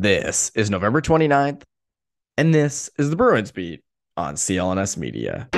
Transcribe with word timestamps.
This 0.00 0.52
is 0.54 0.70
November 0.70 1.00
29th, 1.00 1.62
and 2.36 2.54
this 2.54 2.88
is 2.98 3.10
the 3.10 3.16
Bruins 3.16 3.50
Beat 3.50 3.82
on 4.16 4.36
CLNS 4.36 4.96
Media. 4.96 5.48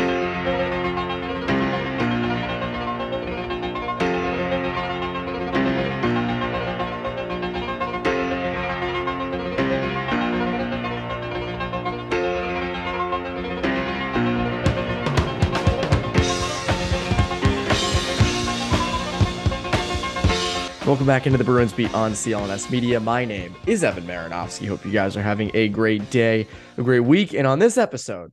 Welcome 20.91 21.07
back 21.07 21.27
into 21.27 21.39
the 21.39 21.45
Bruins 21.45 21.73
Beat 21.73 21.95
on 21.95 22.15
CLNS 22.15 22.69
Media. 22.69 22.99
My 22.99 23.25
name 23.25 23.55
is 23.65 23.85
Evan 23.85 24.09
Marinofsky. 24.09 24.67
Hope 24.67 24.85
you 24.85 24.91
guys 24.91 25.17
are 25.17 25.23
having 25.23 25.53
a 25.55 25.69
great 25.69 26.11
day, 26.11 26.49
a 26.77 26.83
great 26.83 27.05
week. 27.05 27.33
And 27.33 27.47
on 27.47 27.61
this 27.61 27.79
episode, 27.79 28.33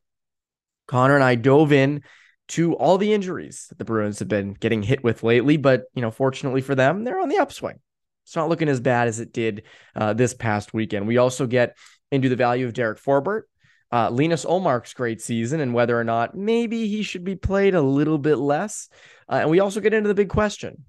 Conor 0.88 1.14
and 1.14 1.24
I 1.24 1.36
dove 1.36 1.72
in 1.72 2.02
to 2.48 2.74
all 2.74 2.98
the 2.98 3.14
injuries 3.14 3.68
that 3.70 3.78
the 3.78 3.86
Bruins 3.86 4.18
have 4.18 4.28
been 4.28 4.54
getting 4.54 4.82
hit 4.82 5.04
with 5.04 5.22
lately. 5.22 5.58
But, 5.58 5.84
you 5.94 6.02
know, 6.02 6.10
fortunately 6.10 6.62
for 6.62 6.74
them, 6.74 7.04
they're 7.04 7.20
on 7.20 7.30
the 7.30 7.38
upswing. 7.38 7.80
It's 8.26 8.36
not 8.36 8.50
looking 8.50 8.70
as 8.70 8.80
bad 8.80 9.08
as 9.08 9.20
it 9.20 9.32
did 9.32 9.62
uh, 9.96 10.14
this 10.14 10.34
past 10.34 10.74
weekend. 10.74 11.06
We 11.06 11.18
also 11.18 11.46
get 11.46 11.78
into 12.12 12.28
the 12.28 12.36
value 12.36 12.66
of 12.66 12.74
Derek 12.74 13.00
Forbort, 13.00 13.44
uh, 13.92 14.10
Linus 14.10 14.46
Ullmark's 14.46 14.96
great 14.96 15.22
season, 15.22 15.60
and 15.60 15.76
whether 15.76 15.98
or 15.98 16.04
not 16.04 16.36
maybe 16.36 16.88
he 16.88 17.04
should 17.04 17.24
be 17.24 17.36
played 17.36 17.76
a 17.76 17.82
little 17.84 18.18
bit 18.18 18.38
less. 18.38 18.90
Uh, 19.30 19.36
and 19.42 19.52
we 19.52 19.60
also 19.60 19.80
get 19.80 19.94
into 19.94 20.08
the 20.08 20.16
big 20.16 20.30
question 20.30 20.86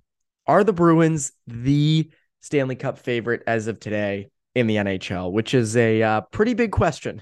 are 0.49 0.65
the 0.65 0.73
Bruins 0.73 1.31
the 1.47 2.11
Stanley 2.41 2.77
Cup 2.77 2.99
favorite 2.99 3.43
as 3.47 3.69
of 3.69 3.79
today 3.79 4.31
in 4.55 4.67
the 4.67 4.77
NHL, 4.77 5.31
which 5.31 5.55
is 5.55 5.77
a 5.77 6.03
uh, 6.03 6.21
pretty 6.23 6.55
big 6.55 6.73
question 6.73 7.21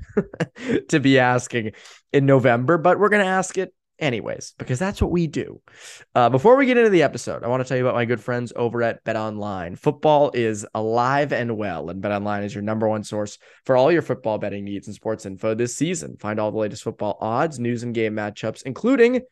to 0.88 1.00
be 1.00 1.18
asking 1.18 1.72
in 2.12 2.24
November, 2.24 2.78
but 2.78 2.98
we're 2.98 3.10
going 3.10 3.24
to 3.24 3.30
ask 3.30 3.58
it 3.58 3.74
anyways 3.98 4.54
because 4.58 4.78
that's 4.78 5.02
what 5.02 5.10
we 5.10 5.26
do. 5.26 5.60
Uh, 6.14 6.28
before 6.28 6.56
we 6.56 6.66
get 6.66 6.76
into 6.76 6.90
the 6.90 7.02
episode, 7.02 7.42
I 7.42 7.48
want 7.48 7.62
to 7.62 7.68
tell 7.68 7.76
you 7.76 7.84
about 7.84 7.94
my 7.94 8.04
good 8.04 8.20
friends 8.20 8.52
over 8.54 8.82
at 8.82 9.04
BetOnline. 9.04 9.78
Football 9.78 10.30
is 10.32 10.66
alive 10.74 11.32
and 11.32 11.56
well, 11.56 11.90
and 11.90 12.02
BetOnline 12.02 12.44
is 12.44 12.54
your 12.54 12.62
number 12.62 12.88
one 12.88 13.04
source 13.04 13.38
for 13.64 13.76
all 13.76 13.90
your 13.90 14.02
football 14.02 14.38
betting 14.38 14.64
needs 14.64 14.86
and 14.86 14.94
sports 14.94 15.26
info 15.26 15.54
this 15.54 15.76
season. 15.76 16.16
Find 16.18 16.38
all 16.38 16.52
the 16.52 16.58
latest 16.58 16.84
football 16.84 17.18
odds, 17.20 17.58
news, 17.58 17.82
and 17.82 17.94
game 17.94 18.14
matchups, 18.14 18.62
including 18.62 19.22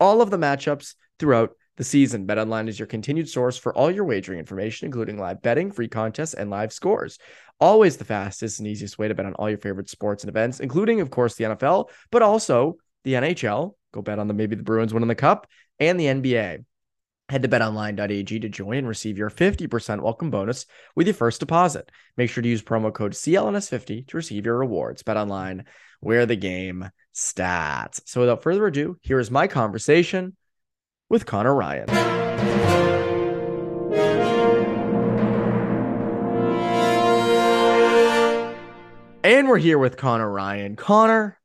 all 0.00 0.20
of 0.20 0.30
the 0.30 0.38
matchups 0.38 0.94
throughout 1.18 1.50
the 1.76 1.84
season. 1.84 2.26
BetOnline 2.26 2.68
is 2.68 2.78
your 2.78 2.86
continued 2.86 3.28
source 3.28 3.56
for 3.56 3.74
all 3.74 3.90
your 3.90 4.04
wagering 4.04 4.38
information, 4.38 4.86
including 4.86 5.18
live 5.18 5.42
betting, 5.42 5.70
free 5.70 5.88
contests, 5.88 6.34
and 6.34 6.50
live 6.50 6.72
scores. 6.72 7.18
Always 7.58 7.96
the 7.96 8.04
fastest 8.04 8.58
and 8.58 8.68
easiest 8.68 8.98
way 8.98 9.08
to 9.08 9.14
bet 9.14 9.26
on 9.26 9.34
all 9.34 9.48
your 9.48 9.58
favorite 9.58 9.90
sports 9.90 10.22
and 10.22 10.28
events, 10.28 10.60
including, 10.60 11.00
of 11.00 11.10
course, 11.10 11.34
the 11.34 11.44
NFL, 11.44 11.90
but 12.10 12.22
also 12.22 12.76
the 13.04 13.14
NHL. 13.14 13.74
Go 13.92 14.02
bet 14.02 14.18
on 14.18 14.28
the 14.28 14.34
maybe 14.34 14.56
the 14.56 14.62
Bruins 14.62 14.94
winning 14.94 15.08
the 15.08 15.14
cup 15.14 15.46
and 15.78 15.98
the 15.98 16.06
NBA. 16.06 16.64
Head 17.28 17.42
to 17.42 17.48
betonline.ag 17.48 18.40
to 18.40 18.48
join 18.48 18.78
and 18.78 18.88
receive 18.88 19.16
your 19.16 19.30
50% 19.30 20.00
welcome 20.00 20.30
bonus 20.30 20.66
with 20.96 21.06
your 21.06 21.14
first 21.14 21.38
deposit. 21.38 21.90
Make 22.16 22.28
sure 22.28 22.42
to 22.42 22.48
use 22.48 22.62
promo 22.62 22.92
code 22.92 23.12
CLNS50 23.12 24.08
to 24.08 24.16
receive 24.16 24.46
your 24.46 24.58
rewards. 24.58 25.02
BetOnline, 25.02 25.64
where 26.00 26.26
the 26.26 26.36
game 26.36 26.90
stats. 27.14 28.00
So 28.06 28.20
without 28.20 28.42
further 28.42 28.66
ado, 28.66 28.96
here 29.02 29.20
is 29.20 29.30
my 29.30 29.46
conversation 29.46 30.36
with 31.10 31.26
Conor 31.26 31.54
Ryan. 31.54 31.86
And 39.22 39.48
we're 39.48 39.58
here 39.58 39.78
with 39.78 39.96
Conor 39.96 40.30
Ryan. 40.30 40.76
Conor, 40.76 41.38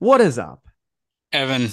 what 0.00 0.20
is 0.20 0.38
up? 0.38 0.64
Evan, 1.32 1.68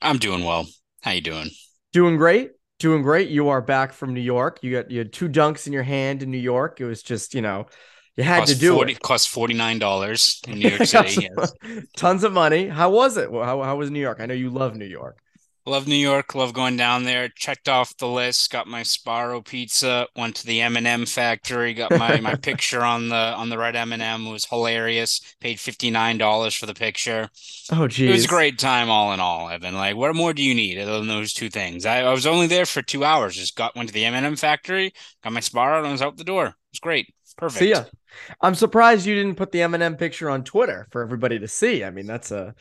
I'm 0.00 0.18
doing 0.18 0.44
well. 0.44 0.66
How 1.02 1.12
you 1.12 1.20
doing? 1.20 1.50
Doing 1.92 2.16
great. 2.16 2.50
Doing 2.80 3.02
great. 3.02 3.28
You 3.28 3.50
are 3.50 3.62
back 3.62 3.92
from 3.92 4.12
New 4.12 4.20
York. 4.20 4.58
You 4.62 4.72
got 4.72 4.90
you 4.90 4.98
had 4.98 5.12
two 5.12 5.28
dunks 5.28 5.66
in 5.68 5.72
your 5.72 5.84
hand 5.84 6.22
in 6.22 6.30
New 6.30 6.38
York. 6.38 6.80
It 6.80 6.84
was 6.86 7.02
just, 7.02 7.32
you 7.34 7.42
know, 7.42 7.66
you 8.16 8.24
had 8.24 8.40
cost 8.40 8.52
to 8.54 8.58
do 8.58 8.74
40, 8.74 8.92
it. 8.92 9.00
Cost 9.00 9.28
forty 9.28 9.54
nine 9.54 9.78
dollars 9.78 10.40
in 10.48 10.58
New 10.58 10.68
York 10.70 10.84
City. 10.84 11.28
yes. 11.36 11.52
Tons 11.96 12.24
of 12.24 12.32
money. 12.32 12.66
How 12.66 12.90
was 12.90 13.16
it? 13.16 13.30
How, 13.30 13.62
how 13.62 13.76
was 13.76 13.90
New 13.90 14.00
York? 14.00 14.18
I 14.20 14.26
know 14.26 14.34
you 14.34 14.50
love 14.50 14.74
New 14.76 14.84
York. 14.84 15.18
Love 15.64 15.86
New 15.86 15.94
York. 15.94 16.34
Love 16.34 16.52
going 16.52 16.76
down 16.76 17.04
there. 17.04 17.28
Checked 17.28 17.68
off 17.68 17.96
the 17.96 18.08
list. 18.08 18.50
Got 18.50 18.66
my 18.66 18.80
Sbarro 18.80 19.44
pizza. 19.44 20.08
Went 20.16 20.34
to 20.36 20.46
the 20.46 20.60
M 20.60 20.76
and 20.76 20.86
M 20.86 21.06
factory. 21.06 21.72
Got 21.72 21.96
my 21.96 22.18
my 22.20 22.34
picture 22.42 22.82
on 22.82 23.08
the 23.08 23.14
on 23.14 23.48
the 23.48 23.58
red 23.58 23.76
M 23.76 23.92
and 23.92 24.02
M. 24.02 24.28
Was 24.28 24.44
hilarious. 24.44 25.20
Paid 25.40 25.60
fifty 25.60 25.90
nine 25.90 26.18
dollars 26.18 26.54
for 26.54 26.66
the 26.66 26.74
picture. 26.74 27.28
Oh, 27.70 27.86
geez. 27.86 28.08
It 28.08 28.12
was 28.12 28.24
a 28.24 28.28
great 28.28 28.58
time, 28.58 28.90
all 28.90 29.12
in 29.12 29.20
all. 29.20 29.48
Evan, 29.48 29.74
like, 29.74 29.94
what 29.94 30.14
more 30.16 30.34
do 30.34 30.42
you 30.42 30.54
need 30.54 30.78
other 30.78 30.98
than 30.98 31.08
those 31.08 31.32
two 31.32 31.48
things? 31.48 31.86
I, 31.86 32.00
I 32.00 32.12
was 32.12 32.26
only 32.26 32.48
there 32.48 32.66
for 32.66 32.82
two 32.82 33.04
hours. 33.04 33.36
Just 33.36 33.56
got 33.56 33.76
went 33.76 33.88
to 33.88 33.94
the 33.94 34.04
M 34.04 34.14
and 34.14 34.26
M 34.26 34.36
factory. 34.36 34.92
Got 35.22 35.32
my 35.32 35.40
Sbarro 35.40 35.82
and 35.82 35.92
was 35.92 36.02
out 36.02 36.16
the 36.16 36.24
door. 36.24 36.46
It 36.46 36.54
was 36.72 36.80
great. 36.80 37.14
Perfect. 37.36 37.60
See 37.60 37.70
ya. 37.70 37.84
I'm 38.40 38.54
surprised 38.54 39.06
you 39.06 39.14
didn't 39.14 39.36
put 39.36 39.52
the 39.52 39.62
M 39.62 39.74
and 39.74 39.82
M 39.82 39.96
picture 39.96 40.28
on 40.28 40.44
Twitter 40.44 40.86
for 40.90 41.02
everybody 41.02 41.38
to 41.38 41.48
see. 41.48 41.84
I 41.84 41.90
mean, 41.90 42.06
that's 42.06 42.30
a 42.30 42.54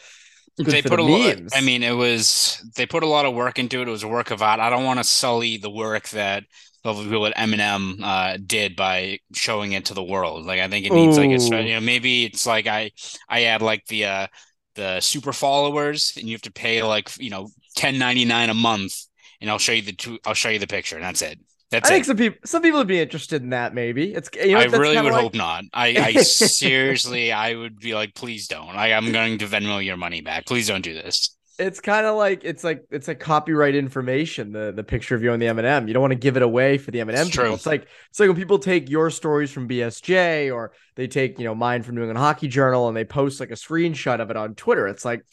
they 0.57 0.81
put 0.81 0.99
the 0.99 1.03
a 1.03 1.03
lot. 1.03 1.37
I 1.53 1.61
mean, 1.61 1.83
it 1.83 1.91
was 1.91 2.61
they 2.75 2.85
put 2.85 3.03
a 3.03 3.07
lot 3.07 3.25
of 3.25 3.33
work 3.33 3.57
into 3.59 3.81
it. 3.81 3.87
It 3.87 3.91
was 3.91 4.03
a 4.03 4.07
work 4.07 4.31
of 4.31 4.41
art. 4.41 4.59
I 4.59 4.69
don't 4.69 4.83
want 4.85 4.99
to 4.99 5.03
sully 5.03 5.57
the 5.57 5.69
work 5.71 6.09
that 6.09 6.43
lovely 6.83 7.05
people 7.05 7.25
at 7.27 7.35
Eminem 7.35 7.99
uh, 8.03 8.37
did 8.45 8.75
by 8.75 9.19
showing 9.33 9.71
it 9.73 9.85
to 9.85 9.93
the 9.93 10.03
world. 10.03 10.45
Like 10.45 10.59
I 10.59 10.67
think 10.67 10.85
it 10.85 10.93
needs 10.93 11.17
like 11.17 11.31
a 11.31 11.39
you 11.63 11.73
know 11.73 11.81
maybe 11.81 12.25
it's 12.25 12.45
like 12.45 12.67
I 12.67 12.91
I 13.29 13.43
add 13.45 13.61
like 13.61 13.85
the 13.87 14.05
uh 14.05 14.27
the 14.75 14.99
super 15.01 15.33
followers 15.33 16.13
and 16.17 16.27
you 16.27 16.33
have 16.35 16.41
to 16.43 16.51
pay 16.51 16.83
like 16.83 17.09
you 17.19 17.29
know 17.29 17.49
ten 17.75 17.97
ninety 17.97 18.25
nine 18.25 18.49
a 18.49 18.53
month 18.53 18.93
and 19.41 19.49
I'll 19.49 19.57
show 19.59 19.73
you 19.73 19.81
the 19.81 19.93
two 19.93 20.19
I'll 20.25 20.33
show 20.33 20.49
you 20.49 20.59
the 20.59 20.67
picture 20.67 20.95
and 20.95 21.03
that's 21.05 21.21
it. 21.21 21.39
That's 21.71 21.89
I 21.89 21.93
it. 21.93 21.95
think 21.95 22.05
some 22.05 22.17
people 22.17 22.39
some 22.45 22.61
people 22.61 22.79
would 22.79 22.87
be 22.87 22.99
interested 22.99 23.41
in 23.41 23.49
that. 23.51 23.73
Maybe 23.73 24.13
it's 24.13 24.29
you 24.35 24.51
know 24.53 24.59
I 24.59 24.65
really 24.65 25.01
would 25.01 25.13
like- 25.13 25.21
hope 25.21 25.33
not. 25.35 25.63
I, 25.73 25.87
I 25.97 26.13
seriously, 26.21 27.31
I 27.31 27.55
would 27.55 27.79
be 27.79 27.93
like, 27.95 28.13
please 28.13 28.47
don't. 28.47 28.75
I, 28.75 28.93
I'm 28.93 29.11
going 29.11 29.37
to 29.37 29.47
Venmo 29.47 29.83
your 29.83 29.97
money 29.97 30.21
back. 30.21 30.45
Please 30.45 30.67
don't 30.67 30.81
do 30.81 30.93
this. 30.93 31.35
It's 31.59 31.79
kind 31.79 32.05
of 32.07 32.15
like 32.17 32.43
it's 32.43 32.63
like 32.63 32.83
it's 32.89 33.07
like 33.07 33.19
copyright 33.19 33.75
information. 33.75 34.51
The 34.51 34.73
the 34.75 34.83
picture 34.83 35.15
of 35.15 35.23
you 35.23 35.31
on 35.31 35.39
the 35.39 35.47
M 35.47 35.59
and 35.59 35.67
M. 35.67 35.87
You 35.87 35.93
don't 35.93 36.01
want 36.01 36.11
to 36.11 36.19
give 36.19 36.35
it 36.35 36.41
away 36.43 36.77
for 36.77 36.91
the 36.91 36.99
M 36.99 37.07
and 37.07 37.17
M 37.17 37.29
true. 37.29 37.53
It's 37.53 37.65
like 37.65 37.87
it's 38.09 38.19
like 38.19 38.27
when 38.27 38.35
people 38.35 38.57
take 38.59 38.89
your 38.89 39.09
stories 39.09 39.51
from 39.51 39.69
BSJ 39.69 40.53
or 40.53 40.73
they 40.95 41.07
take 41.07 41.37
you 41.39 41.45
know 41.45 41.53
mine 41.55 41.83
from 41.83 41.95
New 41.95 42.01
England 42.01 42.17
Hockey 42.17 42.47
Journal 42.47 42.87
and 42.87 42.97
they 42.97 43.05
post 43.05 43.39
like 43.39 43.51
a 43.51 43.55
screenshot 43.55 44.19
of 44.19 44.29
it 44.31 44.37
on 44.37 44.55
Twitter. 44.55 44.87
It's 44.87 45.05
like, 45.05 45.23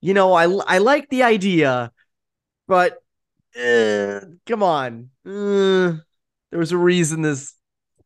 you 0.00 0.12
know, 0.12 0.32
I 0.34 0.44
I 0.44 0.78
like 0.78 1.08
the 1.08 1.22
idea, 1.22 1.92
but 2.66 2.98
eh, 3.56 4.20
come 4.46 4.62
on, 4.62 5.10
Eh, 5.26 5.92
there 6.50 6.58
was 6.58 6.72
a 6.72 6.78
reason 6.78 7.22
this 7.22 7.54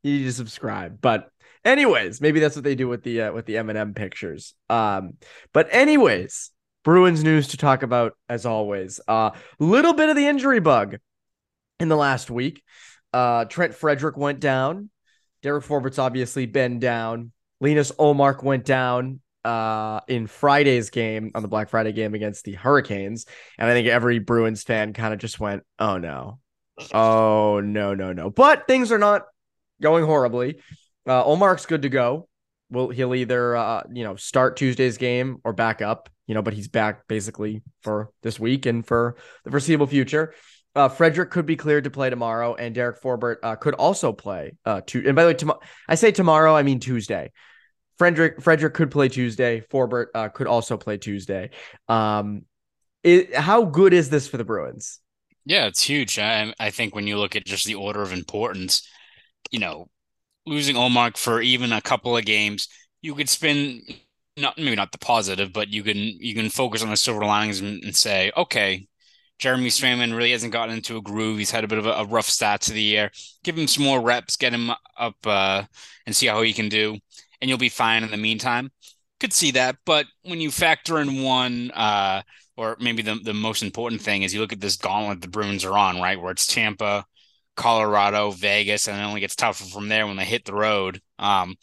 you 0.03 0.19
need 0.19 0.25
to 0.25 0.33
subscribe. 0.33 1.01
But 1.01 1.31
anyways, 1.65 2.21
maybe 2.21 2.41
that's 2.41 2.57
what 2.57 2.65
they 2.65 2.75
do 2.75 2.89
with 2.89 3.03
the 3.03 3.23
uh, 3.23 3.33
with 3.33 3.47
the 3.47 3.59
M 3.59 3.69
and 3.69 3.79
M 3.79 3.95
pictures. 3.95 4.55
Um, 4.69 5.15
but 5.53 5.69
anyways. 5.71 6.51
Bruins 6.85 7.23
news 7.23 7.49
to 7.49 7.59
talk 7.59 7.83
about 7.83 8.17
as 8.31 8.47
always. 8.47 8.99
A 9.09 9.11
uh, 9.11 9.31
little 9.59 9.93
bit 9.93 10.09
of 10.09 10.17
the 10.17 10.27
injury 10.27 10.61
bug 10.61 10.97
in 11.81 11.89
the 11.89 11.97
last 11.97 12.31
week. 12.31 12.63
Uh, 13.13 13.45
Trent 13.45 13.75
Frederick 13.75 14.17
went 14.17 14.41
down. 14.41 14.91
Derek 15.43 15.65
Forbort's 15.65 15.99
obviously 15.99 16.47
been 16.47 16.79
down. 16.79 17.33
Linus 17.61 17.93
Ullmark 17.93 18.43
went 18.43 18.65
down 18.65 19.21
uh, 19.49 20.01
in 20.09 20.27
Friday's 20.27 20.91
game 20.91 21.31
on 21.35 21.41
the 21.41 21.49
Black 21.49 21.71
Friday 21.71 21.93
game 21.93 22.13
against 22.13 22.45
the 22.45 22.53
Hurricanes. 22.53 23.25
And 23.57 23.71
I 23.71 23.73
think 23.73 23.89
every 23.89 24.19
Bruins 24.19 24.63
fan 24.63 24.93
kind 24.93 25.15
of 25.15 25.21
just 25.21 25.41
went, 25.41 25.63
oh 25.79 25.97
no. 25.97 26.39
Oh 26.93 27.61
no, 27.61 27.95
no, 27.95 28.13
no. 28.13 28.29
But 28.29 28.67
things 28.67 28.93
are 28.93 28.99
not 28.99 29.23
going 29.81 30.05
horribly. 30.05 30.61
Uh, 31.07 31.25
Ullmark's 31.25 31.65
good 31.65 31.83
to 31.83 31.89
go. 31.89 32.29
Will 32.71 32.91
he'll 32.91 33.15
either 33.15 33.57
uh, 33.57 33.85
you 33.91 34.05
know 34.05 34.17
start 34.17 34.59
Tuesday's 34.59 34.99
game 34.99 35.39
or 35.45 35.55
back 35.55 35.81
up, 35.81 36.11
you 36.27 36.35
know, 36.35 36.43
but 36.43 36.53
he's 36.53 36.69
back 36.69 37.09
basically 37.09 37.63
for 37.83 38.11
this 38.23 38.39
week 38.39 38.67
and 38.67 38.87
for 38.87 39.17
the 39.45 39.51
foreseeable 39.51 39.87
future. 39.87 40.35
Uh, 40.75 40.91
Frederick 40.91 41.31
could 41.31 41.47
be 41.47 41.57
cleared 41.57 41.85
to 41.85 41.91
play 41.91 42.11
tomorrow, 42.11 42.55
and 42.55 42.75
Derek 42.75 43.01
Forbort 43.01 43.37
uh, 43.43 43.57
could 43.57 43.75
also 43.75 44.13
play. 44.13 44.59
Uh, 44.67 44.83
to 44.89 45.03
and 45.07 45.17
by 45.17 45.23
the 45.23 45.31
way, 45.31 45.35
tomorrow 45.35 45.61
I 45.89 45.95
say 45.95 46.13
tomorrow, 46.13 46.55
I 46.55 46.63
mean 46.63 46.79
Tuesday. 46.79 47.33
Frederick 47.99 48.41
Frederick 48.41 48.75
could 48.75 48.91
play 48.91 49.09
Tuesday. 49.09 49.61
Forbort 49.61 50.07
uh, 50.15 50.29
could 50.29 50.47
also 50.47 50.77
play 50.77 50.97
Tuesday. 50.97 51.51
Um, 51.89 52.43
it, 53.03 53.35
how 53.35 53.65
good 53.65 53.93
is 53.93 54.11
this 54.11 54.29
for 54.29 54.37
the 54.37 54.45
Bruins? 54.45 55.01
Yeah, 55.45 55.67
it's 55.67 55.83
huge. 55.83 56.19
I, 56.19 56.53
I 56.61 56.71
think 56.71 56.95
when 56.95 57.07
you 57.07 57.19
look 57.19 57.35
at 57.35 57.45
just 57.45 57.67
the 57.67 57.75
order 57.75 58.03
of 58.03 58.13
importance, 58.13 58.87
you 59.51 59.59
know, 59.59 59.89
losing 60.47 60.77
Ullmark 60.77 61.17
for 61.17 61.41
even 61.41 61.73
a 61.73 61.81
couple 61.81 62.17
of 62.17 62.25
games, 62.25 62.69
you 63.03 63.15
could 63.15 63.29
spin 63.29 63.83
not 64.37 64.57
maybe 64.57 64.77
not 64.77 64.93
the 64.93 64.99
positive, 64.99 65.53
but 65.53 65.69
you 65.69 65.83
can 65.83 65.97
you 65.97 66.35
can 66.35 66.51
focus 66.51 66.83
on 66.83 66.91
the 66.91 66.97
silver 66.97 67.25
linings 67.25 67.61
and, 67.61 67.83
and 67.83 67.97
say, 67.97 68.31
okay, 68.37 68.87
Jeremy 69.39 69.69
Swayman 69.69 70.17
really 70.17 70.33
hasn't 70.33 70.53
gotten 70.53 70.77
into 70.77 70.97
a 70.97 71.03
groove. 71.03 71.39
He's 71.39 71.51
had 71.51 71.65
a 71.65 71.69
bit 71.69 71.79
of 71.79 71.87
a, 71.87 71.93
a 71.93 72.05
rough 72.05 72.29
start 72.29 72.61
to 72.63 72.73
the 72.73 72.83
year. 72.83 73.11
Give 73.45 73.57
him 73.57 73.69
some 73.69 73.85
more 73.85 74.01
reps, 74.01 74.37
get 74.37 74.53
him 74.53 74.71
up, 74.99 75.17
uh, 75.25 75.65
and 76.07 76.15
see 76.15 76.27
how 76.27 76.43
he 76.43 76.53
can 76.53 76.69
do, 76.69 76.99
and 77.41 77.49
you'll 77.49 77.59
be 77.59 77.69
fine 77.69 78.05
in 78.05 78.11
the 78.11 78.17
meantime. 78.17 78.71
Could 79.21 79.33
see 79.33 79.51
that, 79.53 79.77
but 79.85 80.07
when 80.23 80.41
you 80.41 80.51
factor 80.51 80.99
in 81.01 81.23
one, 81.23 81.71
uh, 81.73 82.23
or 82.57 82.77
maybe 82.81 83.03
the 83.03 83.17
the 83.17 83.35
most 83.35 83.63
important 83.63 84.01
thing 84.01 84.23
is 84.23 84.33
you 84.33 84.41
look 84.41 84.53
at 84.53 84.61
this 84.61 84.77
gauntlet 84.77 85.21
the 85.21 85.29
Bruins 85.29 85.65
are 85.65 85.77
on, 85.77 86.01
right, 86.01 86.21
where 86.21 86.31
it's 86.31 86.47
Tampa, 86.47 87.05
Colorado, 87.57 88.31
Vegas, 88.31 88.87
and 88.87 88.97
it 88.97 89.03
only 89.03 89.21
gets 89.21 89.35
tougher 89.35 89.65
from 89.65 89.89
there 89.89 90.07
when 90.07 90.17
they 90.17 90.25
hit 90.25 90.45
the 90.45 90.55
road. 90.55 91.01
Um, 91.19 91.57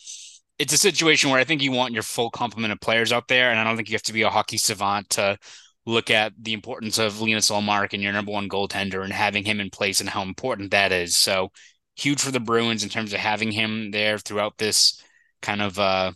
it's 0.60 0.74
a 0.74 0.78
situation 0.78 1.30
where 1.30 1.40
I 1.40 1.44
think 1.46 1.62
you 1.62 1.72
want 1.72 1.94
your 1.94 2.04
full 2.04 2.30
complement 2.30 2.74
of 2.74 2.80
players 2.82 3.12
out 3.12 3.28
there, 3.28 3.52
and 3.52 3.60
I 3.60 3.64
don't 3.64 3.76
think 3.78 3.90
you 3.90 3.96
have 3.96 4.04
to 4.04 4.14
be 4.14 4.24
a 4.24 4.30
hockey 4.30 4.58
savant 4.58 5.10
to 5.12 5.38
look 5.86 6.10
at 6.10 6.34
the 6.42 6.54
importance 6.54 6.98
of 6.98 7.22
Linus 7.22 7.50
Ullmark 7.50 7.94
and 7.94 8.02
your 8.02 8.14
number 8.14 8.32
one 8.32 8.50
goaltender 8.50 9.04
and 9.04 9.14
having 9.14 9.46
him 9.46 9.60
in 9.60 9.70
place 9.70 10.02
and 10.02 10.10
how 10.10 10.24
important 10.24 10.72
that 10.72 10.92
is. 10.92 11.16
So 11.16 11.52
huge 11.96 12.20
for 12.20 12.32
the 12.32 12.40
Bruins 12.40 12.84
in 12.84 12.90
terms 12.90 13.14
of 13.14 13.20
having 13.20 13.52
him 13.52 13.92
there 13.92 14.18
throughout 14.18 14.58
this 14.58 15.02
kind 15.46 15.62
of 15.62 15.78
uh, 15.80 16.12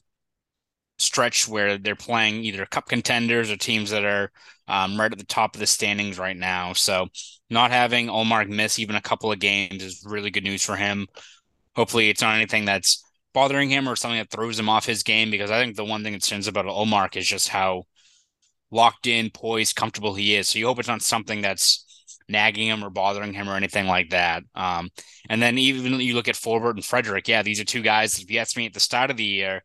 stretch 0.97 1.47
where 1.47 1.77
they're 1.77 1.95
playing 1.95 2.43
either 2.43 2.65
cup 2.65 2.87
contenders 2.87 3.51
or 3.51 3.57
teams 3.57 3.91
that 3.91 4.03
are 4.03 4.31
um, 4.67 4.99
right 4.99 5.11
at 5.11 5.17
the 5.17 5.25
top 5.25 5.55
of 5.55 5.59
the 5.59 5.67
standings 5.67 6.19
right 6.19 6.35
now. 6.35 6.73
So 6.73 7.07
not 7.49 7.71
having 7.71 8.07
Ullmark 8.07 8.49
miss 8.49 8.79
even 8.79 8.95
a 8.95 9.01
couple 9.01 9.31
of 9.31 9.39
games 9.39 9.83
is 9.83 10.03
really 10.05 10.31
good 10.31 10.43
news 10.43 10.63
for 10.63 10.75
him. 10.75 11.07
Hopefully, 11.75 12.09
it's 12.09 12.21
not 12.21 12.35
anything 12.35 12.65
that's 12.65 13.03
bothering 13.33 13.69
him 13.69 13.87
or 13.87 13.95
something 13.95 14.19
that 14.19 14.31
throws 14.31 14.59
him 14.59 14.69
off 14.69 14.85
his 14.85 15.03
game 15.03 15.31
because 15.31 15.51
I 15.51 15.61
think 15.61 15.75
the 15.75 15.85
one 15.85 16.03
thing 16.03 16.13
that 16.13 16.23
stands 16.23 16.47
about 16.47 16.65
Ullmark 16.65 17.15
is 17.15 17.27
just 17.27 17.47
how 17.49 17.83
locked 18.71 19.07
in, 19.07 19.29
poised, 19.29 19.75
comfortable 19.75 20.15
he 20.15 20.35
is. 20.35 20.49
So 20.49 20.59
you 20.59 20.67
hope 20.67 20.79
it's 20.79 20.87
not 20.87 21.01
something 21.01 21.41
that's 21.41 21.85
nagging 22.29 22.67
him 22.67 22.83
or 22.83 22.89
bothering 22.89 23.33
him 23.33 23.49
or 23.49 23.55
anything 23.55 23.87
like 23.87 24.11
that. 24.11 24.43
Um, 24.55 24.89
and 25.29 25.41
then 25.41 25.57
even 25.57 25.99
you 25.99 26.13
look 26.13 26.27
at 26.27 26.35
Forbort 26.35 26.75
and 26.75 26.85
Frederick. 26.85 27.27
yeah, 27.27 27.41
these 27.41 27.59
are 27.59 27.65
two 27.65 27.81
guys. 27.81 28.19
If 28.19 28.29
you 28.31 28.39
asked 28.39 28.57
me 28.57 28.65
at 28.65 28.73
the 28.73 28.79
start 28.79 29.11
of 29.11 29.17
the 29.17 29.23
year, 29.23 29.63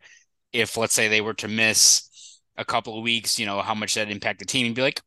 if 0.53 0.77
let's 0.77 0.95
say 0.95 1.09
they 1.09 1.21
were 1.21 1.35
to 1.35 1.49
miss 1.49 2.41
a 2.57 2.65
couple 2.65 2.97
of 2.97 3.05
weeks, 3.05 3.39
you 3.39 3.47
know, 3.47 3.61
how 3.61 3.75
much 3.75 3.95
that 3.95 4.11
impact 4.11 4.39
the 4.39 4.45
team, 4.45 4.67
and 4.67 4.75
be 4.75 4.83
like, 4.83 5.01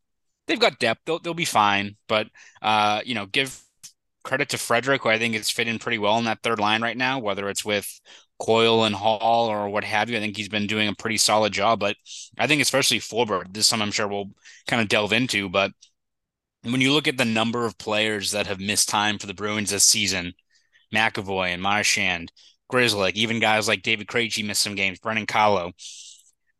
they've 0.46 0.60
got 0.60 0.80
depth, 0.80 1.02
they'll, 1.06 1.20
they'll 1.20 1.34
be 1.34 1.46
fine. 1.46 1.96
But, 2.08 2.28
uh, 2.62 3.02
you 3.06 3.16
know, 3.16 3.26
give 3.26 3.62
credit 4.24 4.50
to 4.50 4.58
Frederick, 4.58 5.04
who 5.04 5.10
I 5.10 5.18
think 5.18 5.36
is 5.36 5.50
fit 5.50 5.68
in 5.68 5.80
pretty 5.80 5.98
well 5.98 6.18
in 6.18 6.26
that 6.26 6.44
third 6.44 6.60
line 6.60 6.82
right 6.82 6.98
now, 6.98 7.20
whether 7.20 7.48
it's 7.50 7.64
with 7.64 7.88
Coyle 8.40 8.84
and 8.84 8.96
Hall 8.96 9.48
or 9.48 9.70
what 9.70 9.84
have 9.84 10.10
you. 10.10 10.18
I 10.18 10.20
think 10.20 10.38
he's 10.38 10.50
been 10.50 10.68
doing 10.68 10.88
a 10.88 10.96
pretty 10.96 11.18
solid 11.18 11.54
job. 11.54 11.80
But 11.80 11.96
I 12.38 12.48
think 12.48 12.62
especially 12.62 13.00
Forbort, 13.00 13.54
this 13.54 13.68
some 13.68 13.82
I'm 13.82 13.92
sure 13.92 14.08
we'll 14.08 14.32
kind 14.68 14.82
of 14.82 14.90
delve 14.90 15.14
into. 15.14 15.50
But 15.50 15.72
when 16.64 16.82
you 16.82 16.94
look 16.94 17.08
at 17.08 17.18
the 17.18 17.26
number 17.26 17.66
of 17.66 17.78
players 17.78 18.32
that 18.32 18.48
have 18.48 18.60
missed 18.60 18.90
time 18.90 19.18
for 19.18 19.28
the 19.28 19.34
Bruins 19.34 19.70
this 19.70 19.86
season, 19.86 20.34
McAvoy 20.94 21.50
and 21.50 21.62
Marchand, 21.62 22.32
Grzelczyk, 22.72 23.14
even 23.14 23.40
guys 23.40 23.68
like 23.68 23.82
David 23.82 24.08
Krejci 24.08 24.46
missed 24.46 24.62
some 24.62 24.76
games, 24.76 25.00
Brandon 25.00 25.26
Carlo. 25.26 25.72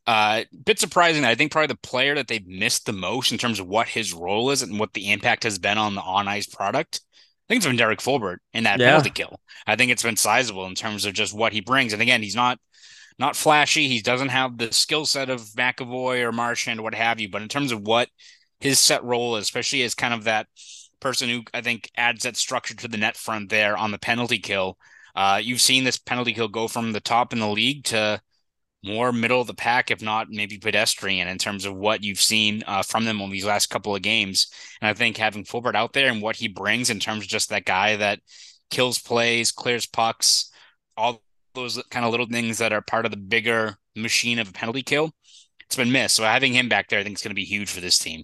Uh, 0.06 0.44
bit 0.66 0.80
surprising. 0.80 1.26
I 1.26 1.36
think 1.36 1.52
probably 1.52 1.68
the 1.68 1.76
player 1.76 2.16
that 2.16 2.30
they've 2.30 2.48
missed 2.48 2.86
the 2.86 2.94
most 2.94 3.34
in 3.34 3.38
terms 3.38 3.60
of 3.60 3.68
what 3.68 3.90
his 3.90 4.14
role 4.14 4.52
is 4.52 4.62
and 4.62 4.80
what 4.80 4.94
the 4.94 5.12
impact 5.12 5.44
has 5.44 5.60
been 5.60 5.78
on 5.78 5.96
the 5.96 6.02
on 6.02 6.30
ice 6.30 6.48
product 6.48 7.02
I 7.48 7.54
think 7.54 7.60
it's 7.60 7.68
been 7.68 7.78
Derek 7.78 8.00
Forbort 8.00 8.38
in 8.54 8.66
that 8.66 8.78
yeah. 8.78 8.88
penalty 8.88 9.10
kill. 9.10 9.40
I 9.66 9.78
think 9.78 9.90
it's 9.90 10.04
been 10.04 10.18
sizable 10.18 10.66
in 10.66 10.76
terms 10.76 11.06
of 11.06 11.14
just 11.14 11.34
what 11.34 11.54
he 11.54 11.62
brings. 11.62 11.94
And 11.94 12.02
again, 12.02 12.22
he's 12.22 12.36
not 12.36 12.60
not 13.18 13.38
flashy. 13.38 13.88
He 13.88 14.02
doesn't 14.02 14.30
have 14.30 14.58
the 14.58 14.74
skill 14.74 15.06
set 15.06 15.30
of 15.30 15.42
McAvoy 15.58 16.24
or 16.24 16.34
Marchand 16.34 16.82
what 16.82 16.94
have 16.94 17.22
you. 17.22 17.30
But 17.30 17.42
in 17.42 17.48
terms 17.48 17.72
of 17.72 17.82
what 17.82 18.10
his 18.60 18.80
set 18.80 19.04
role 19.04 19.36
especially 19.36 19.84
as 19.84 19.94
kind 19.94 20.14
of 20.14 20.24
that 20.24 20.48
person 21.00 21.30
who 21.30 21.44
I 21.54 21.62
think 21.62 21.92
adds 21.96 22.24
that 22.24 22.38
structure 22.38 22.76
to 22.76 22.88
the 22.88 22.98
net 22.98 23.16
front 23.16 23.50
there 23.50 23.78
on 23.78 23.92
the 23.92 24.00
penalty 24.00 24.40
kill. 24.40 24.78
Uh, 25.16 25.40
you've 25.42 25.62
seen 25.62 25.84
this 25.84 25.98
penalty 25.98 26.34
kill 26.34 26.48
go 26.48 26.68
from 26.68 26.92
the 26.92 27.00
top 27.00 27.34
in 27.34 27.40
the 27.40 27.48
league 27.48 27.84
to 27.86 28.22
more 28.84 29.12
middle 29.12 29.42
of 29.42 29.48
the 29.48 29.54
pack, 29.54 29.92
if 29.92 30.02
not 30.02 30.30
maybe 30.30 30.58
pedestrian, 30.58 31.28
in 31.28 31.38
terms 31.38 31.66
of 31.66 31.76
what 31.76 32.04
you've 32.04 32.22
seen 32.22 32.64
uh, 32.68 32.84
from 32.84 33.06
them 33.06 33.22
on 33.22 33.30
these 33.30 33.46
last 33.46 33.68
couple 33.70 33.96
of 33.96 34.02
games. 34.02 34.48
And 34.82 34.90
I 34.90 34.94
think 34.94 35.18
having 35.18 35.44
Forbort 35.44 35.76
out 35.76 35.94
there 35.94 36.12
and 36.12 36.22
what 36.22 36.36
he 36.36 36.48
brings 36.48 36.90
in 36.90 37.00
terms 37.00 37.24
of 37.24 37.30
just 37.30 37.50
that 37.50 37.66
guy 37.66 37.96
that 37.98 38.20
kills 38.70 39.00
plays, 39.00 39.52
clears 39.52 39.86
pucks, 39.86 40.52
all 40.96 41.24
those 41.54 41.82
kind 41.90 42.06
of 42.06 42.12
little 42.12 42.28
things 42.28 42.60
that 42.60 42.74
are 42.74 42.82
part 42.82 43.06
of 43.06 43.12
the 43.12 43.18
bigger 43.18 43.78
machine 43.96 44.40
of 44.40 44.50
a 44.50 44.54
penalty 44.54 44.84
kill, 44.84 45.12
it's 45.66 45.76
been 45.76 45.92
missed. 45.92 46.16
So 46.16 46.24
having 46.24 46.54
him 46.54 46.70
back 46.70 46.88
there, 46.88 47.00
I 47.00 47.04
think 47.04 47.18
is 47.18 47.24
going 47.24 47.32
to 47.32 47.36
be 47.36 47.44
huge 47.44 47.70
for 47.70 47.82
this 47.82 47.98
team. 47.98 48.24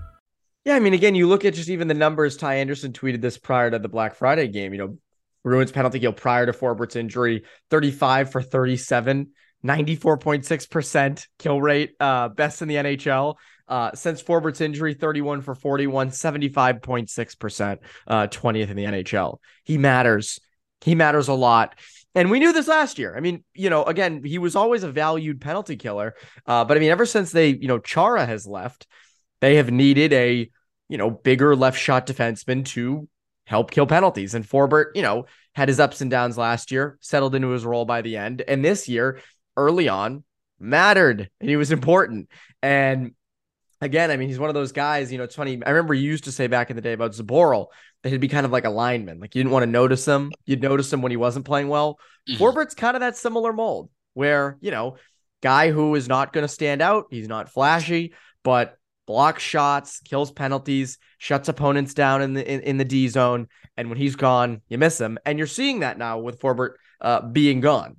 Yeah, 0.63 0.75
I 0.75 0.79
mean, 0.79 0.93
again, 0.93 1.15
you 1.15 1.27
look 1.27 1.43
at 1.43 1.55
just 1.55 1.69
even 1.69 1.87
the 1.87 1.93
numbers. 1.95 2.37
Ty 2.37 2.55
Anderson 2.55 2.93
tweeted 2.93 3.21
this 3.21 3.37
prior 3.37 3.71
to 3.71 3.79
the 3.79 3.89
Black 3.89 4.15
Friday 4.15 4.47
game. 4.47 4.73
You 4.73 4.79
know, 4.79 4.97
Bruins 5.43 5.71
penalty 5.71 5.99
kill 5.99 6.13
prior 6.13 6.45
to 6.45 6.51
Forbort's 6.51 6.95
injury 6.95 7.43
35 7.71 8.31
for 8.31 8.41
37, 8.43 9.31
94.6% 9.65 11.27
kill 11.39 11.61
rate, 11.61 11.95
uh, 11.99 12.29
best 12.29 12.61
in 12.61 12.67
the 12.67 12.75
NHL. 12.75 13.35
Uh, 13.67 13.91
since 13.95 14.21
Forbort's 14.21 14.61
injury, 14.61 14.93
31 14.93 15.41
for 15.41 15.55
41, 15.55 16.09
75.6%, 16.09 17.77
uh, 18.07 18.27
20th 18.27 18.69
in 18.69 18.75
the 18.75 18.83
NHL. 18.83 19.37
He 19.63 19.77
matters. 19.77 20.39
He 20.81 20.93
matters 20.93 21.27
a 21.29 21.33
lot. 21.33 21.79
And 22.13 22.29
we 22.29 22.39
knew 22.39 22.51
this 22.51 22.67
last 22.67 22.99
year. 22.99 23.15
I 23.15 23.21
mean, 23.21 23.45
you 23.53 23.69
know, 23.69 23.85
again, 23.85 24.23
he 24.23 24.37
was 24.37 24.57
always 24.57 24.83
a 24.83 24.91
valued 24.91 25.39
penalty 25.39 25.77
killer. 25.77 26.15
Uh, 26.45 26.65
but 26.65 26.75
I 26.75 26.81
mean, 26.81 26.91
ever 26.91 27.05
since 27.05 27.31
they, 27.31 27.49
you 27.49 27.69
know, 27.69 27.79
Chara 27.79 28.25
has 28.25 28.45
left, 28.45 28.87
they 29.41 29.55
have 29.55 29.71
needed 29.71 30.13
a, 30.13 30.49
you 30.87 30.97
know, 30.97 31.09
bigger 31.09 31.55
left 31.55 31.79
shot 31.79 32.07
defenseman 32.07 32.65
to 32.65 33.07
help 33.45 33.71
kill 33.71 33.87
penalties. 33.87 34.33
And 34.33 34.47
Forbort, 34.47 34.91
you 34.95 35.01
know, 35.01 35.25
had 35.53 35.67
his 35.67 35.79
ups 35.79 36.01
and 36.01 36.09
downs 36.09 36.37
last 36.37 36.71
year, 36.71 36.97
settled 37.01 37.35
into 37.35 37.49
his 37.49 37.65
role 37.65 37.85
by 37.85 38.01
the 38.01 38.17
end. 38.17 38.41
And 38.47 38.63
this 38.63 38.87
year, 38.87 39.19
early 39.57 39.89
on, 39.89 40.23
mattered 40.59 41.29
and 41.39 41.49
he 41.49 41.55
was 41.55 41.71
important. 41.71 42.29
And 42.61 43.13
again, 43.81 44.11
I 44.11 44.17
mean, 44.17 44.29
he's 44.29 44.39
one 44.39 44.49
of 44.49 44.53
those 44.53 44.71
guys, 44.71 45.11
you 45.11 45.17
know, 45.17 45.23
it's 45.23 45.35
funny. 45.35 45.59
I 45.65 45.71
remember 45.71 45.93
you 45.93 46.07
used 46.07 46.25
to 46.25 46.31
say 46.31 46.47
back 46.47 46.69
in 46.69 46.75
the 46.75 46.81
day 46.81 46.93
about 46.93 47.11
Zboril 47.11 47.67
that 48.03 48.09
he'd 48.09 48.21
be 48.21 48.27
kind 48.27 48.45
of 48.45 48.51
like 48.51 48.65
a 48.65 48.69
lineman. 48.69 49.19
Like 49.19 49.35
you 49.35 49.41
didn't 49.41 49.51
want 49.51 49.63
to 49.63 49.69
notice 49.69 50.07
him. 50.07 50.31
You'd 50.45 50.61
notice 50.61 50.93
him 50.93 51.01
when 51.01 51.11
he 51.11 51.17
wasn't 51.17 51.45
playing 51.45 51.67
well. 51.67 51.99
Mm-hmm. 52.29 52.41
Forbort's 52.41 52.75
kind 52.75 52.95
of 52.95 53.01
that 53.01 53.17
similar 53.17 53.51
mold 53.51 53.89
where, 54.13 54.57
you 54.61 54.71
know, 54.71 54.97
guy 55.41 55.71
who 55.71 55.95
is 55.95 56.07
not 56.07 56.31
going 56.31 56.43
to 56.43 56.53
stand 56.53 56.81
out. 56.81 57.07
He's 57.09 57.27
not 57.27 57.51
flashy, 57.51 58.13
but 58.43 58.77
blocks 59.11 59.43
shots, 59.43 59.99
kills 59.99 60.31
penalties, 60.31 60.97
shuts 61.17 61.49
opponents 61.49 61.93
down 61.93 62.21
in 62.21 62.33
the 62.33 62.49
in, 62.49 62.61
in, 62.61 62.77
the 62.77 62.85
D 62.85 63.09
zone. 63.09 63.49
And 63.75 63.89
when 63.89 63.97
he's 63.97 64.15
gone, 64.15 64.61
you 64.69 64.77
miss 64.77 64.99
him. 64.99 65.19
And 65.25 65.37
you're 65.37 65.47
seeing 65.47 65.81
that 65.81 65.97
now 65.97 66.19
with 66.19 66.39
Forbort 66.39 66.75
uh, 67.01 67.21
being 67.27 67.59
gone. 67.59 67.97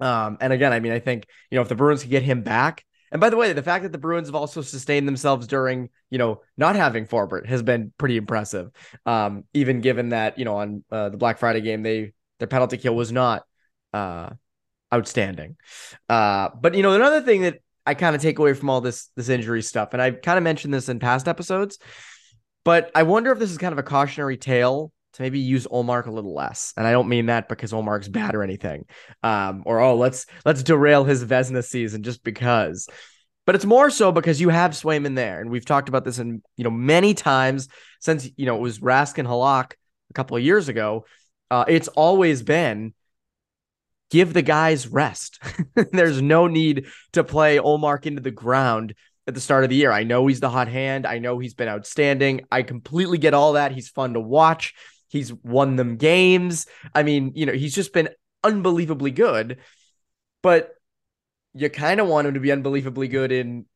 Um, 0.00 0.38
and 0.40 0.50
again, 0.50 0.72
I 0.72 0.80
mean, 0.80 0.92
I 0.92 0.98
think 0.98 1.26
you 1.50 1.56
know 1.56 1.62
if 1.62 1.68
the 1.68 1.74
Bruins 1.74 2.00
can 2.00 2.10
get 2.10 2.22
him 2.22 2.42
back. 2.42 2.86
And 3.12 3.20
by 3.20 3.28
the 3.28 3.36
way, 3.36 3.52
the 3.52 3.62
fact 3.62 3.82
that 3.82 3.92
the 3.92 3.98
Bruins 3.98 4.28
have 4.28 4.34
also 4.34 4.62
sustained 4.62 5.06
themselves 5.06 5.46
during 5.46 5.90
you 6.08 6.16
know 6.16 6.40
not 6.56 6.74
having 6.74 7.06
Forbort 7.06 7.44
has 7.44 7.62
been 7.62 7.92
pretty 7.98 8.16
impressive. 8.16 8.70
Um, 9.04 9.44
even 9.52 9.82
given 9.82 10.08
that 10.08 10.38
you 10.38 10.46
know 10.46 10.56
on 10.56 10.84
uh, 10.90 11.10
the 11.10 11.18
Black 11.18 11.36
Friday 11.36 11.60
game, 11.60 11.82
they 11.82 12.14
their 12.38 12.48
penalty 12.48 12.78
kill 12.78 12.96
was 12.96 13.12
not 13.12 13.42
uh, 13.92 14.30
outstanding. 14.94 15.56
Uh, 16.08 16.48
but 16.58 16.74
you 16.74 16.82
know 16.82 16.94
another 16.94 17.20
thing 17.20 17.42
that 17.42 17.60
I 17.90 17.94
kind 17.94 18.14
of 18.14 18.22
take 18.22 18.38
away 18.38 18.54
from 18.54 18.70
all 18.70 18.80
this 18.80 19.10
this 19.16 19.28
injury 19.28 19.62
stuff, 19.62 19.94
and 19.94 20.00
I've 20.00 20.22
kind 20.22 20.38
of 20.38 20.44
mentioned 20.44 20.72
this 20.72 20.88
in 20.88 21.00
past 21.00 21.26
episodes, 21.26 21.76
but 22.64 22.88
I 22.94 23.02
wonder 23.02 23.32
if 23.32 23.40
this 23.40 23.50
is 23.50 23.58
kind 23.58 23.72
of 23.72 23.80
a 23.80 23.82
cautionary 23.82 24.36
tale 24.36 24.92
to 25.14 25.22
maybe 25.22 25.40
use 25.40 25.66
Ullmark 25.66 26.06
a 26.06 26.12
little 26.12 26.32
less. 26.32 26.72
And 26.76 26.86
I 26.86 26.92
don't 26.92 27.08
mean 27.08 27.26
that 27.26 27.48
because 27.48 27.72
Ullmark's 27.72 28.06
bad 28.06 28.36
or 28.36 28.44
anything, 28.44 28.84
um, 29.24 29.64
or 29.66 29.80
oh 29.80 29.96
let's 29.96 30.26
let's 30.44 30.62
derail 30.62 31.02
his 31.02 31.24
Vezina 31.24 31.64
season 31.64 32.04
just 32.04 32.22
because. 32.22 32.88
But 33.44 33.56
it's 33.56 33.64
more 33.64 33.90
so 33.90 34.12
because 34.12 34.40
you 34.40 34.50
have 34.50 34.70
Swayman 34.70 35.16
there, 35.16 35.40
and 35.40 35.50
we've 35.50 35.66
talked 35.66 35.88
about 35.88 36.04
this 36.04 36.20
in 36.20 36.42
you 36.56 36.62
know 36.62 36.70
many 36.70 37.12
times 37.12 37.66
since 37.98 38.30
you 38.36 38.46
know 38.46 38.54
it 38.54 38.60
was 38.62 38.78
Rask 38.78 39.18
and 39.18 39.26
Halak 39.26 39.72
a 40.10 40.14
couple 40.14 40.36
of 40.36 40.44
years 40.44 40.68
ago. 40.68 41.06
Uh, 41.50 41.64
it's 41.66 41.88
always 41.88 42.44
been 42.44 42.94
give 44.10 44.32
the 44.32 44.42
guys 44.42 44.88
rest. 44.88 45.42
There's 45.92 46.20
no 46.20 46.46
need 46.46 46.86
to 47.12 47.24
play 47.24 47.58
Ullmark 47.58 48.06
into 48.06 48.20
the 48.20 48.30
ground 48.30 48.94
at 49.26 49.34
the 49.34 49.40
start 49.40 49.64
of 49.64 49.70
the 49.70 49.76
year. 49.76 49.92
I 49.92 50.04
know 50.04 50.26
he's 50.26 50.40
the 50.40 50.50
hot 50.50 50.68
hand. 50.68 51.06
I 51.06 51.18
know 51.18 51.38
he's 51.38 51.54
been 51.54 51.68
outstanding. 51.68 52.42
I 52.50 52.62
completely 52.62 53.18
get 53.18 53.34
all 53.34 53.54
that. 53.54 53.72
He's 53.72 53.88
fun 53.88 54.14
to 54.14 54.20
watch. 54.20 54.74
He's 55.08 55.32
won 55.32 55.76
them 55.76 55.96
games. 55.96 56.66
I 56.94 57.02
mean, 57.02 57.32
you 57.34 57.46
know, 57.46 57.52
he's 57.52 57.74
just 57.74 57.92
been 57.92 58.08
unbelievably 58.42 59.12
good. 59.12 59.58
But 60.42 60.74
you 61.54 61.68
kind 61.68 62.00
of 62.00 62.06
want 62.06 62.26
him 62.26 62.34
to 62.34 62.40
be 62.40 62.52
unbelievably 62.52 63.08
good 63.08 63.32
in 63.32 63.66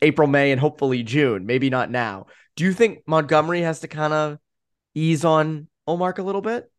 April, 0.00 0.28
May, 0.28 0.52
and 0.52 0.60
hopefully 0.60 1.02
June. 1.02 1.46
Maybe 1.46 1.70
not 1.70 1.90
now. 1.90 2.26
Do 2.56 2.64
you 2.64 2.72
think 2.72 3.02
Montgomery 3.06 3.62
has 3.62 3.80
to 3.80 3.88
kind 3.88 4.12
of 4.12 4.38
ease 4.94 5.24
on 5.24 5.68
Ullmark 5.88 6.18
a 6.18 6.22
little 6.22 6.40
bit? 6.40 6.70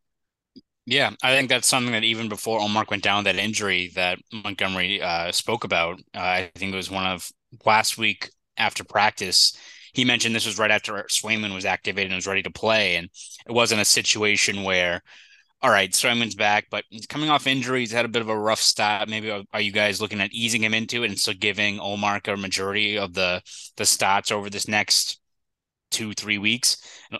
Yeah, 0.84 1.10
I 1.22 1.34
think 1.36 1.48
that's 1.48 1.68
something 1.68 1.92
that 1.92 2.02
even 2.02 2.28
before 2.28 2.60
Ullmark 2.60 2.90
went 2.90 3.04
down 3.04 3.24
that 3.24 3.36
injury 3.36 3.92
that 3.94 4.18
Montgomery 4.32 5.00
uh, 5.00 5.30
spoke 5.30 5.62
about, 5.62 6.00
uh, 6.14 6.18
I 6.20 6.50
think 6.56 6.72
it 6.72 6.76
was 6.76 6.90
one 6.90 7.06
of 7.06 7.30
last 7.64 7.98
week 7.98 8.30
after 8.56 8.82
practice. 8.82 9.56
He 9.94 10.04
mentioned 10.04 10.34
this 10.34 10.46
was 10.46 10.58
right 10.58 10.70
after 10.72 10.94
Swayman 11.08 11.54
was 11.54 11.64
activated 11.64 12.10
and 12.10 12.16
was 12.16 12.26
ready 12.26 12.42
to 12.42 12.50
play, 12.50 12.96
and 12.96 13.08
it 13.46 13.52
wasn't 13.52 13.80
a 13.80 13.84
situation 13.84 14.64
where, 14.64 15.02
all 15.62 15.70
right, 15.70 15.92
Swayman's 15.92 16.36
back, 16.36 16.66
but 16.70 16.84
he's 16.90 17.06
coming 17.06 17.30
off 17.30 17.46
injury. 17.46 17.80
He's 17.80 17.92
had 17.92 18.06
a 18.06 18.08
bit 18.08 18.22
of 18.22 18.30
a 18.30 18.38
rough 18.38 18.60
start. 18.62 19.08
Maybe 19.08 19.30
are 19.30 19.62
you 19.62 19.72
guys 19.72 20.00
looking 20.00 20.22
at 20.22 20.32
easing 20.32 20.64
him 20.64 20.74
into 20.74 21.04
it 21.04 21.10
and 21.10 21.18
still 21.20 21.34
giving 21.34 21.78
Ullmark 21.78 22.32
a 22.32 22.36
majority 22.36 22.98
of 22.98 23.14
the 23.14 23.42
the 23.78 23.84
stats 23.84 24.32
over 24.32 24.50
this 24.50 24.68
next 24.68 25.21
two, 25.92 26.12
three 26.14 26.38
weeks. 26.38 26.76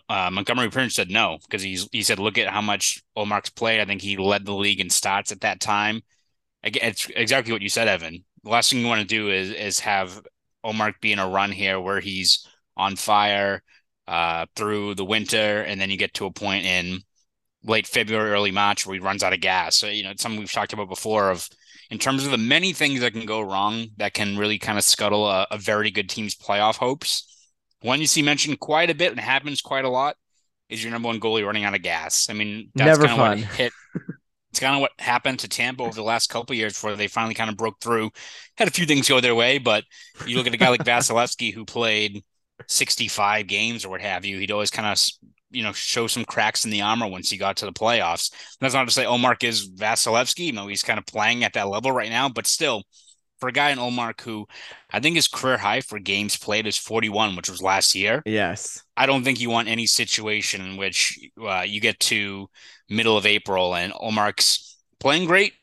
Uh, 0.09 0.31
Montgomery 0.33 0.71
Prince 0.71 0.95
said 0.95 1.11
no 1.11 1.39
because 1.43 1.63
he's 1.63 1.89
he 1.93 2.03
said 2.03 2.19
look 2.19 2.39
at 2.39 2.49
how 2.49 2.61
much 2.61 3.03
Ullmark's 3.17 3.51
played. 3.51 3.81
I 3.81 3.85
think 3.85 4.03
he 4.03 4.17
led 4.17 4.45
the 4.45 4.55
league 4.55 4.81
in 4.81 4.89
stats 4.89 5.33
at 5.33 5.43
that 5.43 5.61
time. 5.61 6.03
Again, 6.65 6.91
it's 6.91 7.09
exactly 7.15 7.53
what 7.53 7.63
you 7.63 7.69
said, 7.69 7.89
Evan. 7.89 8.25
The 8.45 8.51
last 8.51 8.71
thing 8.71 8.81
you 8.81 8.87
want 8.87 9.01
to 9.01 9.07
do 9.07 9.31
is 9.31 9.51
is 9.51 9.81
have 9.81 10.21
Ullmark 10.65 10.95
be 11.01 11.13
in 11.13 11.19
a 11.19 11.29
run 11.29 11.53
here 11.53 11.81
where 11.81 12.01
he's 12.01 12.47
on 12.77 12.97
fire 12.97 13.63
uh, 14.09 14.47
through 14.57 14.95
the 14.95 15.05
winter, 15.05 15.63
and 15.63 15.81
then 15.81 15.91
you 15.91 15.97
get 15.97 16.15
to 16.15 16.27
a 16.27 16.33
point 16.33 16.65
in 16.65 17.01
late 17.65 17.87
February, 17.87 18.31
early 18.31 18.51
March 18.51 18.87
where 18.87 18.95
he 18.95 19.01
runs 19.01 19.23
out 19.23 19.33
of 19.33 19.41
gas. 19.41 19.77
So, 19.77 19.87
you 19.87 20.03
know, 20.03 20.11
it's 20.11 20.23
something 20.23 20.41
we've 20.41 20.51
talked 20.51 20.73
about 20.73 20.89
before 20.89 21.31
of 21.31 21.49
in 21.91 21.99
terms 21.99 22.25
of 22.25 22.31
the 22.31 22.39
many 22.39 22.73
things 22.73 23.01
that 23.01 23.13
can 23.13 23.27
go 23.27 23.41
wrong 23.41 23.89
that 23.99 24.15
can 24.15 24.37
really 24.37 24.59
kind 24.59 24.79
of 24.79 24.85
scuttle 24.85 25.29
a, 25.29 25.47
a 25.51 25.59
very 25.59 25.91
good 25.91 26.09
team's 26.09 26.35
playoff 26.35 26.77
hopes 26.77 27.42
one 27.83 28.01
you 28.01 28.07
see 28.07 28.23
mentioned 28.23 28.61
quite 28.61 28.91
a 28.91 28.95
bit 28.95 29.11
and 29.11 29.21
happens 29.21 29.61
quite 29.61 29.85
a 29.85 29.89
lot 29.89 30.17
is 30.69 30.83
your 30.83 30.93
number 30.93 31.09
one 31.09 31.21
goalie 31.21 31.45
running 31.45 31.65
out 31.65 31.75
of 31.75 31.83
gas. 31.83 32.29
I 32.31 32.33
mean, 32.33 32.71
that's 32.75 32.99
kind 32.99 33.13
of 33.13 33.19
what 33.19 33.39
hit. 33.57 33.73
It's 34.51 34.61
kind 34.61 34.75
of 34.75 34.81
what 34.81 34.93
happened 34.99 35.39
to 35.41 35.49
Tampa 35.49 35.83
over 35.83 35.95
the 35.95 36.03
last 36.03 36.29
couple 36.29 36.55
years 36.55 36.75
before 36.75 36.95
they 36.95 37.09
finally 37.09 37.35
kind 37.35 37.49
of 37.49 37.57
broke 37.57 37.81
through. 37.81 38.11
Had 38.57 38.69
a 38.69 38.73
few 38.73 38.85
things 38.85 39.09
go 39.09 39.21
their 39.21 39.35
way, 39.35 39.59
but 39.59 39.85
you 40.27 40.37
look 40.37 40.47
at 40.47 40.55
a 40.55 40.59
guy 40.59 40.69
like 40.69 40.85
Vasilevskiy 40.85 41.55
who 41.55 41.65
played 41.65 42.23
65 42.69 43.47
games 43.47 43.85
or 43.85 43.91
what 43.91 44.03
have 44.03 44.25
you. 44.25 44.39
He'd 44.39 44.51
always 44.51 44.71
kind 44.71 44.87
of 44.87 45.03
you 45.51 45.63
know 45.63 45.73
show 45.73 46.07
some 46.07 46.25
cracks 46.25 46.65
in 46.65 46.71
the 46.71 46.83
armor 46.83 47.07
once 47.07 47.31
he 47.31 47.37
got 47.37 47.57
to 47.59 47.67
the 47.67 47.73
playoffs. 47.73 48.33
That's 48.61 48.75
not 48.75 48.87
to 48.87 48.93
say 48.93 49.05
Ullmark 49.05 49.45
is 49.45 49.71
Vasilevskiy. 49.71 50.47
You 50.47 50.53
know, 50.53 50.67
he's 50.67 50.83
kind 50.83 50.99
of 50.99 51.07
playing 51.07 51.45
at 51.45 51.53
that 51.55 51.69
level 51.69 51.93
right 51.93 52.11
now, 52.11 52.29
but 52.29 52.47
still 52.47 52.83
for 53.43 53.49
a 53.49 53.53
guy 53.53 53.71
in 53.71 53.79
Ullmark 53.79 54.21
who 54.21 54.47
I 54.93 55.01
think 55.01 55.17
his 55.17 55.27
career 55.27 55.59
high 55.59 55.81
for 55.81 55.99
games 55.99 56.37
played 56.37 56.65
is 56.65 56.79
41, 56.79 57.35
which 57.35 57.51
was 57.51 57.61
last 57.61 57.93
year. 57.97 58.23
Yes. 58.25 58.81
I 58.97 59.05
don't 59.05 59.25
think 59.25 59.41
you 59.41 59.51
want 59.51 59.67
any 59.67 59.85
situation 59.85 60.61
in 60.61 60.77
which 60.77 61.19
uh, 61.45 61.65
you 61.67 61.81
get 61.81 61.99
to 62.01 62.47
middle 62.89 63.17
of 63.17 63.27
April 63.27 63.75
and 63.75 63.93
Ullmark's 63.95 64.77
playing 65.01 65.27
great. 65.27 65.55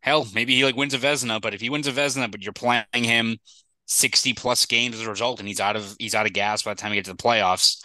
Hell, 0.00 0.26
maybe 0.34 0.54
he 0.54 0.62
like 0.62 0.76
wins 0.76 0.92
a 0.92 0.98
Vezina, 0.98 1.40
but 1.40 1.54
if 1.54 1.62
he 1.62 1.70
wins 1.70 1.86
a 1.86 1.92
Vezina, 1.92 2.30
but 2.30 2.42
you're 2.42 2.52
playing 2.52 2.84
him 2.92 3.38
60 3.86 4.34
plus 4.34 4.66
games 4.66 4.96
as 4.96 5.06
a 5.06 5.08
result 5.08 5.38
and 5.38 5.48
he's 5.48 5.60
out 5.60 5.74
of 5.74 5.96
he's 5.98 6.14
out 6.14 6.26
of 6.26 6.34
gas 6.34 6.62
by 6.62 6.74
the 6.74 6.80
time 6.82 6.90
he 6.90 6.98
gets 6.98 7.08
to 7.08 7.14
the 7.14 7.22
playoffs, 7.22 7.82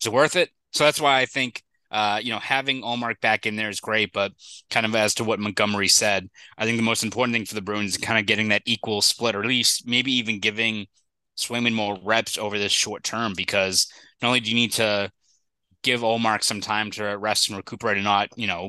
is 0.00 0.06
it 0.06 0.12
worth 0.12 0.36
it? 0.36 0.48
So 0.72 0.84
that's 0.84 1.02
why 1.02 1.20
I 1.20 1.26
think 1.26 1.62
uh, 1.96 2.20
you 2.22 2.30
know, 2.30 2.38
having 2.38 2.82
Ullmark 2.82 3.22
back 3.22 3.46
in 3.46 3.56
there 3.56 3.70
is 3.70 3.80
great, 3.80 4.12
but 4.12 4.32
kind 4.68 4.84
of 4.84 4.94
as 4.94 5.14
to 5.14 5.24
what 5.24 5.40
Montgomery 5.40 5.88
said, 5.88 6.28
I 6.58 6.66
think 6.66 6.76
the 6.76 6.82
most 6.82 7.02
important 7.02 7.34
thing 7.34 7.46
for 7.46 7.54
the 7.54 7.62
Bruins 7.62 7.92
is 7.92 7.96
kind 7.96 8.18
of 8.18 8.26
getting 8.26 8.48
that 8.48 8.60
equal 8.66 9.00
split, 9.00 9.34
or 9.34 9.40
at 9.40 9.48
least 9.48 9.88
maybe 9.88 10.12
even 10.12 10.38
giving 10.38 10.88
Swayman 11.38 11.72
more 11.72 11.98
reps 12.04 12.36
over 12.36 12.58
this 12.58 12.70
short 12.70 13.02
term, 13.02 13.32
because 13.34 13.90
not 14.20 14.28
only 14.28 14.40
do 14.40 14.50
you 14.50 14.56
need 14.56 14.72
to 14.72 15.10
give 15.82 16.02
Ullmark 16.02 16.42
some 16.42 16.60
time 16.60 16.90
to 16.90 17.16
rest 17.16 17.48
and 17.48 17.56
recuperate 17.56 17.96
and 17.96 18.04
not, 18.04 18.28
you 18.36 18.46
know, 18.46 18.68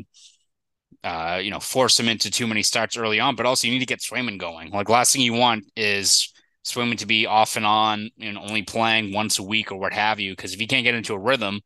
uh, 1.03 1.41
you 1.43 1.51
know, 1.51 1.60
force 1.60 2.00
him 2.00 2.07
into 2.07 2.31
too 2.31 2.48
many 2.48 2.63
starts 2.63 2.96
early 2.96 3.19
on, 3.19 3.36
but 3.36 3.46
also 3.46 3.67
you 3.67 3.74
need 3.74 3.79
to 3.79 3.86
get 3.86 4.00
Swayman 4.00 4.38
going. 4.38 4.72
Like 4.72 4.88
last 4.88 5.12
thing 5.12 5.22
you 5.22 5.34
want 5.34 5.65
is 5.75 6.34
Swayman 6.65 6.98
to 7.00 7.05
be 7.05 7.25
off 7.25 7.57
and 7.57 7.65
on 7.65 8.10
and 8.22 8.38
only 8.38 8.62
playing 8.62 9.12
once 9.12 9.38
a 9.38 9.43
week 9.43 9.69
or 9.69 9.77
what 9.77 9.91
have 9.91 10.22
you, 10.22 10.31
because 10.31 10.53
if 10.53 10.62
he 10.62 10.67
can't 10.67 10.86
get 10.86 10.96
into 10.96 11.13
a 11.13 11.19
rhythm, 11.19 11.60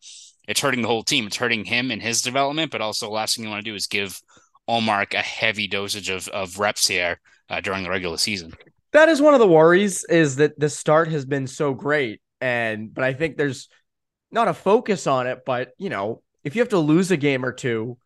it's 0.48 0.60
hurting 0.60 0.82
the 0.82 0.88
whole 0.88 1.04
team. 1.04 1.28
It's 1.28 1.38
hurting 1.38 1.66
him 1.66 1.92
and 1.92 2.02
his 2.02 2.22
development, 2.22 2.72
but 2.72 2.82
also 2.82 3.10
last 3.10 3.36
thing 3.36 3.46
you 3.46 3.52
want 3.52 3.64
to 3.64 3.72
do 3.72 3.76
is 3.76 3.88
give 3.88 4.20
Ullmark 4.70 5.14
a 5.14 5.22
heavy 5.22 5.68
dosage 5.68 6.10
of, 6.10 6.28
of 6.30 6.60
reps 6.60 6.88
here 6.88 7.20
uh, 7.50 7.62
during 7.62 7.84
the 7.84 7.90
regular 7.90 8.18
season. 8.18 8.54
That 8.94 9.10
is 9.10 9.22
one 9.22 9.34
of 9.34 9.40
the 9.40 9.48
worries 9.48 10.04
is 10.06 10.38
that 10.38 10.60
the 10.60 10.70
start 10.70 11.08
has 11.10 11.26
been 11.26 11.48
so 11.48 11.74
great. 11.74 12.22
And, 12.42 12.94
but 12.94 13.04
I 13.04 13.14
think 13.14 13.38
there's 13.38 13.70
not 14.32 14.48
a 14.48 14.54
focus 14.54 15.08
on 15.08 15.28
it, 15.28 15.40
but, 15.46 15.72
you 15.78 15.90
know, 15.90 16.22
if 16.44 16.56
you 16.56 16.62
have 16.62 16.70
to 16.70 16.80
lose 16.80 17.12
a 17.12 17.18
game 17.18 17.46
or 17.46 17.52
two 17.52 17.98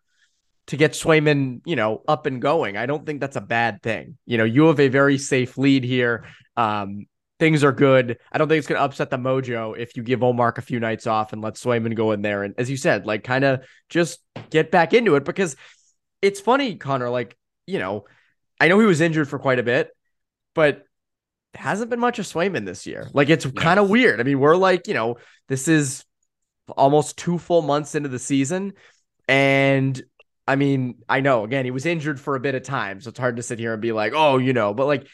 to 0.68 0.77
get 0.77 0.92
Swayman, 0.92 1.62
you 1.65 1.75
know, 1.75 2.01
up 2.08 2.25
and 2.25 2.42
going, 2.42 2.75
I 2.75 2.86
don't 2.86 3.06
think 3.06 3.22
that's 3.22 3.36
a 3.36 3.42
bad 3.42 3.82
thing. 3.82 4.18
You 4.25 4.38
know, 4.38 4.44
you 4.44 4.68
have 4.68 4.80
a 4.80 4.88
very 4.88 5.18
safe 5.18 5.58
lead 5.58 5.84
here. 5.84 6.25
Um, 6.58 7.06
things 7.39 7.63
are 7.63 7.72
good. 7.72 8.18
I 8.32 8.38
don't 8.38 8.48
think 8.48 8.60
it's 8.60 8.68
going 8.68 8.80
to 8.80 8.86
upset 8.86 9.10
the 9.10 9.18
mojo 9.18 9.77
if 9.77 9.98
you 9.98 10.04
give 10.04 10.22
Ullmark 10.22 10.58
a 10.58 10.62
few 10.62 10.80
nights 10.80 11.08
off 11.08 11.34
and 11.34 11.42
let 11.42 11.56
Swayman 11.56 11.96
go 11.96 12.12
in 12.12 12.22
there. 12.22 12.44
And 12.44 12.56
as 12.58 12.70
you 12.70 12.77
said, 12.77 13.06
like 13.06 13.24
kind 13.24 13.44
of 13.44 13.65
just 13.89 14.20
get 14.50 14.72
back 14.72 14.94
into 14.94 15.15
it 15.15 15.25
because 15.25 15.56
it's 16.22 16.39
funny, 16.39 16.75
Conor. 16.75 17.10
Like, 17.10 17.38
you 17.68 17.80
know, 17.80 18.06
I 18.60 18.68
know 18.68 18.80
he 18.80 18.86
was 18.86 19.01
injured 19.01 19.27
for 19.27 19.39
quite 19.39 19.60
a 19.60 19.63
bit, 19.63 19.89
but 20.54 20.84
hasn't 21.54 21.89
been 21.89 22.00
much 22.00 22.20
of 22.20 22.25
Swayman 22.25 22.65
this 22.65 22.86
year. 22.86 23.10
Like, 23.13 23.30
it's 23.30 23.46
kind 23.46 23.80
of 23.80 23.89
weird. 23.89 24.20
I 24.20 24.24
mean, 24.24 24.39
we're 24.39 24.56
like, 24.56 24.88
you 24.88 24.94
know, 24.94 25.18
this 25.48 25.68
is 25.68 26.06
almost 26.77 27.18
two 27.18 27.38
full 27.38 27.62
months 27.62 27.96
into 27.96 28.10
the 28.10 28.20
season. 28.20 28.74
And 29.27 30.01
I 30.48 30.56
mean, 30.56 31.00
I 31.10 31.22
know 31.22 31.44
again, 31.44 31.65
he 31.65 31.72
was 31.72 31.86
injured 31.86 32.20
for 32.20 32.36
a 32.36 32.39
bit 32.39 32.56
of 32.56 32.63
time. 32.63 33.01
So 33.01 33.10
it's 33.10 33.20
hard 33.20 33.38
to 33.38 33.44
sit 33.44 33.60
here 33.60 33.74
and 33.74 33.82
be 33.82 33.92
like, 33.92 34.13
oh, 34.15 34.38
you 34.38 34.54
know, 34.54 34.74
but 34.74 34.86
like 34.86 35.08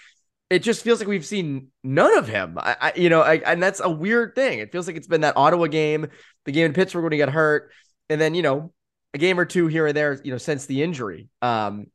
it 0.52 0.64
just 0.64 0.84
feels 0.84 1.00
like 1.00 1.08
we've 1.08 1.26
seen 1.26 1.68
none 1.82 2.18
of 2.18 2.28
him. 2.28 2.58
I, 2.60 2.76
I 2.82 2.94
you 2.98 3.10
know, 3.10 3.22
I, 3.22 3.36
and 3.36 3.64
that's 3.64 3.80
a 3.80 3.90
weird 3.90 4.36
thing. 4.36 4.60
It 4.60 4.70
feels 4.70 4.86
like 4.86 4.98
it's 4.98 5.08
been 5.08 5.22
that 5.22 5.38
Ottawa 5.38 5.68
game, 5.68 6.08
the 6.44 6.52
game 6.52 6.66
in 6.66 6.74
Pittsburgh 6.74 7.04
when 7.04 7.14
he 7.14 7.18
got 7.18 7.30
hurt, 7.30 7.72
and 8.10 8.20
then 8.20 8.36
you 8.36 8.42
know 8.42 8.74
a 9.14 9.18
game 9.18 9.40
or 9.40 9.46
two 9.46 9.68
here 9.68 9.88
and 9.88 9.96
there, 9.96 10.20
you 10.26 10.32
know, 10.32 10.38
since 10.38 10.66
the 10.66 10.84
injury. 10.84 11.30
Um, 11.42 11.88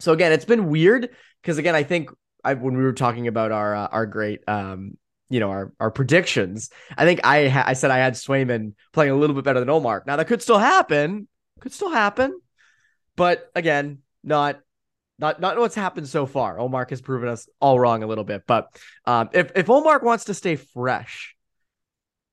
so 0.00 0.12
again, 0.12 0.32
it's 0.32 0.46
been 0.46 0.70
weird 0.70 1.10
because 1.42 1.58
again, 1.58 1.74
I 1.74 1.82
think 1.82 2.08
I, 2.42 2.54
when 2.54 2.74
we 2.74 2.82
were 2.82 2.94
talking 2.94 3.28
about 3.28 3.52
our 3.52 3.76
uh, 3.76 3.88
our 3.88 4.06
great 4.06 4.40
um, 4.48 4.96
you 5.28 5.38
know, 5.38 5.50
our 5.50 5.74
our 5.78 5.90
predictions, 5.90 6.70
I 6.96 7.04
think 7.04 7.20
I 7.22 7.48
ha- 7.48 7.64
I 7.66 7.74
said 7.74 7.90
I 7.90 7.98
had 7.98 8.14
Swayman 8.14 8.72
playing 8.94 9.12
a 9.12 9.16
little 9.16 9.36
bit 9.36 9.44
better 9.44 9.60
than 9.60 9.68
Ullmark. 9.68 10.06
Now 10.06 10.16
that 10.16 10.26
could 10.26 10.40
still 10.40 10.58
happen, 10.58 11.28
could 11.60 11.74
still 11.74 11.90
happen, 11.90 12.40
but 13.14 13.50
again, 13.54 13.98
not 14.24 14.58
not 15.20 15.40
not 15.40 15.58
what's 15.58 15.74
happened 15.74 16.08
so 16.08 16.26
far. 16.26 16.56
Ullmark 16.56 16.90
has 16.90 17.00
proven 17.00 17.28
us 17.28 17.48
all 17.60 17.78
wrong 17.78 18.02
a 18.02 18.06
little 18.06 18.24
bit, 18.24 18.42
but 18.46 18.68
um, 19.04 19.28
if 19.32 19.52
if 19.54 19.66
Ullmark 19.66 20.02
wants 20.02 20.24
to 20.24 20.34
stay 20.34 20.56
fresh 20.56 21.36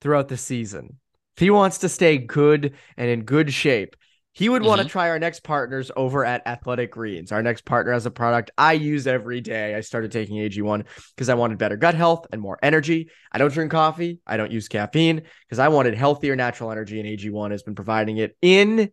throughout 0.01 0.29
the 0.29 0.37
season, 0.37 0.97
if 1.35 1.41
he 1.41 1.49
wants 1.49 1.79
to 1.79 1.89
stay 1.89 2.17
good 2.17 2.73
and 2.95 3.09
in 3.09 3.23
good 3.23 3.53
shape, 3.53 3.95
he 4.31 4.49
would 4.49 4.61
mm-hmm. 4.61 4.69
want 4.69 4.81
to 4.81 4.87
try 4.87 5.09
our 5.09 5.19
next 5.19 5.43
partners 5.43 5.91
over 5.95 6.23
at 6.23 6.47
Athletic 6.47 6.91
Greens. 6.91 7.31
Our 7.31 7.43
next 7.43 7.65
partner 7.65 7.91
has 7.91 8.05
a 8.05 8.11
product 8.11 8.51
I 8.57 8.73
use 8.73 9.05
every 9.05 9.41
day. 9.41 9.75
I 9.75 9.81
started 9.81 10.11
taking 10.11 10.37
AG1 10.37 10.85
because 11.15 11.27
I 11.27 11.33
wanted 11.33 11.57
better 11.57 11.75
gut 11.75 11.95
health 11.95 12.27
and 12.31 12.41
more 12.41 12.57
energy. 12.63 13.09
I 13.31 13.37
don't 13.37 13.53
drink 13.53 13.71
coffee. 13.71 14.19
I 14.25 14.37
don't 14.37 14.51
use 14.51 14.67
caffeine 14.67 15.23
because 15.47 15.59
I 15.59 15.67
wanted 15.67 15.95
healthier 15.95 16.35
natural 16.35 16.71
energy, 16.71 16.99
and 16.99 17.09
AG1 17.09 17.51
has 17.51 17.63
been 17.63 17.75
providing 17.75 18.17
it 18.17 18.37
in 18.41 18.91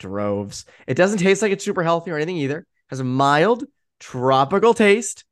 droves. 0.00 0.64
It 0.86 0.94
doesn't 0.94 1.18
taste 1.18 1.42
like 1.42 1.52
it's 1.52 1.64
super 1.64 1.84
healthy 1.84 2.10
or 2.10 2.16
anything 2.16 2.38
either 2.38 2.66
has 2.92 3.00
a 3.00 3.04
mild 3.04 3.64
tropical 3.98 4.74
taste, 4.74 5.24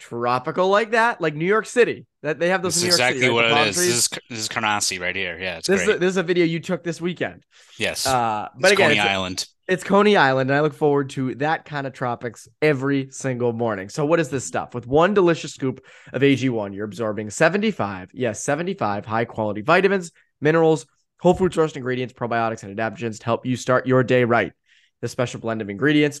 tropical 0.00 0.68
like 0.68 0.90
that, 0.90 1.20
like 1.20 1.36
New 1.36 1.46
York 1.46 1.66
City. 1.66 2.04
That 2.22 2.40
they 2.40 2.48
have 2.48 2.62
those. 2.62 2.74
This 2.74 2.82
in 2.82 2.86
New 2.86 2.90
York 2.90 2.98
exactly 2.98 3.20
City, 3.20 3.32
what 3.32 3.44
right? 3.44 3.66
it 3.68 3.70
is. 3.70 3.76
This 3.76 3.86
is 3.86 4.08
this 4.28 4.38
is 4.40 4.48
Canarsie 4.48 5.00
right 5.00 5.14
here. 5.14 5.38
Yeah, 5.38 5.58
it's 5.58 5.68
this 5.68 5.84
great. 5.84 5.90
Is 5.90 5.96
a, 5.96 5.98
this 6.00 6.10
is 6.10 6.16
a 6.16 6.24
video 6.24 6.44
you 6.44 6.58
took 6.58 6.82
this 6.82 7.00
weekend. 7.00 7.44
Yes. 7.78 8.08
Uh, 8.08 8.48
but 8.56 8.72
it's 8.72 8.72
again, 8.72 8.88
Coney 8.88 8.98
it's, 8.98 9.08
Island. 9.08 9.46
It's 9.68 9.84
Coney 9.84 10.16
Island, 10.16 10.50
and 10.50 10.56
I 10.56 10.62
look 10.62 10.74
forward 10.74 11.10
to 11.10 11.36
that 11.36 11.64
kind 11.64 11.86
of 11.86 11.92
tropics 11.92 12.48
every 12.60 13.12
single 13.12 13.52
morning. 13.52 13.88
So, 13.88 14.04
what 14.04 14.18
is 14.18 14.28
this 14.28 14.44
stuff? 14.44 14.74
With 14.74 14.88
one 14.88 15.14
delicious 15.14 15.54
scoop 15.54 15.84
of 16.12 16.22
AG1, 16.22 16.74
you're 16.74 16.86
absorbing 16.86 17.30
75, 17.30 18.10
yes, 18.14 18.42
75 18.42 19.06
high 19.06 19.26
quality 19.26 19.60
vitamins, 19.60 20.10
minerals, 20.40 20.86
whole 21.20 21.34
food 21.34 21.52
sourced 21.52 21.76
ingredients, 21.76 22.12
probiotics, 22.12 22.64
and 22.64 22.76
adaptogens 22.76 23.20
to 23.20 23.24
help 23.24 23.46
you 23.46 23.54
start 23.54 23.86
your 23.86 24.02
day 24.02 24.24
right. 24.24 24.52
This 25.00 25.12
special 25.12 25.38
blend 25.38 25.62
of 25.62 25.70
ingredients 25.70 26.20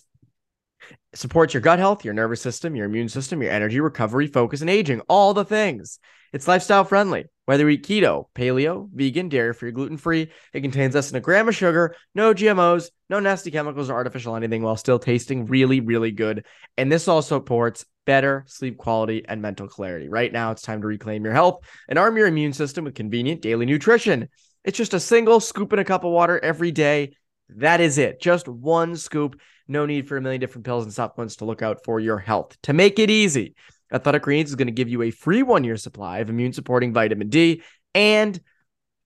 supports 1.14 1.54
your 1.54 1.60
gut 1.60 1.78
health, 1.78 2.04
your 2.04 2.14
nervous 2.14 2.40
system, 2.40 2.76
your 2.76 2.86
immune 2.86 3.08
system, 3.08 3.42
your 3.42 3.52
energy, 3.52 3.80
recovery, 3.80 4.26
focus, 4.26 4.60
and 4.60 4.70
aging. 4.70 5.00
All 5.08 5.34
the 5.34 5.44
things. 5.44 5.98
It's 6.32 6.48
lifestyle 6.48 6.84
friendly. 6.84 7.26
Whether 7.46 7.64
you 7.64 7.76
eat 7.76 7.86
keto, 7.86 8.26
paleo, 8.34 8.88
vegan, 8.92 9.28
dairy 9.28 9.54
free, 9.54 9.70
gluten 9.70 9.96
free, 9.96 10.32
it 10.52 10.62
contains 10.62 10.94
less 10.94 11.10
than 11.10 11.18
a 11.18 11.20
gram 11.20 11.48
of 11.48 11.54
sugar, 11.54 11.94
no 12.14 12.34
GMOs, 12.34 12.90
no 13.08 13.20
nasty 13.20 13.52
chemicals 13.52 13.88
or 13.88 13.94
artificial 13.94 14.34
anything 14.34 14.62
while 14.62 14.76
still 14.76 14.98
tasting 14.98 15.46
really, 15.46 15.80
really 15.80 16.10
good. 16.10 16.44
And 16.76 16.90
this 16.90 17.06
also 17.06 17.36
supports 17.36 17.84
better 18.04 18.44
sleep 18.48 18.78
quality 18.78 19.24
and 19.28 19.40
mental 19.40 19.68
clarity. 19.68 20.08
Right 20.08 20.32
now, 20.32 20.50
it's 20.50 20.62
time 20.62 20.80
to 20.80 20.86
reclaim 20.86 21.24
your 21.24 21.34
health 21.34 21.64
and 21.88 21.98
arm 21.98 22.16
your 22.16 22.26
immune 22.26 22.52
system 22.52 22.84
with 22.84 22.94
convenient 22.94 23.42
daily 23.42 23.64
nutrition. 23.64 24.28
It's 24.64 24.78
just 24.78 24.94
a 24.94 25.00
single 25.00 25.38
scoop 25.38 25.72
in 25.72 25.78
a 25.78 25.84
cup 25.84 26.04
of 26.04 26.10
water 26.10 26.40
every 26.42 26.72
day. 26.72 27.14
That 27.50 27.80
is 27.80 27.98
it. 27.98 28.20
Just 28.20 28.48
one 28.48 28.96
scoop. 28.96 29.40
No 29.68 29.86
need 29.86 30.08
for 30.08 30.16
a 30.16 30.20
million 30.20 30.40
different 30.40 30.64
pills 30.64 30.84
and 30.84 30.92
supplements 30.92 31.36
to 31.36 31.44
look 31.44 31.62
out 31.62 31.84
for 31.84 32.00
your 32.00 32.18
health. 32.18 32.56
To 32.62 32.72
make 32.72 32.98
it 32.98 33.10
easy, 33.10 33.54
Athletic 33.92 34.22
Greens 34.22 34.50
is 34.50 34.56
going 34.56 34.68
to 34.68 34.72
give 34.72 34.88
you 34.88 35.02
a 35.02 35.10
free 35.10 35.42
one 35.42 35.64
year 35.64 35.76
supply 35.76 36.18
of 36.18 36.30
immune 36.30 36.52
supporting 36.52 36.92
vitamin 36.92 37.28
D. 37.28 37.62
And 37.94 38.38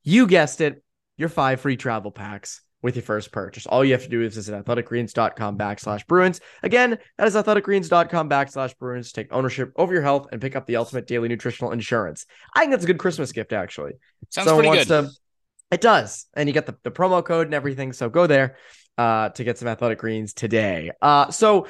you 0.02 0.26
guessed 0.26 0.60
it, 0.60 0.82
your 1.16 1.28
five 1.28 1.60
free 1.60 1.76
travel 1.76 2.10
packs 2.10 2.62
with 2.82 2.96
your 2.96 3.02
first 3.02 3.30
purchase. 3.30 3.66
All 3.66 3.84
you 3.84 3.92
have 3.92 4.04
to 4.04 4.08
do 4.08 4.22
is 4.22 4.34
visit 4.34 4.64
athleticgreens.com 4.64 5.58
backslash 5.58 6.06
Bruins. 6.06 6.40
Again, 6.62 6.98
that 7.18 7.26
is 7.26 7.34
athleticgreens.com 7.34 8.30
backslash 8.30 8.76
Bruins. 8.78 9.12
Take 9.12 9.32
ownership 9.32 9.72
over 9.76 9.92
your 9.92 10.02
health 10.02 10.28
and 10.32 10.40
pick 10.40 10.56
up 10.56 10.66
the 10.66 10.76
ultimate 10.76 11.06
daily 11.06 11.28
nutritional 11.28 11.72
insurance. 11.72 12.24
I 12.54 12.60
think 12.60 12.70
that's 12.70 12.84
a 12.84 12.86
good 12.86 12.98
Christmas 12.98 13.32
gift, 13.32 13.52
actually. 13.52 13.92
Sounds 14.30 14.48
Someone 14.48 14.66
pretty 14.66 14.84
good. 14.84 14.88
To, 14.88 15.10
it 15.70 15.80
does. 15.82 16.26
And 16.34 16.48
you 16.48 16.52
get 16.54 16.66
the, 16.66 16.76
the 16.82 16.90
promo 16.90 17.24
code 17.24 17.46
and 17.46 17.54
everything. 17.54 17.92
So 17.92 18.08
go 18.08 18.26
there 18.26 18.56
uh, 19.00 19.30
to 19.30 19.44
get 19.44 19.56
some 19.56 19.66
athletic 19.66 19.98
greens 19.98 20.34
today. 20.34 20.90
Uh, 21.00 21.30
so 21.30 21.66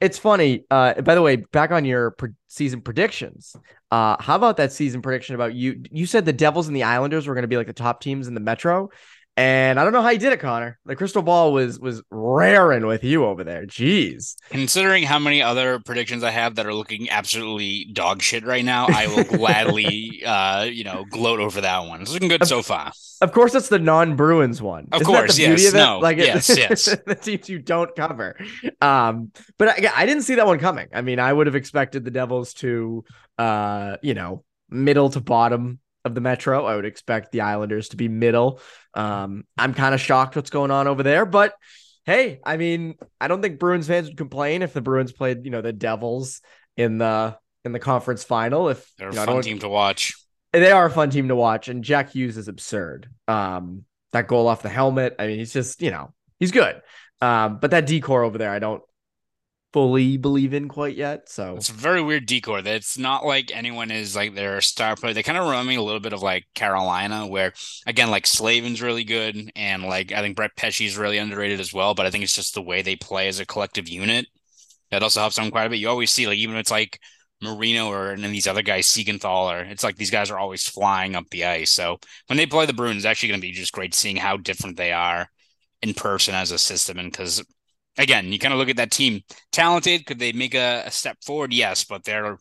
it's 0.00 0.18
funny. 0.18 0.64
Uh, 0.68 1.00
by 1.02 1.14
the 1.14 1.22
way, 1.22 1.36
back 1.36 1.70
on 1.70 1.84
your 1.84 2.10
pre- 2.10 2.30
season 2.48 2.80
predictions. 2.80 3.54
Uh, 3.92 4.20
how 4.20 4.34
about 4.34 4.56
that 4.56 4.72
season 4.72 5.00
prediction 5.00 5.36
about 5.36 5.54
you? 5.54 5.84
You 5.92 6.04
said 6.04 6.24
the 6.24 6.32
Devils 6.32 6.66
and 6.66 6.74
the 6.74 6.82
Islanders 6.82 7.28
were 7.28 7.34
going 7.34 7.42
to 7.42 7.48
be 7.48 7.56
like 7.56 7.68
the 7.68 7.72
top 7.72 8.00
teams 8.00 8.26
in 8.26 8.34
the 8.34 8.40
Metro, 8.40 8.90
and 9.36 9.80
I 9.80 9.84
don't 9.84 9.92
know 9.92 10.02
how 10.02 10.10
you 10.10 10.18
did 10.18 10.32
it, 10.32 10.40
Conor. 10.40 10.78
The 10.84 10.94
crystal 10.94 11.22
ball 11.22 11.52
was 11.52 11.80
was 11.80 12.02
raring 12.10 12.86
with 12.86 13.02
you 13.02 13.24
over 13.24 13.42
there. 13.42 13.66
Jeez. 13.66 14.36
Considering 14.50 15.02
how 15.02 15.18
many 15.18 15.42
other 15.42 15.80
predictions 15.80 16.22
I 16.22 16.30
have 16.30 16.54
that 16.54 16.66
are 16.66 16.74
looking 16.74 17.10
absolutely 17.10 17.88
dog 17.92 18.22
shit 18.22 18.44
right 18.44 18.64
now, 18.64 18.86
I 18.88 19.08
will 19.08 19.24
gladly 19.38 20.22
uh, 20.24 20.64
you 20.64 20.84
know, 20.84 21.04
gloat 21.10 21.40
over 21.40 21.60
that 21.60 21.86
one. 21.86 22.02
It's 22.02 22.12
looking 22.12 22.28
good 22.28 22.42
of, 22.42 22.48
so 22.48 22.62
far. 22.62 22.92
Of 23.20 23.32
course 23.32 23.54
it's 23.54 23.68
the 23.68 23.78
non-Bruins 23.78 24.62
one. 24.62 24.88
Of 24.92 25.02
Isn't 25.02 25.12
course, 25.14 25.38
yes. 25.38 25.68
Of 25.68 25.74
no, 25.74 25.98
like 25.98 26.18
yes, 26.18 26.48
yes. 26.56 26.84
the 27.06 27.14
teams 27.14 27.48
you 27.48 27.58
don't 27.58 27.94
cover. 27.96 28.36
Um, 28.80 29.32
but 29.58 29.68
I, 29.68 29.90
I 29.96 30.06
didn't 30.06 30.22
see 30.22 30.36
that 30.36 30.46
one 30.46 30.58
coming. 30.58 30.88
I 30.92 31.00
mean, 31.00 31.18
I 31.18 31.32
would 31.32 31.46
have 31.46 31.56
expected 31.56 32.04
the 32.04 32.10
Devils 32.10 32.54
to 32.54 33.04
uh, 33.38 33.96
you 34.02 34.14
know, 34.14 34.44
middle 34.68 35.10
to 35.10 35.20
bottom 35.20 35.80
of 36.04 36.14
the 36.14 36.20
Metro. 36.20 36.64
I 36.64 36.76
would 36.76 36.84
expect 36.84 37.32
the 37.32 37.42
Islanders 37.42 37.88
to 37.90 37.96
be 37.96 38.08
middle. 38.08 38.60
Um, 38.94 39.44
I'm 39.58 39.74
kind 39.74 39.94
of 39.94 40.00
shocked 40.00 40.36
what's 40.36 40.50
going 40.50 40.70
on 40.70 40.86
over 40.86 41.02
there, 41.02 41.26
but 41.26 41.54
hey, 42.04 42.40
I 42.44 42.56
mean, 42.56 42.96
I 43.20 43.28
don't 43.28 43.42
think 43.42 43.58
Bruins 43.58 43.88
fans 43.88 44.08
would 44.08 44.16
complain 44.16 44.62
if 44.62 44.72
the 44.72 44.80
Bruins 44.80 45.12
played, 45.12 45.44
you 45.44 45.50
know, 45.50 45.62
the 45.62 45.72
Devils 45.72 46.40
in 46.76 46.98
the 46.98 47.36
in 47.64 47.72
the 47.72 47.78
conference 47.78 48.24
final. 48.24 48.68
If 48.68 48.90
they're 48.98 49.10
you 49.10 49.16
know, 49.16 49.22
a 49.22 49.26
fun 49.26 49.42
team 49.42 49.58
to 49.60 49.68
watch, 49.68 50.14
they 50.52 50.70
are 50.70 50.86
a 50.86 50.90
fun 50.90 51.10
team 51.10 51.28
to 51.28 51.36
watch. 51.36 51.68
And 51.68 51.82
Jack 51.82 52.10
Hughes 52.12 52.36
is 52.36 52.48
absurd. 52.48 53.08
Um, 53.26 53.84
that 54.12 54.28
goal 54.28 54.46
off 54.46 54.62
the 54.62 54.68
helmet. 54.68 55.16
I 55.18 55.26
mean, 55.26 55.38
he's 55.38 55.52
just 55.52 55.82
you 55.82 55.90
know 55.90 56.12
he's 56.38 56.52
good. 56.52 56.80
Um, 57.20 57.58
but 57.58 57.70
that 57.70 57.86
decor 57.86 58.22
over 58.22 58.38
there, 58.38 58.50
I 58.50 58.58
don't 58.58 58.82
fully 59.74 60.16
believe 60.16 60.54
in 60.54 60.68
quite 60.68 60.94
yet. 60.94 61.28
So 61.28 61.56
it's 61.56 61.68
a 61.68 61.72
very 61.72 62.00
weird 62.00 62.26
decor. 62.26 62.62
That 62.62 62.76
it's 62.76 62.96
not 62.96 63.26
like 63.26 63.50
anyone 63.52 63.90
is 63.90 64.14
like 64.14 64.36
their 64.36 64.60
star 64.60 64.94
player. 64.94 65.12
They 65.12 65.24
kind 65.24 65.36
of 65.36 65.46
remind 65.46 65.66
me 65.66 65.74
a 65.74 65.82
little 65.82 65.98
bit 65.98 66.12
of 66.12 66.22
like 66.22 66.44
Carolina, 66.54 67.26
where 67.26 67.52
again, 67.84 68.08
like 68.08 68.24
Slavin's 68.24 68.80
really 68.80 69.02
good, 69.02 69.50
and 69.56 69.82
like 69.82 70.12
I 70.12 70.20
think 70.20 70.36
Brett 70.36 70.54
Pesce 70.56 70.82
is 70.82 70.96
really 70.96 71.18
underrated 71.18 71.58
as 71.58 71.74
well. 71.74 71.92
But 71.92 72.06
I 72.06 72.10
think 72.10 72.22
it's 72.22 72.36
just 72.36 72.54
the 72.54 72.62
way 72.62 72.82
they 72.82 72.94
play 72.94 73.26
as 73.26 73.40
a 73.40 73.46
collective 73.46 73.88
unit 73.88 74.26
that 74.92 75.02
also 75.02 75.18
helps 75.18 75.34
them 75.34 75.50
quite 75.50 75.66
a 75.66 75.70
bit. 75.70 75.80
You 75.80 75.88
always 75.88 76.12
see 76.12 76.28
like 76.28 76.38
even 76.38 76.54
if 76.54 76.60
it's 76.60 76.70
like 76.70 77.00
Marino 77.42 77.88
or 77.90 78.12
and 78.12 78.22
then 78.22 78.30
these 78.30 78.46
other 78.46 78.62
guys, 78.62 78.86
Siegenthaler, 78.86 79.68
it's 79.68 79.82
like 79.82 79.96
these 79.96 80.12
guys 80.12 80.30
are 80.30 80.38
always 80.38 80.68
flying 80.68 81.16
up 81.16 81.28
the 81.30 81.46
ice. 81.46 81.72
So 81.72 81.98
when 82.28 82.36
they 82.36 82.46
play 82.46 82.66
the 82.66 82.72
Bruins, 82.74 82.98
it's 82.98 83.06
actually 83.06 83.30
going 83.30 83.40
to 83.40 83.46
be 83.48 83.50
just 83.50 83.72
great 83.72 83.92
seeing 83.92 84.18
how 84.18 84.36
different 84.36 84.76
they 84.76 84.92
are 84.92 85.26
in 85.82 85.94
person 85.94 86.32
as 86.32 86.52
a 86.52 86.58
system. 86.58 87.00
And 87.00 87.10
because 87.10 87.42
again, 87.98 88.32
you 88.32 88.38
kind 88.38 88.52
of 88.52 88.58
look 88.58 88.68
at 88.68 88.76
that 88.76 88.90
team, 88.90 89.22
talented. 89.52 90.06
Could 90.06 90.18
they 90.18 90.32
make 90.32 90.54
a, 90.54 90.84
a 90.86 90.90
step 90.90 91.18
forward? 91.24 91.52
Yes, 91.52 91.84
but 91.84 92.04
they're 92.04 92.38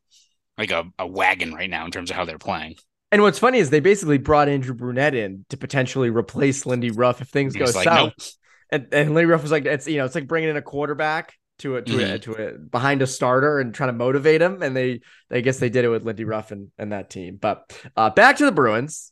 like 0.57 0.71
a, 0.71 0.85
a 0.99 1.07
wagon 1.07 1.53
right 1.53 1.69
now 1.69 1.85
in 1.85 1.91
terms 1.91 2.09
of 2.09 2.15
how 2.15 2.25
they're 2.25 2.37
playing. 2.37 2.75
And 3.11 3.21
what's 3.21 3.39
funny 3.39 3.59
is 3.59 3.69
they 3.69 3.79
basically 3.79 4.17
brought 4.17 4.49
Andrew 4.49 4.73
Brunette 4.73 5.13
in 5.13 5.45
to 5.49 5.57
potentially 5.57 6.09
replace 6.09 6.65
Lindy 6.65 6.89
Ruff 6.89 7.21
if 7.21 7.29
things 7.29 7.55
go 7.55 7.65
like, 7.65 7.83
south. 7.83 8.13
Nope. 8.17 8.27
And, 8.71 8.87
and 8.91 9.13
Lindy 9.13 9.29
Ruff 9.29 9.43
was 9.43 9.51
like, 9.51 9.65
it's 9.65 9.87
you 9.87 9.97
know, 9.97 10.05
it's 10.05 10.15
like 10.15 10.27
bringing 10.27 10.49
in 10.49 10.57
a 10.57 10.63
quarterback 10.63 11.33
to 11.59 11.75
a 11.75 11.81
to 11.83 11.91
mm-hmm. 11.91 12.13
a 12.13 12.19
to 12.19 12.33
a 12.33 12.57
behind 12.57 13.03
a 13.03 13.07
starter 13.07 13.59
and 13.59 13.73
trying 13.73 13.89
to 13.89 13.93
motivate 13.93 14.41
him. 14.41 14.63
And 14.63 14.75
they, 14.75 15.01
I 15.31 15.41
guess 15.41 15.59
they 15.59 15.69
did 15.69 15.85
it 15.85 15.89
with 15.89 16.03
Lindy 16.03 16.23
Ruff 16.23 16.51
and, 16.51 16.71
and 16.79 16.91
that 16.91 17.11
team. 17.11 17.37
But 17.39 17.79
uh, 17.95 18.09
back 18.09 18.37
to 18.37 18.45
the 18.45 18.51
Bruins. 18.51 19.11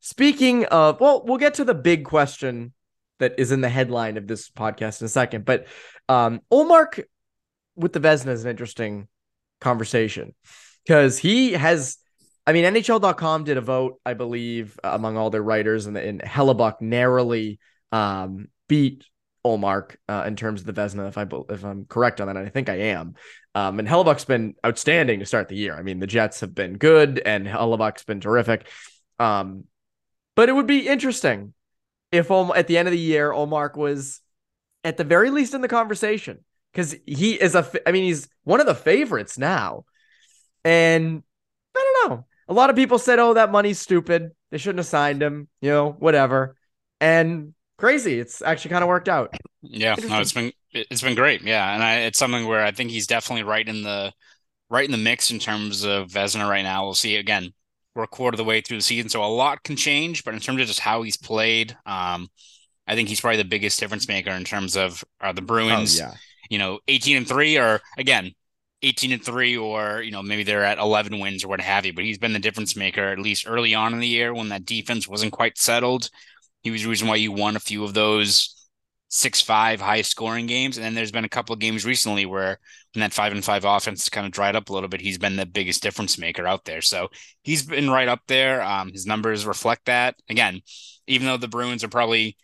Speaking 0.00 0.64
of, 0.64 0.98
well, 0.98 1.22
we'll 1.24 1.36
get 1.36 1.54
to 1.54 1.64
the 1.64 1.74
big 1.74 2.06
question 2.06 2.72
that 3.22 3.34
is 3.38 3.52
in 3.52 3.60
the 3.60 3.68
headline 3.68 4.16
of 4.16 4.26
this 4.26 4.50
podcast 4.50 5.00
in 5.00 5.06
a 5.06 5.08
second. 5.08 5.44
But 5.44 5.66
um, 6.08 6.40
Ullmark 6.52 7.04
with 7.76 7.92
the 7.92 8.00
Vezina 8.00 8.32
is 8.32 8.44
an 8.44 8.50
interesting 8.50 9.08
conversation 9.60 10.34
because 10.84 11.18
he 11.18 11.52
has. 11.52 11.96
I 12.44 12.52
mean, 12.52 12.64
NHL.com 12.64 13.44
did 13.44 13.56
a 13.56 13.60
vote, 13.60 14.00
I 14.04 14.14
believe, 14.14 14.76
among 14.82 15.16
all 15.16 15.30
their 15.30 15.44
writers, 15.44 15.86
and, 15.86 15.96
and 15.96 16.20
Hellebuyck 16.20 16.80
narrowly 16.80 17.60
um, 17.92 18.48
beat 18.68 19.04
Ullmark 19.46 19.94
uh, 20.08 20.24
in 20.26 20.34
terms 20.34 20.60
of 20.60 20.66
the 20.66 20.72
Vezina, 20.72 21.06
if 21.06 21.16
I 21.16 21.26
if 21.50 21.64
I'm 21.64 21.84
correct 21.84 22.20
on 22.20 22.26
that, 22.26 22.36
and 22.36 22.44
I 22.44 22.48
think 22.48 22.68
I 22.68 22.78
am. 22.78 23.14
Um, 23.54 23.78
and 23.78 23.86
Hellebuyck's 23.86 24.24
been 24.24 24.56
outstanding 24.66 25.20
to 25.20 25.26
start 25.26 25.48
the 25.48 25.56
year. 25.56 25.76
I 25.76 25.82
mean, 25.82 26.00
the 26.00 26.06
Jets 26.08 26.40
have 26.40 26.52
been 26.52 26.78
good, 26.78 27.22
and 27.24 27.46
Hellebuyck's 27.46 28.02
been 28.02 28.20
terrific. 28.20 28.66
Um, 29.20 29.64
but 30.34 30.48
it 30.48 30.52
would 30.52 30.66
be 30.66 30.88
interesting 30.88 31.54
if 32.12 32.30
at 32.30 32.66
the 32.66 32.78
end 32.78 32.86
of 32.86 32.92
the 32.92 32.98
year 32.98 33.30
Ullmark 33.32 33.76
was 33.76 34.20
at 34.84 34.96
the 34.96 35.04
very 35.04 35.30
least 35.30 35.54
in 35.54 35.62
the 35.62 35.68
conversation 35.68 36.44
because 36.72 36.94
he 37.06 37.32
is 37.32 37.54
a 37.54 37.66
I 37.86 37.92
mean 37.92 38.04
he's 38.04 38.28
one 38.44 38.60
of 38.60 38.66
the 38.66 38.74
favorites 38.74 39.38
now, 39.38 39.84
and 40.64 41.22
I 41.74 41.92
don't 42.04 42.10
know. 42.10 42.26
A 42.48 42.52
lot 42.52 42.70
of 42.70 42.76
people 42.76 42.98
said, 42.98 43.18
"Oh, 43.18 43.34
that 43.34 43.50
money's 43.50 43.78
stupid. 43.78 44.30
They 44.50 44.58
shouldn't 44.58 44.80
have 44.80 44.86
signed 44.86 45.22
him." 45.22 45.48
You 45.60 45.70
know, 45.70 45.92
whatever. 45.92 46.56
And 47.00 47.54
crazy, 47.78 48.20
it's 48.20 48.42
actually 48.42 48.70
kind 48.70 48.84
of 48.84 48.88
worked 48.88 49.08
out. 49.08 49.34
Yeah, 49.62 49.94
no, 50.06 50.20
it's 50.20 50.32
been 50.32 50.52
it's 50.72 51.02
been 51.02 51.14
great. 51.14 51.42
Yeah, 51.42 51.74
and 51.74 51.82
I, 51.82 52.00
it's 52.00 52.18
something 52.18 52.46
where 52.46 52.64
I 52.64 52.72
think 52.72 52.90
he's 52.90 53.06
definitely 53.06 53.44
right 53.44 53.66
in 53.66 53.82
the 53.82 54.12
right 54.68 54.84
in 54.84 54.92
the 54.92 54.98
mix 54.98 55.30
in 55.30 55.38
terms 55.38 55.84
of 55.84 56.08
Vezina 56.08 56.48
right 56.48 56.62
now. 56.62 56.84
We'll 56.84 56.94
see 56.94 57.16
again 57.16 57.52
we're 57.94 58.04
a 58.04 58.08
quarter 58.08 58.34
of 58.34 58.38
the 58.38 58.44
way 58.44 58.60
through 58.60 58.78
the 58.78 58.82
season, 58.82 59.08
so 59.08 59.24
a 59.24 59.26
lot 59.26 59.62
can 59.62 59.76
change. 59.76 60.24
But 60.24 60.34
in 60.34 60.40
terms 60.40 60.60
of 60.60 60.66
just 60.66 60.80
how 60.80 61.02
he's 61.02 61.16
played, 61.16 61.76
um, 61.86 62.28
I 62.86 62.94
think 62.94 63.08
he's 63.08 63.20
probably 63.20 63.36
the 63.36 63.48
biggest 63.48 63.78
difference 63.78 64.08
maker 64.08 64.30
in 64.30 64.44
terms 64.44 64.76
of 64.76 65.04
uh, 65.20 65.32
the 65.32 65.42
Bruins. 65.42 66.00
Oh, 66.00 66.04
yeah. 66.04 66.14
You 66.50 66.58
know, 66.58 66.80
eighteen 66.88 67.16
and 67.16 67.28
three, 67.28 67.58
or 67.58 67.80
again, 67.96 68.32
eighteen 68.82 69.12
and 69.12 69.24
three, 69.24 69.56
or 69.56 70.02
you 70.02 70.10
know, 70.10 70.22
maybe 70.22 70.42
they're 70.42 70.64
at 70.64 70.78
eleven 70.78 71.18
wins 71.18 71.44
or 71.44 71.48
what 71.48 71.60
have 71.60 71.86
you. 71.86 71.92
But 71.92 72.04
he's 72.04 72.18
been 72.18 72.32
the 72.32 72.38
difference 72.38 72.76
maker 72.76 73.08
at 73.08 73.18
least 73.18 73.46
early 73.48 73.74
on 73.74 73.94
in 73.94 74.00
the 74.00 74.06
year 74.06 74.34
when 74.34 74.48
that 74.50 74.66
defense 74.66 75.08
wasn't 75.08 75.32
quite 75.32 75.56
settled. 75.56 76.10
He 76.62 76.70
was 76.70 76.82
the 76.82 76.88
reason 76.88 77.08
why 77.08 77.16
you 77.16 77.32
won 77.32 77.56
a 77.56 77.60
few 77.60 77.84
of 77.84 77.94
those 77.94 78.61
six 79.12 79.42
five 79.42 79.78
high 79.78 80.00
scoring 80.00 80.46
games. 80.46 80.78
And 80.78 80.84
then 80.84 80.94
there's 80.94 81.12
been 81.12 81.26
a 81.26 81.28
couple 81.28 81.52
of 81.52 81.58
games 81.58 81.84
recently 81.84 82.24
where 82.24 82.58
when 82.94 83.00
that 83.00 83.12
five 83.12 83.32
and 83.32 83.44
five 83.44 83.66
offense 83.66 84.08
kind 84.08 84.26
of 84.26 84.32
dried 84.32 84.56
up 84.56 84.70
a 84.70 84.72
little 84.72 84.88
bit, 84.88 85.02
he's 85.02 85.18
been 85.18 85.36
the 85.36 85.44
biggest 85.44 85.82
difference 85.82 86.16
maker 86.16 86.46
out 86.46 86.64
there. 86.64 86.80
So 86.80 87.08
he's 87.42 87.62
been 87.62 87.90
right 87.90 88.08
up 88.08 88.22
there. 88.26 88.62
Um, 88.62 88.90
his 88.90 89.06
numbers 89.06 89.44
reflect 89.44 89.84
that. 89.84 90.16
Again, 90.30 90.62
even 91.06 91.26
though 91.26 91.36
the 91.36 91.46
Bruins 91.46 91.84
are 91.84 91.88
probably 91.88 92.38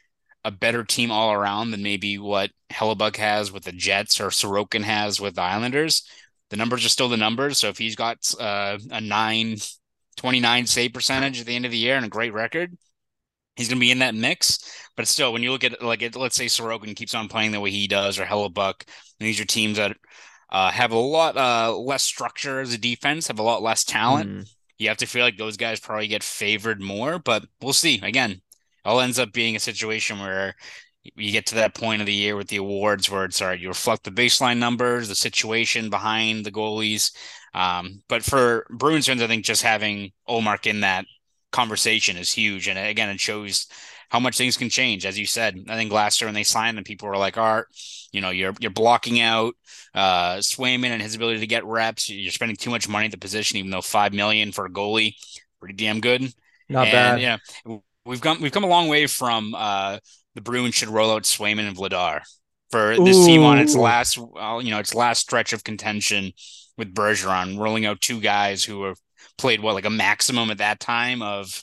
a 0.45 0.51
better 0.51 0.85
team 0.85 1.11
all 1.11 1.33
around 1.33 1.71
than 1.71 1.83
maybe 1.83 2.19
what 2.19 2.51
Hellebuyck 2.71 3.17
has 3.17 3.51
with 3.51 3.65
the 3.65 3.73
Jets 3.73 4.21
or 4.21 4.29
Sorokin 4.29 4.83
has 4.83 5.19
with 5.19 5.37
the 5.37 5.43
Islanders, 5.43 6.07
the 6.51 6.57
numbers 6.59 6.85
are 6.85 6.91
still 6.91 7.09
the 7.09 7.17
numbers. 7.17 7.57
So 7.57 7.69
if 7.69 7.79
he's 7.79 7.97
got 7.97 8.19
uh, 8.39 8.79
a 8.91 9.01
nine 9.01 9.57
29 10.19 10.67
save 10.67 10.93
percentage 10.93 11.41
at 11.41 11.47
the 11.47 11.57
end 11.57 11.65
of 11.65 11.71
the 11.71 11.79
year 11.79 11.97
and 11.97 12.05
a 12.05 12.11
great 12.11 12.35
record, 12.35 12.77
he's 13.57 13.69
going 13.69 13.79
to 13.79 13.81
be 13.81 13.91
in 13.91 14.01
that 14.01 14.15
mix. 14.15 14.59
But 14.99 15.07
still, 15.07 15.33
when 15.33 15.45
you 15.45 15.53
look 15.53 15.63
at 15.63 15.81
like, 15.81 16.03
it, 16.03 16.17
let's 16.17 16.35
say 16.35 16.47
Sorokin 16.47 16.97
keeps 16.97 17.15
on 17.15 17.29
playing 17.29 17.53
the 17.53 17.61
way 17.61 17.71
he 17.71 17.87
does, 17.87 18.19
or 18.19 18.25
Hellebuyck, 18.25 18.83
these 19.21 19.39
are 19.39 19.45
teams 19.45 19.77
that 19.77 19.97
uh, 20.51 20.73
have 20.73 20.91
a 20.91 20.99
lot 20.99 21.37
uh, 21.37 21.73
less 21.77 22.03
structure 22.03 22.59
as 22.59 22.75
a 22.75 22.79
defense, 22.79 23.29
have 23.29 23.39
a 23.39 23.45
lot 23.45 23.63
less 23.63 23.85
talent. 23.85 24.29
Mm. 24.29 24.55
You 24.77 24.89
have 24.89 24.97
to 24.97 25.07
feel 25.07 25.23
like 25.25 25.37
those 25.37 25.57
guys 25.57 25.79
probably 25.79 26.09
get 26.09 26.25
favored 26.25 26.83
more, 26.83 27.21
but 27.21 27.45
we'll 27.63 27.73
see. 27.73 28.01
Again, 28.03 28.33
it 28.33 28.41
all 28.85 29.01
ends 29.01 29.21
up 29.21 29.33
being 29.33 29.55
a 29.55 29.61
situation 29.61 30.19
where 30.19 30.57
you 31.15 31.31
get 31.31 31.47
to 31.47 31.55
that 31.55 31.77
point 31.77 32.03
of 32.03 32.07
the 32.07 32.13
year 32.13 32.35
with 32.35 32.49
the 32.49 32.57
awards 32.57 33.09
where 33.09 33.25
it's 33.25 33.41
all 33.41 33.47
right, 33.47 33.61
you 33.61 33.69
reflect 33.69 34.03
the 34.03 34.11
baseline 34.11 34.59
numbers, 34.59 35.07
the 35.07 35.15
situation 35.15 35.91
behind 35.91 36.45
the 36.45 36.51
goalies. 36.51 37.13
Um, 37.55 38.03
but 38.09 38.25
for 38.25 38.67
Bruins 38.69 39.07
fans, 39.07 39.23
I 39.23 39.29
think 39.29 39.45
just 39.45 39.63
having 39.63 40.11
Ullmark 40.29 40.67
in 40.67 40.81
that 40.81 41.07
conversation 41.53 42.17
is 42.17 42.33
huge. 42.33 42.67
And 42.67 42.77
again, 42.77 43.11
it 43.11 43.21
shows 43.21 43.69
how 44.09 44.21
much 44.21 44.37
things 44.39 44.57
can 44.57 44.71
change. 44.71 45.05
As 45.05 45.19
you 45.19 45.27
said, 45.27 45.65
I 45.69 45.77
think 45.77 45.93
last 45.93 46.21
year 46.21 46.29
when 46.29 46.35
they 46.35 46.45
signed 46.45 46.77
them, 46.77 46.85
people 46.85 47.09
were 47.09 47.17
like, 47.17 47.37
Art, 47.37 47.69
you 48.13 48.21
know, 48.21 48.31
you're 48.31 48.55
you're 48.61 48.71
blocking 48.71 49.21
out 49.21 49.55
uh 49.95 50.37
Swayman 50.37 50.91
and 50.91 51.03
his 51.03 51.15
ability 51.15 51.41
to 51.41 51.47
get 51.47 51.65
reps. 51.65 52.09
You're 52.09 52.33
spending 52.33 52.57
too 52.57 52.71
much 52.71 52.89
money 52.89 53.07
at 53.07 53.11
the 53.11 53.19
position, 53.19 53.59
even 53.59 53.71
though 53.71 53.83
five 53.83 54.13
million 54.13 54.53
for 54.53 54.65
a 54.65 54.71
goalie, 54.71 55.15
pretty 55.61 55.75
damn 55.75 56.01
good. 56.01 56.23
Not 56.69 56.89
and, 56.89 56.93
bad. 56.93 57.21
Yeah. 57.21 57.79
We've 58.05 58.21
come 58.21 58.41
we've 58.41 58.53
come 58.53 58.65
a 58.65 58.69
long 58.69 58.89
way 58.89 59.07
from 59.07 59.55
uh 59.55 59.99
the 60.35 60.41
Bruins 60.41 60.75
should 60.75 60.89
roll 60.89 61.11
out 61.11 61.25
Swayman 61.25 61.67
and 61.67 61.77
Vladar 61.77 62.21
for 62.71 62.97
this 62.97 63.17
Ooh. 63.17 63.27
team 63.27 63.43
on 63.43 63.59
its 63.59 63.75
last, 63.75 64.17
you 64.17 64.71
know, 64.71 64.79
its 64.79 64.95
last 64.95 65.21
stretch 65.21 65.53
of 65.53 65.65
contention 65.65 66.33
with 66.77 66.95
Bergeron, 66.95 67.59
rolling 67.59 67.87
out 67.87 68.01
two 68.01 68.21
guys 68.21 68.63
who 68.63 68.85
have 68.85 68.99
played 69.37 69.61
what 69.61 69.75
like 69.75 69.85
a 69.85 69.91
maximum 69.91 70.51
at 70.51 70.59
that 70.59 70.81
time 70.81 71.23
of 71.23 71.63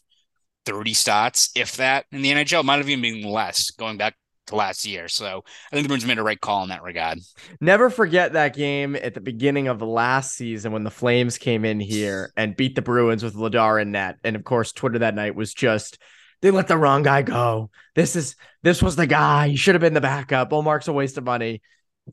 30 0.65 0.93
starts, 0.93 1.51
if 1.55 1.77
that, 1.77 2.05
in 2.11 2.21
the 2.21 2.31
NHL. 2.31 2.63
Might 2.63 2.77
have 2.77 2.89
even 2.89 3.01
been 3.01 3.29
less 3.29 3.71
going 3.71 3.97
back 3.97 4.15
to 4.47 4.55
last 4.55 4.85
year. 4.85 5.07
So 5.07 5.43
I 5.71 5.75
think 5.75 5.83
the 5.83 5.89
Bruins 5.89 6.05
made 6.05 6.17
a 6.17 6.23
right 6.23 6.39
call 6.39 6.63
in 6.63 6.69
that 6.69 6.83
regard. 6.83 7.19
Never 7.59 7.89
forget 7.89 8.33
that 8.33 8.55
game 8.55 8.95
at 8.95 9.13
the 9.13 9.21
beginning 9.21 9.67
of 9.67 9.79
the 9.79 9.87
last 9.87 10.35
season 10.35 10.71
when 10.71 10.83
the 10.83 10.91
Flames 10.91 11.37
came 11.37 11.65
in 11.65 11.79
here 11.79 12.31
and 12.37 12.55
beat 12.55 12.75
the 12.75 12.81
Bruins 12.81 13.23
with 13.23 13.35
Vladar 13.35 13.81
and 13.81 13.91
net. 13.91 14.17
And 14.23 14.35
of 14.35 14.43
course, 14.43 14.71
Twitter 14.71 14.99
that 14.99 15.15
night 15.15 15.35
was 15.35 15.53
just 15.53 15.97
they 16.41 16.51
let 16.51 16.67
the 16.67 16.77
wrong 16.77 17.03
guy 17.03 17.21
go. 17.21 17.69
This 17.95 18.15
is 18.15 18.35
this 18.61 18.83
was 18.83 18.95
the 18.95 19.07
guy. 19.07 19.49
He 19.49 19.55
should 19.55 19.75
have 19.75 19.81
been 19.81 19.93
the 19.93 20.01
backup. 20.01 20.51
Ullmark's 20.51 20.87
a 20.87 20.93
waste 20.93 21.17
of 21.17 21.23
money. 21.23 21.61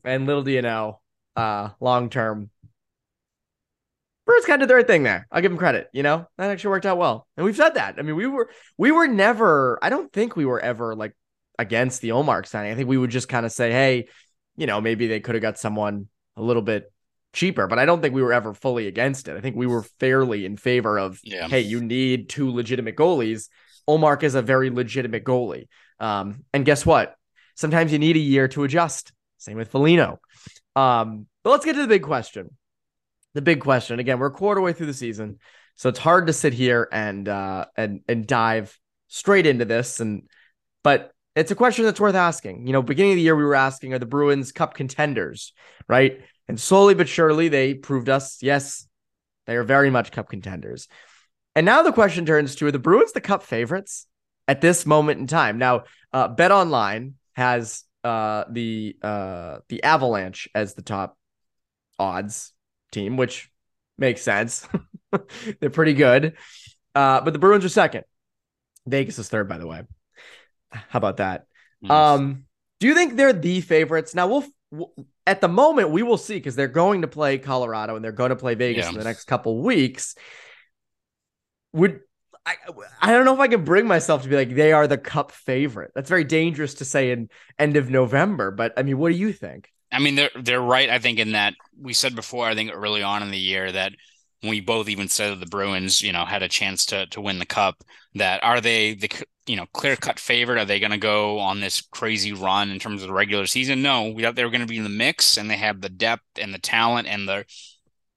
And 0.03 0.25
little 0.25 0.43
do 0.43 0.51
you 0.51 0.61
know, 0.61 1.01
uh, 1.35 1.69
long 1.79 2.09
term. 2.09 2.49
Bruins 4.25 4.45
kind 4.45 4.61
of 4.61 4.67
did 4.67 4.71
the 4.71 4.75
right 4.75 4.87
thing 4.87 5.03
there. 5.03 5.27
I'll 5.31 5.41
give 5.41 5.51
him 5.51 5.57
credit. 5.57 5.89
You 5.93 6.03
know, 6.03 6.27
that 6.37 6.49
actually 6.49 6.71
worked 6.71 6.85
out 6.85 6.97
well. 6.97 7.27
And 7.35 7.45
we've 7.45 7.55
said 7.55 7.75
that. 7.75 7.95
I 7.97 8.01
mean, 8.03 8.15
we 8.15 8.27
were 8.27 8.49
we 8.77 8.91
were 8.91 9.07
never, 9.07 9.79
I 9.81 9.89
don't 9.89 10.11
think 10.11 10.35
we 10.35 10.45
were 10.45 10.59
ever 10.59 10.95
like 10.95 11.13
against 11.59 12.01
the 12.01 12.09
Ullmark 12.09 12.47
signing. 12.47 12.71
I 12.71 12.75
think 12.75 12.89
we 12.89 12.97
would 12.97 13.09
just 13.09 13.29
kind 13.29 13.45
of 13.45 13.51
say, 13.51 13.71
hey, 13.71 14.07
you 14.55 14.65
know, 14.65 14.81
maybe 14.81 15.07
they 15.07 15.19
could 15.19 15.35
have 15.35 15.41
got 15.41 15.57
someone 15.57 16.07
a 16.37 16.41
little 16.41 16.61
bit 16.61 16.91
cheaper, 17.33 17.67
but 17.67 17.79
I 17.79 17.85
don't 17.85 18.01
think 18.01 18.13
we 18.13 18.21
were 18.21 18.33
ever 18.33 18.53
fully 18.53 18.87
against 18.87 19.27
it. 19.27 19.35
I 19.35 19.41
think 19.41 19.55
we 19.55 19.67
were 19.67 19.83
fairly 19.99 20.45
in 20.45 20.55
favor 20.55 20.97
of, 20.97 21.19
yeah. 21.23 21.47
hey, 21.47 21.61
you 21.61 21.81
need 21.81 22.29
two 22.29 22.51
legitimate 22.51 22.95
goalies. 22.95 23.49
Ullmark 23.89 24.23
is 24.23 24.35
a 24.35 24.41
very 24.41 24.69
legitimate 24.69 25.23
goalie. 25.23 25.67
Um, 25.99 26.45
and 26.53 26.65
guess 26.65 26.85
what? 26.85 27.15
Sometimes 27.55 27.91
you 27.91 27.99
need 27.99 28.15
a 28.15 28.19
year 28.19 28.47
to 28.49 28.63
adjust. 28.63 29.11
Same 29.37 29.57
with 29.57 29.69
Foligno. 29.69 30.19
Um, 30.75 31.27
but 31.43 31.49
let's 31.51 31.65
get 31.65 31.73
to 31.73 31.81
the 31.81 31.87
big 31.87 32.03
question. 32.03 32.55
The 33.33 33.41
big 33.41 33.61
question. 33.61 33.99
Again, 33.99 34.19
we're 34.19 34.27
a 34.27 34.31
quarter 34.31 34.61
way 34.61 34.73
through 34.73 34.87
the 34.87 34.93
season, 34.93 35.39
so 35.75 35.89
it's 35.89 35.99
hard 35.99 36.27
to 36.27 36.33
sit 36.33 36.53
here 36.53 36.87
and 36.91 37.27
uh, 37.27 37.65
and 37.75 38.01
and 38.07 38.27
dive 38.27 38.77
straight 39.07 39.45
into 39.45 39.65
this. 39.65 39.99
And 39.99 40.29
but 40.83 41.11
it's 41.35 41.51
a 41.51 41.55
question 41.55 41.85
that's 41.85 41.99
worth 41.99 42.15
asking. 42.15 42.67
You 42.67 42.73
know, 42.73 42.81
beginning 42.81 43.13
of 43.13 43.15
the 43.15 43.23
year 43.23 43.35
we 43.35 43.43
were 43.43 43.55
asking, 43.55 43.93
are 43.93 43.99
the 43.99 44.05
Bruins 44.05 44.51
Cup 44.51 44.75
contenders, 44.75 45.53
right? 45.87 46.21
And 46.47 46.59
slowly 46.59 46.93
but 46.93 47.09
surely 47.09 47.47
they 47.47 47.73
proved 47.73 48.09
us, 48.09 48.37
yes, 48.43 48.85
they 49.47 49.55
are 49.55 49.63
very 49.63 49.89
much 49.89 50.11
Cup 50.11 50.29
contenders. 50.29 50.87
And 51.55 51.65
now 51.65 51.83
the 51.83 51.93
question 51.93 52.25
turns 52.25 52.55
to 52.55 52.67
are 52.67 52.71
the 52.71 52.79
Bruins 52.79 53.11
the 53.11 53.21
cup 53.21 53.43
favorites 53.43 54.07
at 54.47 54.61
this 54.61 54.85
moment 54.85 55.19
in 55.19 55.27
time? 55.27 55.57
Now, 55.57 55.83
uh, 56.11 56.33
BetOnline 56.33 57.13
has 57.33 57.83
uh, 58.03 58.45
the 58.49 58.97
uh, 59.01 59.59
the 59.69 59.83
Avalanche 59.83 60.49
as 60.55 60.73
the 60.73 60.81
top 60.81 61.17
odds 61.99 62.53
team, 62.93 63.17
which 63.17 63.51
makes 63.97 64.21
sense. 64.21 64.67
They're 65.59 65.69
pretty 65.69 65.93
good. 65.93 66.37
Uh, 66.95 67.21
but 67.21 67.33
the 67.33 67.39
Bruins 67.39 67.65
are 67.65 67.69
second. 67.69 68.03
Vegas 68.85 69.19
is 69.19 69.29
third, 69.29 69.49
by 69.49 69.57
the 69.57 69.67
way. 69.67 69.83
How 70.71 70.97
about 70.97 71.17
that? 71.17 71.45
Nice. 71.81 71.91
Um, 71.91 72.45
do 72.79 72.87
you 72.87 72.95
think 72.95 73.15
they're 73.15 73.33
the 73.33 73.61
favorites? 73.61 74.13
Now 74.15 74.27
we'll, 74.27 74.45
we'll 74.71 74.91
at 75.25 75.39
the 75.39 75.47
moment 75.47 75.89
we 75.91 76.03
will 76.03 76.17
see 76.17 76.35
because 76.35 76.55
they're 76.55 76.67
going 76.67 77.01
to 77.01 77.07
play 77.07 77.37
Colorado 77.37 77.95
and 77.95 78.03
they're 78.03 78.11
going 78.11 78.31
to 78.31 78.35
play 78.35 78.55
Vegas 78.55 78.85
yeah. 78.85 78.91
in 78.91 78.97
the 78.97 79.03
next 79.03 79.25
couple 79.25 79.61
weeks 79.61 80.15
would 81.73 82.01
I, 82.45 82.55
I 83.01 83.13
don't 83.13 83.25
know 83.25 83.33
if 83.33 83.39
I 83.39 83.47
can 83.47 83.63
bring 83.63 83.87
myself 83.87 84.23
to 84.23 84.29
be 84.29 84.35
like 84.35 84.53
they 84.53 84.73
are 84.73 84.85
the 84.85 84.97
cup 84.97 85.31
favorite. 85.31 85.91
That's 85.95 86.09
very 86.09 86.25
dangerous 86.25 86.75
to 86.75 86.85
say 86.85 87.11
in 87.11 87.29
end 87.57 87.77
of 87.77 87.89
November, 87.89 88.51
but 88.51 88.73
I 88.75 88.83
mean, 88.83 88.97
what 88.97 89.13
do 89.13 89.17
you 89.17 89.31
think? 89.31 89.69
I 89.93 89.99
mean, 89.99 90.15
they're 90.15 90.31
they're 90.35 90.61
right. 90.61 90.89
I 90.89 90.99
think 90.99 91.19
in 91.19 91.33
that 91.33 91.53
we 91.79 91.93
said 91.93 92.15
before. 92.15 92.47
I 92.47 92.55
think 92.55 92.71
early 92.73 93.03
on 93.03 93.23
in 93.23 93.31
the 93.31 93.37
year 93.37 93.71
that 93.71 93.93
we 94.41 94.59
both 94.59 94.89
even 94.89 95.07
said 95.07 95.31
that 95.31 95.39
the 95.39 95.49
Bruins, 95.49 96.01
you 96.01 96.11
know, 96.11 96.25
had 96.25 96.43
a 96.43 96.49
chance 96.49 96.85
to 96.87 97.05
to 97.07 97.21
win 97.21 97.39
the 97.39 97.45
cup. 97.45 97.83
That 98.15 98.43
are 98.43 98.61
they 98.61 98.93
the 98.93 99.09
you 99.47 99.55
know 99.55 99.65
clear 99.73 99.95
cut 99.95 100.19
favorite? 100.19 100.59
Are 100.59 100.65
they 100.65 100.79
going 100.79 100.91
to 100.91 100.97
go 100.97 101.39
on 101.39 101.59
this 101.59 101.81
crazy 101.81 102.33
run 102.33 102.69
in 102.69 102.79
terms 102.79 103.01
of 103.01 103.07
the 103.07 103.13
regular 103.13 103.45
season? 103.45 103.81
No, 103.81 104.09
we 104.09 104.23
thought 104.23 104.35
they 104.35 104.43
were 104.43 104.51
going 104.51 104.61
to 104.61 104.67
be 104.67 104.77
in 104.77 104.83
the 104.83 104.89
mix, 104.89 105.37
and 105.37 105.49
they 105.49 105.57
have 105.57 105.81
the 105.81 105.89
depth 105.89 106.23
and 106.39 106.53
the 106.53 106.59
talent 106.59 107.07
and 107.07 107.27
the 107.27 107.45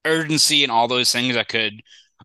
urgency 0.04 0.62
and 0.62 0.72
all 0.72 0.88
those 0.88 1.12
things 1.12 1.34
that 1.34 1.48
could 1.48 1.82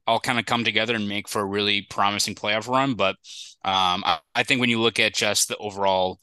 all 0.07 0.19
kind 0.19 0.39
of 0.39 0.45
come 0.45 0.63
together 0.63 0.95
and 0.95 1.07
make 1.07 1.27
for 1.27 1.41
a 1.41 1.45
really 1.45 1.83
promising 1.89 2.35
playoff 2.35 2.67
run. 2.67 2.95
But 2.95 3.15
um, 3.63 4.03
I, 4.05 4.19
I, 4.35 4.43
think 4.43 4.59
when 4.59 4.69
you 4.69 4.79
look 4.79 4.99
at 4.99 5.13
just 5.13 5.47
the 5.47 5.57
overall 5.57 6.19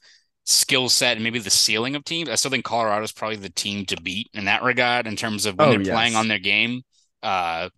skill 0.48 0.88
set 0.88 1.16
and 1.16 1.22
maybe 1.22 1.38
the 1.38 1.50
ceiling 1.50 1.94
of 1.94 2.04
teams, 2.04 2.30
I 2.30 2.34
still 2.34 2.50
think 2.50 2.64
Colorado 2.64 3.04
is 3.04 3.12
probably 3.12 3.36
the 3.36 3.50
team 3.50 3.84
to 3.86 4.00
beat 4.00 4.30
in 4.32 4.46
that 4.46 4.62
regard 4.62 5.06
in 5.06 5.14
terms 5.14 5.44
of 5.44 5.58
when 5.58 5.68
oh, 5.68 5.70
they're 5.72 5.82
yes. 5.82 5.94
playing 5.94 6.14
on 6.14 6.28
their 6.28 6.38
game. 6.38 6.82
Uh, 7.22 7.68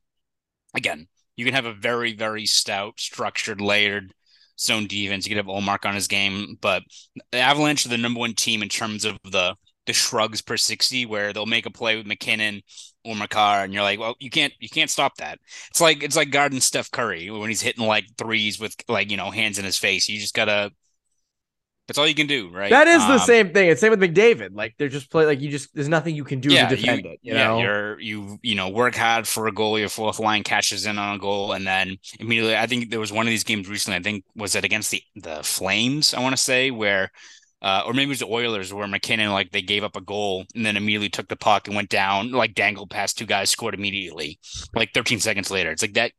again, 0.74 1.09
you 1.37 1.44
can 1.44 1.54
have 1.54 1.66
a 1.66 1.74
very, 1.74 2.14
very 2.14 2.46
stout, 2.46 3.00
structured, 3.00 3.61
layered 3.61 4.14
zone 4.59 4.87
defense. 4.87 5.26
You 5.26 5.35
can 5.35 5.44
have 5.44 5.52
Ullmark 5.52 5.85
on 5.85 5.96
his 5.96 6.06
game, 6.06 6.59
but 6.61 6.85
the 7.33 7.38
Avalanche 7.38 7.87
are 7.87 7.88
the 7.88 7.98
number 7.98 8.20
one 8.20 8.35
team 8.35 8.62
in 8.62 8.68
terms 8.68 9.04
of 9.04 9.18
the 9.24 9.56
the 9.87 9.92
shrugs 9.94 10.42
per 10.42 10.56
60 10.56 11.06
where 11.06 11.33
they'll 11.33 11.46
make 11.46 11.66
a 11.66 11.70
play 11.70 11.96
with 11.96 12.06
MacKinnon 12.06 12.62
or 13.04 13.16
Makar, 13.16 13.64
and 13.64 13.74
you're 13.74 13.83
like, 13.83 13.98
well, 13.98 14.14
you 14.20 14.30
can't 14.30 14.52
you 14.61 14.68
can't 14.68 14.90
stop 14.90 15.16
that. 15.16 15.40
It's 15.70 15.80
like 15.80 16.04
it's 16.04 16.16
like 16.16 16.30
guarding 16.30 16.61
Steph 16.61 16.92
Curry 16.92 17.30
when 17.30 17.48
he's 17.48 17.62
hitting 17.62 17.87
like 17.87 18.04
threes 18.16 18.61
with 18.61 18.76
like 18.88 19.11
you 19.11 19.16
know 19.16 19.33
hands 19.33 19.59
in 19.59 19.64
his 19.64 19.76
face. 19.76 20.09
You 20.09 20.20
just 20.20 20.35
gotta. 20.35 20.70
That's 21.90 21.98
all 21.98 22.07
you 22.07 22.14
can 22.14 22.29
do, 22.29 22.48
right? 22.50 22.70
That 22.70 22.87
is 22.87 23.03
um, 23.03 23.09
the 23.09 23.18
same 23.18 23.53
thing. 23.53 23.68
It's 23.68 23.81
same 23.81 23.90
with 23.90 23.98
McDavid. 23.98 24.50
Like 24.55 24.76
they're 24.79 24.88
just 24.88 25.11
play 25.11 25.26
like 25.26 25.40
you 25.40 25.50
just 25.50 25.74
there's 25.74 25.88
nothing 25.88 26.14
you 26.14 26.22
can 26.22 26.38
do 26.38 26.48
yeah, 26.48 26.68
to 26.68 26.76
defend 26.76 27.05
you, 27.05 27.11
it. 27.11 27.18
You 27.20 27.35
yeah, 27.35 27.48
know? 27.48 27.59
you're 27.59 28.00
you 28.00 28.38
you 28.42 28.55
know 28.55 28.68
work 28.68 28.94
hard 28.94 29.26
for 29.26 29.48
a 29.48 29.53
goal. 29.53 29.76
Your 29.76 29.88
fourth 29.88 30.20
line 30.20 30.44
catches 30.44 30.87
in 30.87 31.00
on 31.00 31.16
a 31.16 31.18
goal, 31.18 31.50
and 31.50 31.66
then 31.66 31.96
immediately. 32.20 32.57
I 32.57 32.68
think 32.68 32.90
there 32.90 33.00
was 33.00 33.12
one 33.12 33.26
of 33.26 33.31
these 33.31 33.42
games 33.42 33.68
recently. 33.68 33.98
I 33.98 34.03
think 34.03 34.24
was 34.37 34.55
it 34.55 34.62
against 34.64 34.92
the 34.92 35.03
the 35.16 35.42
Flames. 35.42 36.14
I 36.14 36.20
want 36.20 36.37
to 36.37 36.40
say 36.40 36.70
where 36.70 37.11
uh, 37.61 37.83
or 37.85 37.92
maybe 37.92 38.05
it 38.05 38.09
was 38.11 38.20
the 38.20 38.26
Oilers 38.26 38.72
where 38.72 38.87
MacKinnon 38.87 39.33
like 39.33 39.50
they 39.50 39.61
gave 39.61 39.83
up 39.83 39.96
a 39.96 40.00
goal 40.00 40.44
and 40.55 40.64
then 40.64 40.76
immediately 40.76 41.09
took 41.09 41.26
the 41.26 41.35
puck 41.35 41.66
and 41.66 41.74
went 41.74 41.90
down, 41.90 42.31
like 42.31 42.55
dangled 42.55 42.90
past 42.90 43.18
two 43.18 43.26
guys, 43.26 43.50
scored 43.50 43.74
immediately, 43.74 44.38
like 44.76 44.94
13 44.94 45.18
seconds 45.18 45.50
later. 45.50 45.72
It's 45.72 45.83
like 45.83 45.94
that 45.94 46.12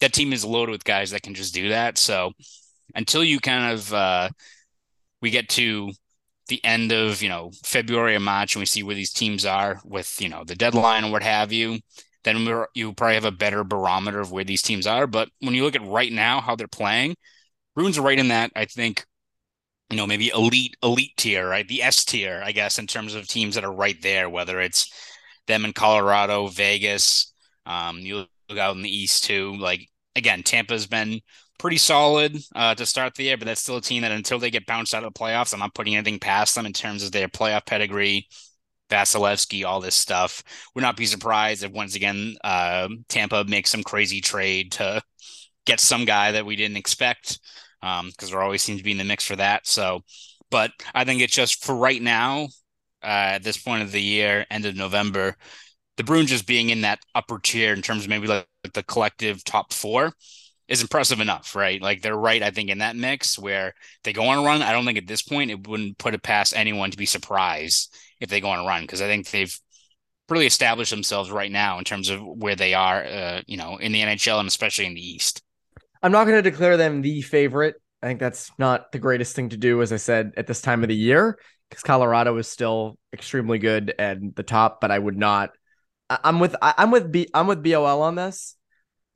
that 0.00 0.12
team 0.12 0.34
is 0.34 0.44
loaded 0.44 0.72
with 0.72 0.84
guys 0.84 1.10
that 1.12 1.22
can 1.22 1.34
just 1.34 1.54
do 1.54 1.70
that. 1.70 1.96
So 1.96 2.32
until 2.94 3.24
you 3.24 3.40
kind 3.40 3.72
of 3.72 3.92
uh, 3.92 4.28
we 5.22 5.30
get 5.30 5.48
to 5.50 5.92
the 6.48 6.64
end 6.64 6.92
of 6.92 7.22
you 7.22 7.28
know 7.28 7.50
February 7.64 8.14
or 8.14 8.20
March 8.20 8.54
and 8.54 8.60
we 8.60 8.66
see 8.66 8.82
where 8.82 8.94
these 8.94 9.12
teams 9.12 9.44
are 9.44 9.80
with 9.84 10.20
you 10.20 10.28
know 10.28 10.44
the 10.44 10.54
deadline 10.54 11.04
or 11.04 11.10
what 11.10 11.22
have 11.22 11.52
you, 11.52 11.78
then 12.24 12.64
you 12.74 12.92
probably 12.92 13.14
have 13.14 13.24
a 13.24 13.30
better 13.30 13.64
barometer 13.64 14.20
of 14.20 14.32
where 14.32 14.44
these 14.44 14.62
teams 14.62 14.86
are. 14.86 15.06
But 15.06 15.28
when 15.40 15.54
you 15.54 15.64
look 15.64 15.76
at 15.76 15.86
right 15.86 16.12
now 16.12 16.40
how 16.40 16.56
they're 16.56 16.68
playing, 16.68 17.16
Bruins 17.74 17.98
are 17.98 18.02
right 18.02 18.18
in 18.18 18.28
that 18.28 18.52
I 18.56 18.66
think 18.66 19.04
you 19.90 19.96
know, 19.96 20.06
maybe 20.06 20.30
elite, 20.34 20.76
elite 20.82 21.16
tier, 21.16 21.48
right? 21.48 21.66
The 21.66 21.82
S 21.82 22.04
tier, 22.04 22.42
I 22.44 22.52
guess, 22.52 22.78
in 22.78 22.86
terms 22.86 23.14
of 23.14 23.28
teams 23.28 23.54
that 23.54 23.64
are 23.64 23.72
right 23.72 24.00
there, 24.02 24.28
whether 24.28 24.60
it's 24.60 24.92
them 25.46 25.64
in 25.64 25.72
Colorado, 25.72 26.48
Vegas, 26.48 27.32
um, 27.66 27.98
you 27.98 28.26
look 28.48 28.58
out 28.58 28.76
in 28.76 28.82
the 28.82 28.94
East 28.94 29.24
too. 29.24 29.56
Like 29.56 29.88
again, 30.16 30.42
Tampa's 30.42 30.86
been 30.86 31.20
pretty 31.58 31.78
solid 31.78 32.36
uh, 32.54 32.74
to 32.74 32.86
start 32.86 33.14
the 33.14 33.24
year, 33.24 33.36
but 33.36 33.46
that's 33.46 33.62
still 33.62 33.76
a 33.76 33.82
team 33.82 34.02
that 34.02 34.12
until 34.12 34.38
they 34.38 34.50
get 34.50 34.66
bounced 34.66 34.94
out 34.94 35.04
of 35.04 35.12
the 35.12 35.18
playoffs, 35.18 35.52
I'm 35.52 35.60
not 35.60 35.74
putting 35.74 35.96
anything 35.96 36.18
past 36.18 36.54
them 36.54 36.66
in 36.66 36.72
terms 36.72 37.02
of 37.02 37.12
their 37.12 37.28
playoff 37.28 37.66
pedigree, 37.66 38.28
Vasilevskiy, 38.90 39.64
all 39.64 39.80
this 39.80 39.94
stuff. 39.94 40.42
Would 40.74 40.82
not 40.82 40.96
be 40.96 41.06
surprised 41.06 41.64
if 41.64 41.72
once 41.72 41.94
again 41.94 42.36
uh, 42.44 42.88
Tampa 43.08 43.44
makes 43.44 43.70
some 43.70 43.82
crazy 43.82 44.20
trade 44.20 44.72
to 44.72 45.02
get 45.64 45.80
some 45.80 46.04
guy 46.04 46.32
that 46.32 46.46
we 46.46 46.56
didn't 46.56 46.76
expect 46.76 47.38
because 47.80 48.00
um, 48.00 48.30
there 48.30 48.42
always 48.42 48.62
seems 48.62 48.78
to 48.78 48.84
be 48.84 48.92
in 48.92 48.98
the 48.98 49.04
mix 49.04 49.24
for 49.24 49.36
that. 49.36 49.66
So, 49.66 50.00
but 50.50 50.70
I 50.94 51.04
think 51.04 51.20
it's 51.20 51.34
just 51.34 51.64
for 51.64 51.74
right 51.74 52.00
now, 52.00 52.48
uh, 53.02 53.36
at 53.36 53.42
this 53.42 53.58
point 53.58 53.82
of 53.82 53.92
the 53.92 54.02
year, 54.02 54.46
end 54.50 54.64
of 54.64 54.74
November, 54.74 55.36
the 55.96 56.04
Bruins 56.04 56.30
just 56.30 56.46
being 56.46 56.70
in 56.70 56.82
that 56.82 57.00
upper 57.14 57.38
tier 57.38 57.72
in 57.72 57.82
terms 57.82 58.04
of 58.04 58.10
maybe 58.10 58.26
like 58.26 58.46
the 58.74 58.82
collective 58.82 59.44
top 59.44 59.72
four. 59.72 60.12
Is 60.68 60.82
impressive 60.82 61.20
enough, 61.20 61.54
right? 61.54 61.80
Like 61.80 62.02
they're 62.02 62.16
right, 62.16 62.42
I 62.42 62.50
think, 62.50 62.70
in 62.70 62.78
that 62.78 62.96
mix 62.96 63.38
where 63.38 63.74
they 64.04 64.12
go 64.12 64.24
on 64.26 64.38
a 64.38 64.42
run. 64.42 64.62
I 64.62 64.72
don't 64.72 64.84
think 64.84 64.98
at 64.98 65.06
this 65.06 65.22
point 65.22 65.50
it 65.50 65.66
wouldn't 65.66 65.98
put 65.98 66.14
it 66.14 66.22
past 66.22 66.54
anyone 66.56 66.90
to 66.90 66.96
be 66.96 67.06
surprised 67.06 67.94
if 68.20 68.28
they 68.28 68.40
go 68.40 68.50
on 68.50 68.58
a 68.58 68.66
run 68.66 68.82
because 68.82 69.00
I 69.00 69.06
think 69.06 69.30
they've 69.30 69.56
really 70.28 70.46
established 70.46 70.90
themselves 70.90 71.30
right 71.30 71.52
now 71.52 71.78
in 71.78 71.84
terms 71.84 72.10
of 72.10 72.20
where 72.24 72.56
they 72.56 72.74
are, 72.74 73.04
uh, 73.04 73.42
you 73.46 73.56
know, 73.56 73.76
in 73.76 73.92
the 73.92 74.00
NHL 74.00 74.40
and 74.40 74.48
especially 74.48 74.86
in 74.86 74.94
the 74.94 75.08
East. 75.08 75.42
I'm 76.02 76.12
not 76.12 76.24
going 76.24 76.42
to 76.42 76.50
declare 76.50 76.76
them 76.76 77.02
the 77.02 77.22
favorite. 77.22 77.76
I 78.02 78.06
think 78.06 78.20
that's 78.20 78.50
not 78.58 78.92
the 78.92 78.98
greatest 78.98 79.34
thing 79.34 79.50
to 79.50 79.56
do, 79.56 79.82
as 79.82 79.92
I 79.92 79.96
said, 79.96 80.32
at 80.36 80.46
this 80.46 80.60
time 80.60 80.82
of 80.82 80.88
the 80.88 80.96
year, 80.96 81.38
because 81.70 81.82
Colorado 81.82 82.36
is 82.36 82.48
still 82.48 82.98
extremely 83.12 83.58
good 83.58 83.94
and 83.98 84.34
the 84.34 84.42
top, 84.42 84.80
but 84.80 84.90
I 84.90 84.98
would 84.98 85.16
not. 85.16 85.50
I, 86.10 86.18
I'm 86.24 86.38
with 86.38 86.54
I, 86.60 86.74
I'm 86.76 86.90
with 86.90 87.10
B 87.10 87.28
I'm 87.32 87.46
with 87.46 87.62
BOL 87.62 88.02
on 88.02 88.14
this. 88.14 88.56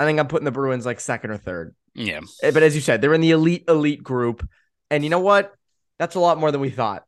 I 0.01 0.07
think 0.07 0.19
I'm 0.19 0.29
putting 0.29 0.47
the 0.47 0.51
Bruins 0.51 0.87
like 0.87 0.99
second 0.99 1.31
or 1.31 1.37
third. 1.37 1.75
Yeah. 1.95 2.21
Eh, 2.43 2.51
But 2.53 2.63
as 2.63 2.75
you 2.75 2.81
said, 2.81 3.03
they're 3.03 3.13
in 3.13 3.21
the 3.21 3.33
elite 3.33 3.65
elite 3.69 4.03
group, 4.03 4.49
and 4.91 5.05
you 5.05 5.11
know 5.11 5.21
what? 5.21 5.53
That's 5.99 6.15
a 6.15 6.21
lot 6.21 6.39
more 6.39 6.51
than 6.51 6.63
we 6.63 6.71
thought. 6.71 7.05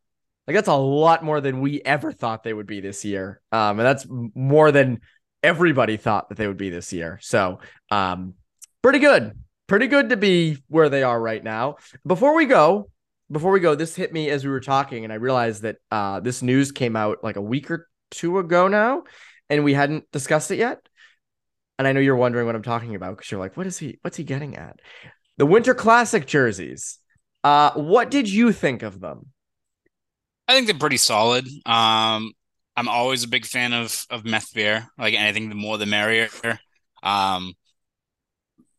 Like 0.46 0.56
that's 0.56 0.68
a 0.68 0.74
lot 0.74 1.24
more 1.24 1.40
than 1.40 1.62
we 1.62 1.80
ever 1.80 2.12
thought 2.12 2.42
they 2.42 2.52
would 2.52 2.66
be 2.66 2.80
this 2.80 3.02
year. 3.02 3.40
Um, 3.50 3.78
and 3.80 3.86
that's 3.86 4.06
more 4.10 4.70
than 4.72 5.00
everybody 5.42 5.96
thought 5.96 6.28
that 6.28 6.36
they 6.36 6.46
would 6.46 6.58
be 6.58 6.68
this 6.68 6.92
year. 6.92 7.18
So, 7.22 7.60
um, 7.90 8.34
pretty 8.82 8.98
good, 8.98 9.38
pretty 9.68 9.86
good 9.86 10.10
to 10.10 10.18
be 10.18 10.58
where 10.68 10.90
they 10.90 11.02
are 11.02 11.18
right 11.18 11.42
now. 11.42 11.76
Before 12.06 12.34
we 12.34 12.44
go, 12.44 12.90
before 13.30 13.52
we 13.52 13.60
go, 13.60 13.74
this 13.74 13.94
hit 13.94 14.12
me 14.12 14.28
as 14.28 14.44
we 14.44 14.50
were 14.50 14.60
talking, 14.60 15.04
and 15.04 15.12
I 15.12 15.16
realized 15.16 15.62
that 15.62 15.76
uh, 15.90 16.20
this 16.20 16.42
news 16.42 16.72
came 16.72 16.94
out 16.94 17.24
like 17.24 17.36
a 17.36 17.40
week 17.40 17.70
or 17.70 17.88
two 18.10 18.38
ago 18.38 18.68
now, 18.68 19.04
and 19.48 19.64
we 19.64 19.72
hadn't 19.72 20.10
discussed 20.12 20.50
it 20.50 20.58
yet. 20.58 20.86
And 21.78 21.88
I 21.88 21.92
know 21.92 22.00
you're 22.00 22.16
wondering 22.16 22.46
what 22.46 22.54
I'm 22.54 22.62
talking 22.62 22.94
about 22.94 23.16
because 23.16 23.30
you're 23.30 23.40
like, 23.40 23.56
what 23.56 23.66
is 23.66 23.78
he? 23.78 23.98
What's 24.02 24.16
he 24.16 24.24
getting 24.24 24.56
at? 24.56 24.78
The 25.38 25.46
Winter 25.46 25.74
Classic 25.74 26.26
jerseys. 26.26 26.98
Uh, 27.42 27.72
what 27.72 28.10
did 28.10 28.30
you 28.30 28.52
think 28.52 28.82
of 28.82 29.00
them? 29.00 29.26
I 30.46 30.54
think 30.54 30.66
they're 30.66 30.78
pretty 30.78 30.98
solid. 30.98 31.46
Um, 31.66 32.32
I'm 32.76 32.88
always 32.88 33.24
a 33.24 33.28
big 33.28 33.46
fan 33.46 33.72
of 33.72 34.04
of 34.10 34.24
meth 34.24 34.52
beer. 34.54 34.86
Like 34.98 35.14
anything, 35.14 35.48
the 35.48 35.54
more 35.54 35.78
the 35.78 35.86
merrier. 35.86 36.28
Um, 37.02 37.54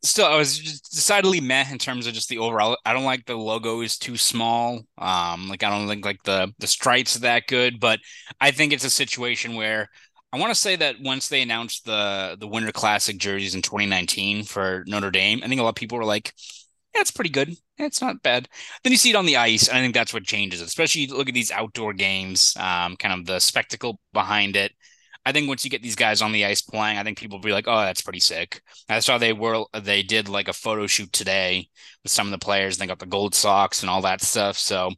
still, 0.04 0.26
I 0.26 0.38
was 0.38 0.82
decidedly 0.82 1.42
meh 1.42 1.66
in 1.72 1.78
terms 1.78 2.08
of 2.08 2.14
just 2.14 2.30
the 2.30 2.38
overall. 2.38 2.78
I 2.86 2.94
don't 2.94 3.04
like 3.04 3.26
the 3.26 3.36
logo 3.36 3.82
is 3.82 3.98
too 3.98 4.18
small. 4.18 4.82
Um, 4.98 5.50
like 5.50 5.64
I 5.64 5.70
don't 5.70 5.88
think 5.88 6.06
like 6.06 6.24
the 6.24 6.54
the 6.60 6.68
stripes 6.68 7.16
are 7.16 7.22
that 7.22 7.48
good. 7.48 7.80
But 7.80 8.00
I 8.40 8.52
think 8.52 8.74
it's 8.74 8.86
a 8.86 8.90
situation 8.90 9.56
where 9.56 9.90
I 10.34 10.38
want 10.40 10.50
to 10.50 10.60
say 10.60 10.76
that 10.78 11.00
once 11.00 11.28
they 11.28 11.44
announced 11.44 11.86
the 11.86 12.36
the 12.40 12.48
Winter 12.48 12.72
Classic 12.72 13.18
jerseys 13.18 13.54
in 13.54 13.62
2019 13.62 14.46
for 14.46 14.84
Notre 14.88 15.12
Dame, 15.12 15.42
I 15.44 15.48
think 15.48 15.62
a 15.62 15.64
lot 15.64 15.70
of 15.70 15.76
people 15.76 16.00
were 16.00 16.06
like, 16.06 16.34
"Yeah, 16.96 17.02
it's 17.02 17.12
pretty 17.12 17.30
good. 17.30 17.56
It's 17.78 18.02
not 18.02 18.24
bad." 18.24 18.50
Then 18.84 18.92
you 18.92 18.98
see 18.98 19.12
it 19.12 19.16
on 19.16 19.28
the 19.28 19.38
ice, 19.38 19.68
and 19.68 19.78
I 19.78 19.82
think 19.82 19.94
that's 19.94 20.14
what 20.14 20.24
changes. 20.24 20.60
it. 20.60 20.68
Especially 20.68 21.06
look 21.06 21.28
at 21.30 21.36
these 21.36 21.52
outdoor 21.52 21.94
games, 21.94 22.56
um, 22.58 22.96
kind 22.98 23.20
of 23.20 23.28
the 23.28 23.40
spectacle 23.40 24.00
behind 24.12 24.56
it. 24.56 24.72
I 25.26 25.32
think 25.32 25.48
once 25.48 25.64
you 25.64 25.70
get 25.70 25.84
these 25.84 25.96
guys 25.96 26.22
on 26.22 26.32
the 26.32 26.46
ice 26.46 26.62
playing, 26.64 26.98
I 26.98 27.04
think 27.04 27.20
people 27.20 27.38
will 27.38 27.44
be 27.44 27.54
like, 27.54 27.68
"Oh, 27.68 27.82
that's 27.82 28.02
pretty 28.02 28.20
sick." 28.20 28.62
I 28.90 29.00
saw 29.02 29.20
they 29.20 29.34
were 29.34 29.66
they 29.74 30.02
did 30.04 30.30
like 30.30 30.48
a 30.48 30.54
photo 30.54 30.88
shoot 30.88 31.14
today 31.14 31.70
with 32.04 32.12
some 32.12 32.28
of 32.28 32.32
the 32.32 32.44
players. 32.44 32.78
They 32.80 32.88
got 32.88 33.00
the 33.00 33.06
gold 33.06 33.36
socks 33.36 33.82
and 33.84 33.90
all 33.90 34.02
that 34.02 34.22
stuff. 34.24 34.58
So 34.58 34.92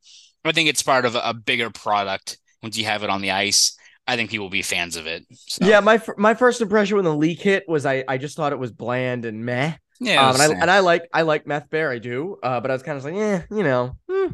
I 0.45 0.51
think 0.53 0.69
it's 0.69 0.81
part 0.83 1.05
of 1.05 1.15
a 1.15 1.33
bigger 1.33 1.69
product 1.71 2.37
once 2.63 2.77
you 2.77 2.85
have 2.85 3.03
it 3.03 3.09
on 3.09 3.21
the 3.21 3.31
ice. 3.31 3.77
I 4.07 4.15
think 4.15 4.29
people 4.29 4.45
will 4.45 4.51
be 4.51 4.61
fans 4.61 4.95
of 4.95 5.07
it. 5.07 5.25
So, 5.31 5.65
Yeah, 5.65 5.79
my 5.79 6.01
my 6.17 6.33
first 6.35 6.61
impression 6.61 6.95
when 6.97 7.05
the 7.05 7.15
leak 7.15 7.41
hit 7.41 7.63
was 7.67 7.85
I 7.85 8.03
I 8.07 8.17
just 8.17 8.35
thought 8.37 8.51
it 8.53 8.59
was 8.59 8.71
bland 8.71 9.25
and 9.25 9.45
meh. 9.45 9.73
yeah. 9.99 10.29
Um, 10.29 10.39
and 10.39 10.41
I 10.41 10.55
and 10.61 10.71
I 10.71 10.79
like 10.79 11.07
I 11.13 11.23
like 11.23 11.47
meth 11.47 11.69
bear, 11.69 11.89
I 11.91 11.99
do. 11.99 12.37
Uh, 12.43 12.59
but 12.61 12.69
I 12.69 12.73
was 12.73 12.83
kind 12.83 12.97
of 12.97 13.03
like, 13.03 13.15
yeah, 13.15 13.43
you 13.49 13.63
know. 13.63 13.97
hmm. 14.09 14.33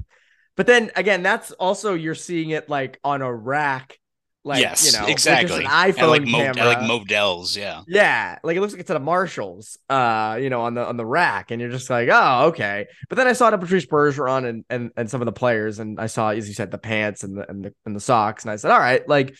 But 0.58 0.68
then 0.68 0.92
again, 0.96 1.24
that's 1.24 1.52
also 1.54 1.94
you're 1.94 2.16
seeing 2.16 2.50
it 2.50 2.70
like 2.70 3.00
on 3.04 3.22
a 3.22 3.34
rack, 3.34 3.98
like 4.44 4.60
yes, 4.60 4.92
you 4.92 5.00
know, 5.00 5.08
exactly. 5.08 5.64
an 5.64 5.68
I 5.70 5.92
iPhone 5.92 6.10
like 6.10 6.24
Mo- 6.24 6.40
camera. 6.40 6.66
Like 6.66 6.82
Modell's. 6.82 7.56
Yeah. 7.56 7.84
Yeah, 7.88 8.40
like 8.44 8.58
it 8.58 8.62
looks 8.62 8.74
like 8.74 8.80
it's 8.80 8.90
at 8.90 8.98
a 8.98 9.00
Marshalls, 9.00 9.78
uh, 9.90 10.40
you 10.42 10.50
know, 10.50 10.62
on 10.62 10.74
the 10.74 10.86
on 10.86 10.98
the 10.98 11.06
rack, 11.06 11.52
and 11.52 11.62
you're 11.62 11.70
just 11.70 11.90
like, 11.90 12.10
oh, 12.12 12.48
okay. 12.48 12.88
But 13.08 13.18
then 13.18 13.28
I 13.28 13.34
saw 13.34 13.50
it 13.50 13.54
at 13.54 13.60
Patrice 13.60 13.86
Bergeron 13.86 14.48
and 14.48 14.66
and 14.70 14.92
and 14.98 15.10
some 15.10 15.22
of 15.22 15.26
the 15.26 15.32
players, 15.32 15.78
and 15.80 16.00
I 16.00 16.08
saw, 16.08 16.30
as 16.30 16.48
you 16.48 16.56
said, 16.56 16.72
the 16.72 16.80
pants 16.80 17.24
and 17.24 17.38
the 17.38 17.50
and 17.50 17.66
the 17.66 17.74
and 17.86 17.96
the 17.96 18.00
socks, 18.00 18.44
and 18.44 18.52
I 18.52 18.56
said, 18.56 18.72
all 18.72 18.80
right, 18.80 19.08
like 19.08 19.36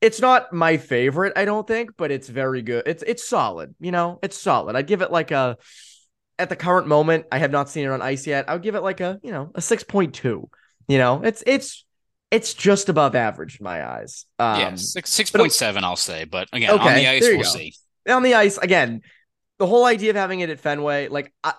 it's 0.00 0.20
not 0.20 0.52
my 0.52 0.76
favorite, 0.76 1.34
I 1.36 1.44
don't 1.44 1.66
think, 1.66 1.90
but 1.96 2.10
it's 2.10 2.28
very 2.28 2.62
good. 2.62 2.84
It's 2.86 3.02
it's 3.06 3.26
solid, 3.26 3.74
you 3.80 3.90
know, 3.90 4.18
it's 4.22 4.36
solid. 4.36 4.76
I'd 4.76 4.86
give 4.86 5.02
it 5.02 5.10
like 5.10 5.30
a 5.30 5.56
at 6.38 6.48
the 6.48 6.56
current 6.56 6.86
moment, 6.86 7.26
I 7.30 7.38
have 7.38 7.50
not 7.50 7.68
seen 7.68 7.84
it 7.84 7.90
on 7.90 8.00
ice 8.00 8.26
yet. 8.26 8.48
I 8.48 8.54
would 8.54 8.62
give 8.62 8.74
it 8.74 8.82
like 8.82 9.00
a 9.00 9.18
you 9.22 9.30
know 9.30 9.50
a 9.54 9.60
six 9.60 9.82
point 9.82 10.14
two. 10.14 10.48
You 10.88 10.98
know, 10.98 11.22
it's 11.22 11.42
it's 11.46 11.84
it's 12.30 12.54
just 12.54 12.88
above 12.88 13.14
average 13.14 13.58
in 13.60 13.64
my 13.64 13.84
eyes. 13.84 14.24
Um, 14.38 14.60
yeah. 14.60 14.74
Six 14.76 15.30
point 15.30 15.52
seven, 15.52 15.84
I'll 15.84 15.96
say. 15.96 16.24
But 16.24 16.48
again, 16.52 16.70
on 16.70 16.94
the 16.94 17.08
ice, 17.08 17.22
we'll 17.22 17.38
go. 17.38 17.42
see. 17.42 17.74
on 18.08 18.22
the 18.22 18.34
ice 18.34 18.58
again 18.58 19.02
the 19.60 19.66
whole 19.66 19.84
idea 19.84 20.10
of 20.10 20.16
having 20.16 20.40
it 20.40 20.50
at 20.50 20.58
fenway 20.58 21.08
like 21.08 21.32
I, 21.44 21.52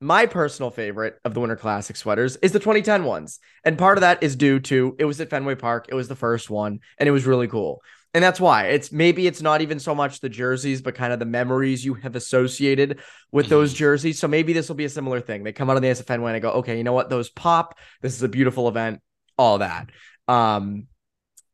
my 0.00 0.26
personal 0.26 0.70
favorite 0.70 1.18
of 1.24 1.34
the 1.34 1.40
winter 1.40 1.56
classic 1.56 1.96
sweaters 1.96 2.36
is 2.36 2.52
the 2.52 2.60
2010 2.60 3.04
ones 3.04 3.40
and 3.64 3.76
part 3.76 3.98
of 3.98 4.02
that 4.02 4.22
is 4.22 4.36
due 4.36 4.60
to 4.60 4.94
it 4.98 5.04
was 5.04 5.20
at 5.20 5.28
fenway 5.28 5.56
park 5.56 5.86
it 5.88 5.94
was 5.94 6.06
the 6.06 6.14
first 6.16 6.48
one 6.48 6.78
and 6.98 7.08
it 7.08 7.12
was 7.12 7.26
really 7.26 7.48
cool 7.48 7.82
and 8.14 8.22
that's 8.22 8.40
why 8.40 8.66
it's 8.66 8.92
maybe 8.92 9.26
it's 9.26 9.42
not 9.42 9.60
even 9.60 9.80
so 9.80 9.92
much 9.92 10.20
the 10.20 10.28
jerseys 10.28 10.80
but 10.80 10.94
kind 10.94 11.12
of 11.12 11.18
the 11.18 11.26
memories 11.26 11.84
you 11.84 11.94
have 11.94 12.14
associated 12.14 13.00
with 13.32 13.48
those 13.48 13.74
jerseys 13.74 14.20
so 14.20 14.28
maybe 14.28 14.52
this 14.52 14.68
will 14.68 14.76
be 14.76 14.84
a 14.84 14.88
similar 14.88 15.20
thing 15.20 15.42
they 15.42 15.52
come 15.52 15.68
out 15.68 15.74
on 15.74 15.82
the 15.82 15.90
ice 15.90 16.00
at 16.00 16.06
fenway 16.06 16.30
and 16.30 16.36
i 16.36 16.40
go 16.40 16.52
okay 16.52 16.78
you 16.78 16.84
know 16.84 16.92
what 16.92 17.10
those 17.10 17.28
pop 17.28 17.76
this 18.00 18.14
is 18.14 18.22
a 18.22 18.28
beautiful 18.28 18.68
event 18.68 19.00
all 19.36 19.58
that 19.58 19.90
um 20.28 20.86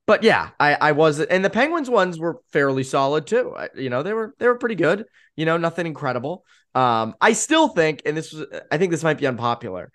but 0.06 0.22
yeah, 0.22 0.50
I 0.60 0.74
I 0.74 0.92
was 0.92 1.20
and 1.20 1.44
the 1.44 1.50
Penguins 1.50 1.88
ones 1.88 2.18
were 2.18 2.40
fairly 2.52 2.84
solid 2.84 3.26
too. 3.26 3.54
I, 3.56 3.68
you 3.74 3.88
know, 3.88 4.02
they 4.02 4.12
were 4.12 4.34
they 4.38 4.46
were 4.46 4.58
pretty 4.58 4.74
good. 4.74 5.06
You 5.36 5.46
know, 5.46 5.56
nothing 5.56 5.86
incredible. 5.86 6.44
Um, 6.74 7.14
I 7.20 7.32
still 7.32 7.68
think, 7.68 8.02
and 8.04 8.16
this 8.16 8.32
was 8.32 8.46
I 8.70 8.76
think 8.76 8.90
this 8.90 9.02
might 9.02 9.18
be 9.18 9.26
unpopular. 9.26 9.90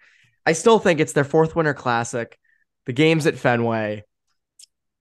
I 0.46 0.54
still 0.54 0.80
think 0.80 1.00
it's 1.00 1.14
their 1.14 1.24
fourth 1.24 1.56
winter 1.56 1.74
classic. 1.74 2.40
The 2.86 2.94
games 2.94 3.28
at 3.28 3.38
Fenway 3.38 4.04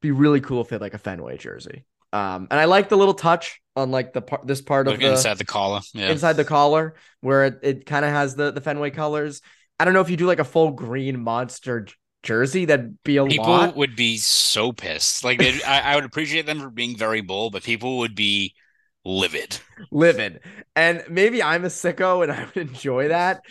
be 0.03 0.11
really 0.11 0.41
cool 0.41 0.61
if 0.61 0.69
they 0.69 0.75
had 0.75 0.83
like 0.83 0.95
a 0.95 0.99
Fenway 0.99 1.39
jersey. 1.39 1.87
Um, 2.13 2.49
and 2.51 2.61
I 2.61 2.67
like 2.67 2.89
the 2.89 2.97
little 2.97 3.15
touch 3.15 3.61
on 3.77 3.91
like 3.91 4.13
the 4.13 4.21
part 4.21 4.47
this 4.47 4.61
part 4.61 4.87
Look 4.87 4.97
of 4.97 5.01
the 5.01 5.11
inside 5.11 5.39
the 5.39 5.45
collar. 5.47 5.81
Yeah. 5.95 6.11
inside 6.11 6.35
the 6.35 6.45
collar 6.45 6.97
where 7.21 7.47
it, 7.47 7.59
it 7.63 7.87
kind 7.87 8.05
of 8.05 8.11
has 8.11 8.35
the 8.35 8.51
the 8.51 8.61
Fenway 8.61 8.91
colors. 8.91 9.41
I 9.81 9.87
don't 9.87 9.95
know 9.95 10.01
if 10.01 10.11
you 10.11 10.17
do 10.19 10.27
like 10.27 10.41
a 10.41 10.45
full 10.45 10.73
green 10.73 11.21
monster 11.21 11.87
jersey, 12.23 12.65
that'd 12.65 13.03
be 13.05 13.17
a 13.17 13.23
lot. 13.23 13.31
people 13.31 13.47
lot. 13.47 13.77
would 13.77 13.97
be 13.97 14.17
so 14.19 14.73
pissed. 14.73 15.25
Like 15.25 15.39
they'd- 15.39 15.63
I, 15.63 15.93
I 15.93 15.95
would 15.95 16.05
appreciate 16.05 16.47
them 16.47 16.61
for 16.61 16.71
being 16.71 16.97
very 16.97 17.21
bold, 17.21 17.53
but 17.53 17.63
people 17.63 17.99
would 17.99 18.15
be 18.15 18.55
livid. 19.05 19.59
livid. 19.91 20.41
And 20.77 21.05
maybe 21.09 21.43
I'm 21.43 21.65
a 21.65 21.69
sicko 21.69 22.23
and 22.23 22.33
I 22.33 22.45
would 22.45 22.57
enjoy 22.57 23.09
that. 23.09 23.43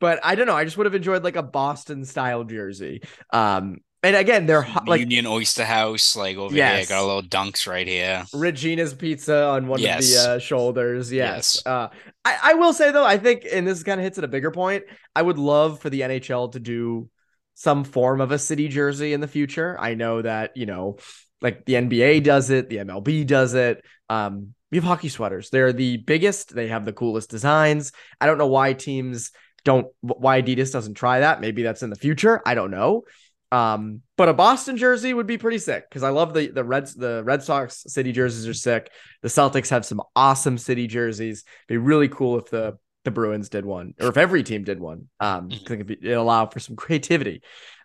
But 0.00 0.20
I 0.22 0.34
don't 0.34 0.46
know. 0.46 0.56
I 0.56 0.64
just 0.64 0.76
would 0.76 0.86
have 0.86 0.94
enjoyed 0.94 1.22
like 1.24 1.36
a 1.36 1.42
Boston 1.42 2.04
style 2.04 2.44
jersey. 2.44 3.02
Um, 3.32 3.78
and 4.02 4.16
again, 4.16 4.44
they're 4.44 4.60
ho- 4.60 4.80
like 4.86 5.00
Union 5.00 5.26
Oyster 5.26 5.64
House, 5.64 6.14
like 6.14 6.36
over 6.36 6.54
Yes. 6.54 6.88
here, 6.88 6.96
got 6.96 7.04
a 7.04 7.06
little 7.06 7.22
dunks 7.22 7.66
right 7.66 7.86
here. 7.86 8.24
Regina's 8.34 8.92
pizza 8.92 9.46
on 9.46 9.66
one 9.66 9.80
of 9.80 9.84
the 9.86 10.26
uh, 10.28 10.38
shoulders. 10.38 11.10
Yes. 11.10 11.62
Yes. 11.64 11.66
Uh, 11.66 11.88
I, 12.22 12.38
I 12.42 12.54
will 12.54 12.74
say 12.74 12.90
though, 12.90 13.06
I 13.06 13.16
think, 13.16 13.46
and 13.50 13.66
this 13.66 13.82
kind 13.82 13.98
of 13.98 14.04
hits 14.04 14.18
at 14.18 14.24
a 14.24 14.28
bigger 14.28 14.50
point. 14.50 14.84
I 15.16 15.22
would 15.22 15.38
love 15.38 15.80
for 15.80 15.88
the 15.88 16.02
NHL 16.02 16.52
to 16.52 16.60
do 16.60 17.08
some 17.54 17.84
form 17.84 18.20
of 18.20 18.32
a 18.32 18.38
city 18.38 18.68
jersey 18.68 19.12
in 19.12 19.20
the 19.20 19.28
future. 19.28 19.76
I 19.78 19.94
know 19.94 20.22
that 20.22 20.56
you 20.56 20.66
know, 20.66 20.98
like 21.40 21.64
the 21.64 21.74
NBA 21.74 22.22
does 22.24 22.50
it, 22.50 22.68
the 22.68 22.78
MLB 22.78 23.26
does 23.26 23.54
it. 23.54 23.84
Um, 24.08 24.54
we 24.70 24.78
have 24.78 24.84
hockey 24.84 25.08
sweaters. 25.08 25.50
They're 25.50 25.72
the 25.72 25.98
biggest. 25.98 26.54
They 26.54 26.68
have 26.68 26.84
the 26.84 26.92
coolest 26.92 27.30
designs. 27.30 27.92
I 28.20 28.26
don't 28.26 28.38
know 28.38 28.48
why 28.48 28.72
teams 28.72 29.30
don't, 29.64 29.86
why 30.00 30.42
Adidas 30.42 30.72
doesn't 30.72 30.94
try 30.94 31.20
that. 31.20 31.40
Maybe 31.40 31.62
that's 31.62 31.84
in 31.84 31.90
the 31.90 31.96
future. 31.96 32.42
I 32.44 32.54
don't 32.54 32.72
know. 32.72 33.04
Um, 33.52 34.00
but 34.16 34.28
a 34.28 34.34
Boston 34.34 34.76
jersey 34.76 35.14
would 35.14 35.28
be 35.28 35.38
pretty 35.38 35.58
sick 35.58 35.88
because 35.88 36.02
I 36.02 36.08
love 36.08 36.34
the 36.34 36.48
the 36.48 36.64
Reds 36.64 36.94
the 36.94 37.22
Red 37.22 37.44
Sox 37.44 37.84
city 37.86 38.10
jerseys 38.10 38.48
are 38.48 38.54
sick. 38.54 38.90
The 39.22 39.28
Celtics 39.28 39.70
have 39.70 39.86
some 39.86 40.02
awesome 40.16 40.58
city 40.58 40.88
jerseys. 40.88 41.44
It'd 41.68 41.68
be 41.68 41.76
really 41.76 42.08
cool 42.08 42.38
if 42.38 42.50
the 42.50 42.78
the 43.04 43.10
Bruins 43.10 43.48
did 43.48 43.64
one 43.64 43.94
or 44.00 44.08
if 44.08 44.16
every 44.16 44.42
team 44.42 44.64
did 44.64 44.80
one. 44.80 45.08
Um, 45.20 45.48
be, 45.48 45.56
it'd 45.66 46.12
allow 46.12 46.46
for 46.46 46.58
some 46.60 46.76
creativity. 46.84 47.42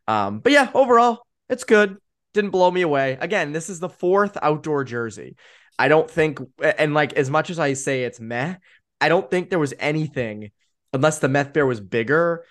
Um, 0.07 0.39
but 0.39 0.51
yeah, 0.51 0.69
overall, 0.73 1.19
it's 1.49 1.63
good. 1.63 1.97
Didn't 2.33 2.51
blow 2.51 2.69
me 2.71 2.81
away. 2.81 3.17
Again, 3.19 3.51
this 3.51 3.69
is 3.69 3.79
the 3.79 3.89
fourth 3.89 4.37
outdoor 4.41 4.83
jersey. 4.83 5.35
I 5.77 5.87
don't 5.87 6.09
think, 6.09 6.39
and 6.61 6.93
like 6.93 7.13
as 7.13 7.29
much 7.29 7.49
as 7.49 7.59
I 7.59 7.73
say 7.73 8.03
it's 8.03 8.19
meh, 8.19 8.55
I 9.01 9.09
don't 9.09 9.29
think 9.29 9.49
there 9.49 9.59
was 9.59 9.73
anything 9.79 10.51
unless 10.93 11.19
the 11.19 11.29
meth 11.29 11.53
bear 11.53 11.65
was 11.65 11.79
bigger. 11.79 12.43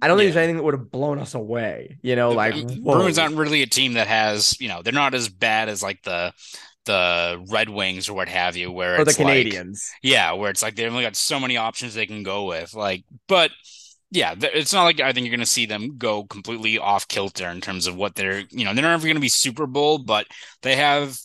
I 0.00 0.08
don't 0.08 0.18
think 0.18 0.26
Yeah. 0.28 0.32
there's 0.32 0.42
anything 0.44 0.56
that 0.56 0.62
would 0.62 0.74
have 0.74 0.90
blown 0.90 1.18
us 1.18 1.34
away. 1.34 1.98
You 2.02 2.16
know, 2.16 2.30
like 2.32 2.54
The 2.54 2.74
whoa. 2.76 2.94
Bruins 2.98 3.18
aren't 3.18 3.36
really 3.36 3.62
a 3.62 3.66
team 3.66 3.94
that 3.94 4.06
has, 4.06 4.60
you 4.60 4.68
know, 4.68 4.82
they're 4.82 4.92
not 4.92 5.14
as 5.14 5.28
bad 5.28 5.68
as 5.68 5.82
like 5.82 6.02
the 6.02 6.32
the 6.86 7.44
Red 7.50 7.68
Wings 7.68 8.08
or 8.08 8.14
what 8.14 8.28
have 8.28 8.56
you, 8.56 8.72
where 8.72 9.00
or 9.00 9.04
the 9.04 9.10
it's 9.10 9.20
like- 9.20 9.46
Canadiens. 9.46 9.88
yeah, 10.02 10.32
where 10.32 10.50
it's 10.50 10.62
like 10.62 10.74
they've 10.76 10.90
only 10.90 11.04
got 11.04 11.16
so 11.16 11.38
many 11.38 11.56
options 11.56 11.94
they 11.94 12.06
can 12.06 12.22
go 12.22 12.46
with. 12.46 12.74
Like, 12.74 13.04
but 13.28 13.50
yeah, 14.10 14.34
it's 14.38 14.72
not 14.72 14.84
like 14.84 15.00
I 15.00 15.12
think 15.12 15.26
you're 15.26 15.36
going 15.36 15.44
to 15.44 15.50
see 15.50 15.66
them 15.66 15.98
go 15.98 16.24
completely 16.24 16.78
off 16.78 17.06
kilter 17.08 17.48
in 17.48 17.60
terms 17.60 17.86
of 17.86 17.96
what 17.96 18.14
they're, 18.14 18.44
you 18.50 18.64
know, 18.64 18.72
they're 18.72 18.82
never 18.84 19.02
going 19.04 19.16
to 19.16 19.20
be 19.20 19.28
Super 19.28 19.66
Bowl, 19.66 19.98
but 19.98 20.26
they 20.62 20.76
have 20.76 21.18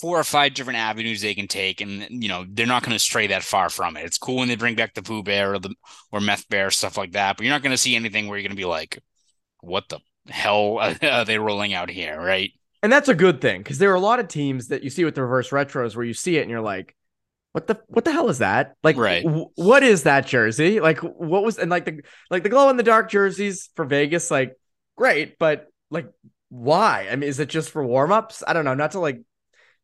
four 0.00 0.18
or 0.18 0.24
five 0.24 0.54
different 0.54 0.78
avenues 0.78 1.20
they 1.20 1.34
can 1.34 1.46
take, 1.46 1.80
and 1.80 2.06
you 2.10 2.28
know 2.28 2.44
they're 2.48 2.66
not 2.66 2.82
going 2.82 2.94
to 2.94 2.98
stray 2.98 3.26
that 3.28 3.42
far 3.42 3.68
from 3.68 3.96
it. 3.96 4.04
It's 4.04 4.18
cool 4.18 4.36
when 4.36 4.48
they 4.48 4.56
bring 4.56 4.74
back 4.74 4.94
the 4.94 5.02
Pooh 5.02 5.22
Bear 5.22 5.54
or 5.54 5.58
the 5.58 5.74
or 6.10 6.20
Meth 6.20 6.48
Bear 6.48 6.70
stuff 6.70 6.96
like 6.96 7.12
that, 7.12 7.36
but 7.36 7.44
you're 7.44 7.54
not 7.54 7.62
going 7.62 7.72
to 7.72 7.76
see 7.76 7.94
anything 7.96 8.26
where 8.28 8.38
you're 8.38 8.48
going 8.48 8.56
to 8.56 8.60
be 8.60 8.64
like, 8.64 8.98
what 9.60 9.88
the 9.88 9.98
hell 10.28 10.78
are 11.02 11.24
they 11.24 11.38
rolling 11.38 11.74
out 11.74 11.90
here, 11.90 12.20
right? 12.20 12.50
And 12.82 12.92
that's 12.92 13.08
a 13.08 13.14
good 13.14 13.40
thing 13.40 13.60
because 13.62 13.78
there 13.78 13.90
are 13.92 13.96
a 13.96 14.00
lot 14.00 14.18
of 14.18 14.28
teams 14.28 14.68
that 14.68 14.82
you 14.82 14.90
see 14.90 15.04
with 15.04 15.14
the 15.14 15.22
reverse 15.22 15.50
retros 15.50 15.94
where 15.94 16.04
you 16.04 16.14
see 16.14 16.36
it 16.36 16.42
and 16.42 16.50
you're 16.50 16.60
like, 16.60 16.96
what 17.52 17.66
the 17.66 17.80
what 17.88 18.04
the 18.04 18.12
hell 18.12 18.28
is 18.28 18.38
that? 18.38 18.74
Like, 18.82 18.96
Right. 18.96 19.22
w- 19.24 19.46
what 19.56 19.82
is 19.82 20.04
that 20.04 20.26
jersey? 20.26 20.80
Like, 20.80 20.98
what 21.00 21.44
was 21.44 21.58
and 21.58 21.70
like 21.70 21.84
the 21.84 22.00
like 22.30 22.42
the 22.42 22.48
glow 22.48 22.70
in 22.70 22.76
the 22.76 22.82
dark 22.82 23.10
jerseys 23.10 23.70
for 23.76 23.84
Vegas? 23.84 24.30
Like, 24.30 24.56
great, 24.96 25.38
but 25.38 25.68
like, 25.90 26.08
why? 26.48 27.08
I 27.10 27.16
mean, 27.16 27.28
is 27.28 27.38
it 27.40 27.48
just 27.50 27.70
for 27.70 27.84
warm 27.84 28.10
ups? 28.10 28.42
I 28.46 28.52
don't 28.52 28.64
know. 28.64 28.74
Not 28.74 28.92
to 28.92 29.00
like 29.00 29.20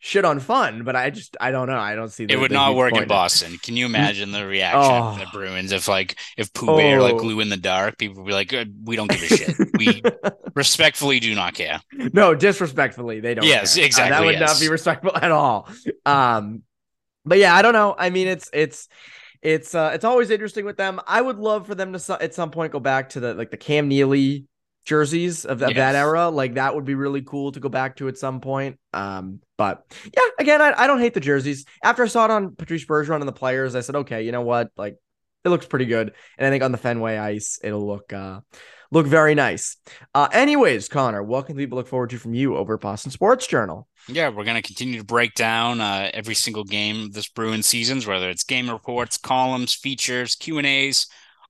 shit 0.01 0.25
on 0.25 0.39
fun, 0.41 0.85
but 0.85 0.95
I 0.97 1.11
just 1.11 1.37
I 1.41 1.51
don't 1.51 1.69
know. 1.69 1.79
I 1.79 1.95
don't 1.95 2.09
see. 2.11 2.27
The, 2.27 2.35
It 2.35 2.37
would 2.41 2.53
not 2.53 2.77
work 2.77 2.95
in. 2.97 3.07
Boston. 3.09 3.59
Can 3.63 3.77
you 3.77 3.87
imagine 3.87 4.31
the 4.33 4.47
reaction 4.47 4.81
Oh. 4.93 5.09
of 5.09 5.19
the 5.19 5.27
Bruins 5.33 5.73
if 5.73 5.89
like 5.89 6.17
if 6.37 6.53
Pooh 6.53 6.77
Bear 6.77 7.01
like 7.03 7.15
Oh. 7.15 7.19
glue 7.19 7.41
in 7.41 7.49
the 7.49 7.57
dark? 7.57 7.99
People 7.99 8.23
would 8.23 8.29
be 8.29 8.33
like, 8.35 8.53
"Uh, 8.53 8.65
we 8.85 8.97
don't 8.97 9.11
give 9.11 9.23
a 9.23 9.27
shit. 9.27 9.57
We 9.77 10.03
respectfully 10.55 11.21
do 11.21 11.35
not 11.35 11.55
care. 11.55 11.81
no, 12.13 12.35
disrespectfully, 12.35 13.21
they 13.21 13.35
don't. 13.35 13.45
Yes, 13.45 13.75
care. 13.75 13.85
Uh, 13.85 13.87
exactly, 13.87 14.11
that 14.17 14.25
would 14.25 14.39
yes. 14.41 14.55
not 14.55 14.61
be 14.61 14.69
respectful 14.71 15.17
at 15.17 15.31
all. 15.31 15.69
Um, 16.07 16.63
but 17.25 17.39
yeah, 17.39 17.55
I 17.55 17.63
don't 17.63 17.75
know. 17.75 17.95
I 17.99 18.11
mean, 18.11 18.29
it's 18.29 18.49
it's 18.53 18.89
it's 19.43 19.75
uh 19.75 19.91
it's 19.95 20.05
always 20.05 20.31
interesting 20.31 20.65
with 20.65 20.77
them. 20.77 21.01
I 21.07 21.21
would 21.21 21.39
love 21.39 21.67
for 21.67 21.75
them 21.75 21.93
to 21.93 22.19
at 22.21 22.35
some 22.35 22.51
point 22.51 22.73
go 22.73 22.81
back 22.81 23.11
to 23.11 23.21
the 23.21 23.35
like 23.35 23.51
the 23.51 23.57
Cam 23.57 23.89
Neely 23.89 24.47
jerseys 24.85 25.45
of, 25.45 25.63
of 25.63 25.75
that 25.75 25.95
era. 25.95 26.29
Like 26.29 26.55
that 26.55 26.75
would 26.75 26.85
be 26.85 26.95
really 26.95 27.23
cool 27.23 27.53
to 27.53 27.61
go 27.61 27.69
back 27.69 27.97
to 27.97 28.09
at 28.09 28.19
some 28.19 28.41
point. 28.41 28.79
Um, 28.93 29.41
but 29.57 29.85
yeah, 30.05 30.29
again, 30.39 30.63
I, 30.63 30.73
I 30.77 30.87
don't 30.87 31.01
hate 31.01 31.15
the 31.15 31.21
jerseys. 31.21 31.65
After 31.83 32.05
I 32.05 32.07
saw 32.07 32.25
it 32.25 32.31
on 32.31 32.57
Patrice 32.57 32.87
Bergeron 32.87 33.21
and 33.21 33.29
the 33.29 33.33
players, 33.33 33.75
I 33.75 33.81
said, 33.81 33.97
okay, 33.97 34.23
you 34.23 34.33
know 34.33 34.43
what? 34.43 34.71
Like 34.77 34.97
it 35.45 35.49
looks 35.51 35.67
pretty 35.67 35.87
good. 35.87 36.15
And 36.37 36.47
I 36.47 36.51
think 36.51 36.63
on 36.63 36.73
the 36.73 36.79
Fenway 36.79 37.17
ice, 37.17 37.59
it'll 37.63 37.87
look 37.87 38.13
uh 38.13 38.41
look 38.91 39.07
very 39.07 39.35
nice. 39.35 39.77
Uh 40.15 40.29
anyways, 40.33 40.89
Conor, 40.89 41.23
what 41.23 41.47
can 41.47 41.57
people 41.57 41.77
look 41.77 41.89
forward 41.89 42.11
to 42.11 42.19
from 42.19 42.35
you 42.35 42.57
over 42.57 42.75
at 42.75 42.81
Boston 42.81 43.11
Sports 43.11 43.47
Journal? 43.47 43.87
Yeah, 44.09 44.31
we're 44.31 44.45
gonna 44.45 44.63
continue 44.63 44.99
to 44.99 45.05
break 45.05 45.35
down 45.35 45.83
uh, 45.83 46.11
every 46.15 46.35
single 46.35 46.65
game 46.65 47.11
this 47.11 47.29
Bruins 47.29 47.67
seasons, 47.67 48.07
whether 48.07 48.31
it's 48.31 48.45
game 48.45 48.71
reports, 48.71 49.19
columns, 49.19 49.75
features, 49.75 50.35
Q 50.35 50.57
and 50.57 50.67
A's, 50.67 51.07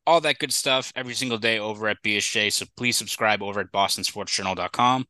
all 0.08 0.22
that 0.22 0.38
good 0.38 0.52
stuff 0.52 0.90
every 0.96 1.12
single 1.12 1.36
day 1.36 1.58
over 1.58 1.86
at 1.86 2.02
BSJ. 2.02 2.50
So 2.50 2.64
please 2.78 2.96
subscribe 2.96 3.42
over 3.42 3.60
at 3.60 3.70
BostonSportsJournal.com. 3.70 5.04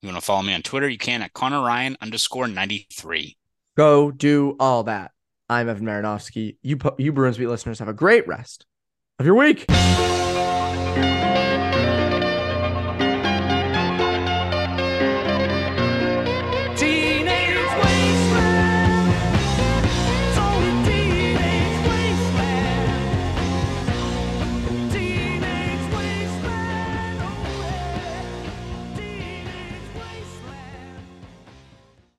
You 0.00 0.08
want 0.08 0.16
to 0.16 0.24
follow 0.24 0.42
me 0.42 0.54
on 0.54 0.62
Twitter? 0.62 0.88
You 0.88 0.96
can 0.96 1.22
at 1.22 1.32
Conor 1.32 1.60
Ryan 1.60 1.96
underscore 2.00 2.46
ninety 2.46 2.86
three. 2.92 3.36
Go 3.76 4.12
do 4.12 4.54
all 4.60 4.84
that. 4.84 5.10
I'm 5.48 5.68
Evan 5.68 5.84
Marinofsky. 5.84 6.56
You 6.62 6.78
you 6.98 7.12
Bruins 7.12 7.36
beat 7.36 7.48
listeners 7.48 7.80
have 7.80 7.88
a 7.88 7.92
great 7.92 8.28
rest 8.28 8.64
of 9.18 9.26
your 9.26 9.34
week. 9.34 9.66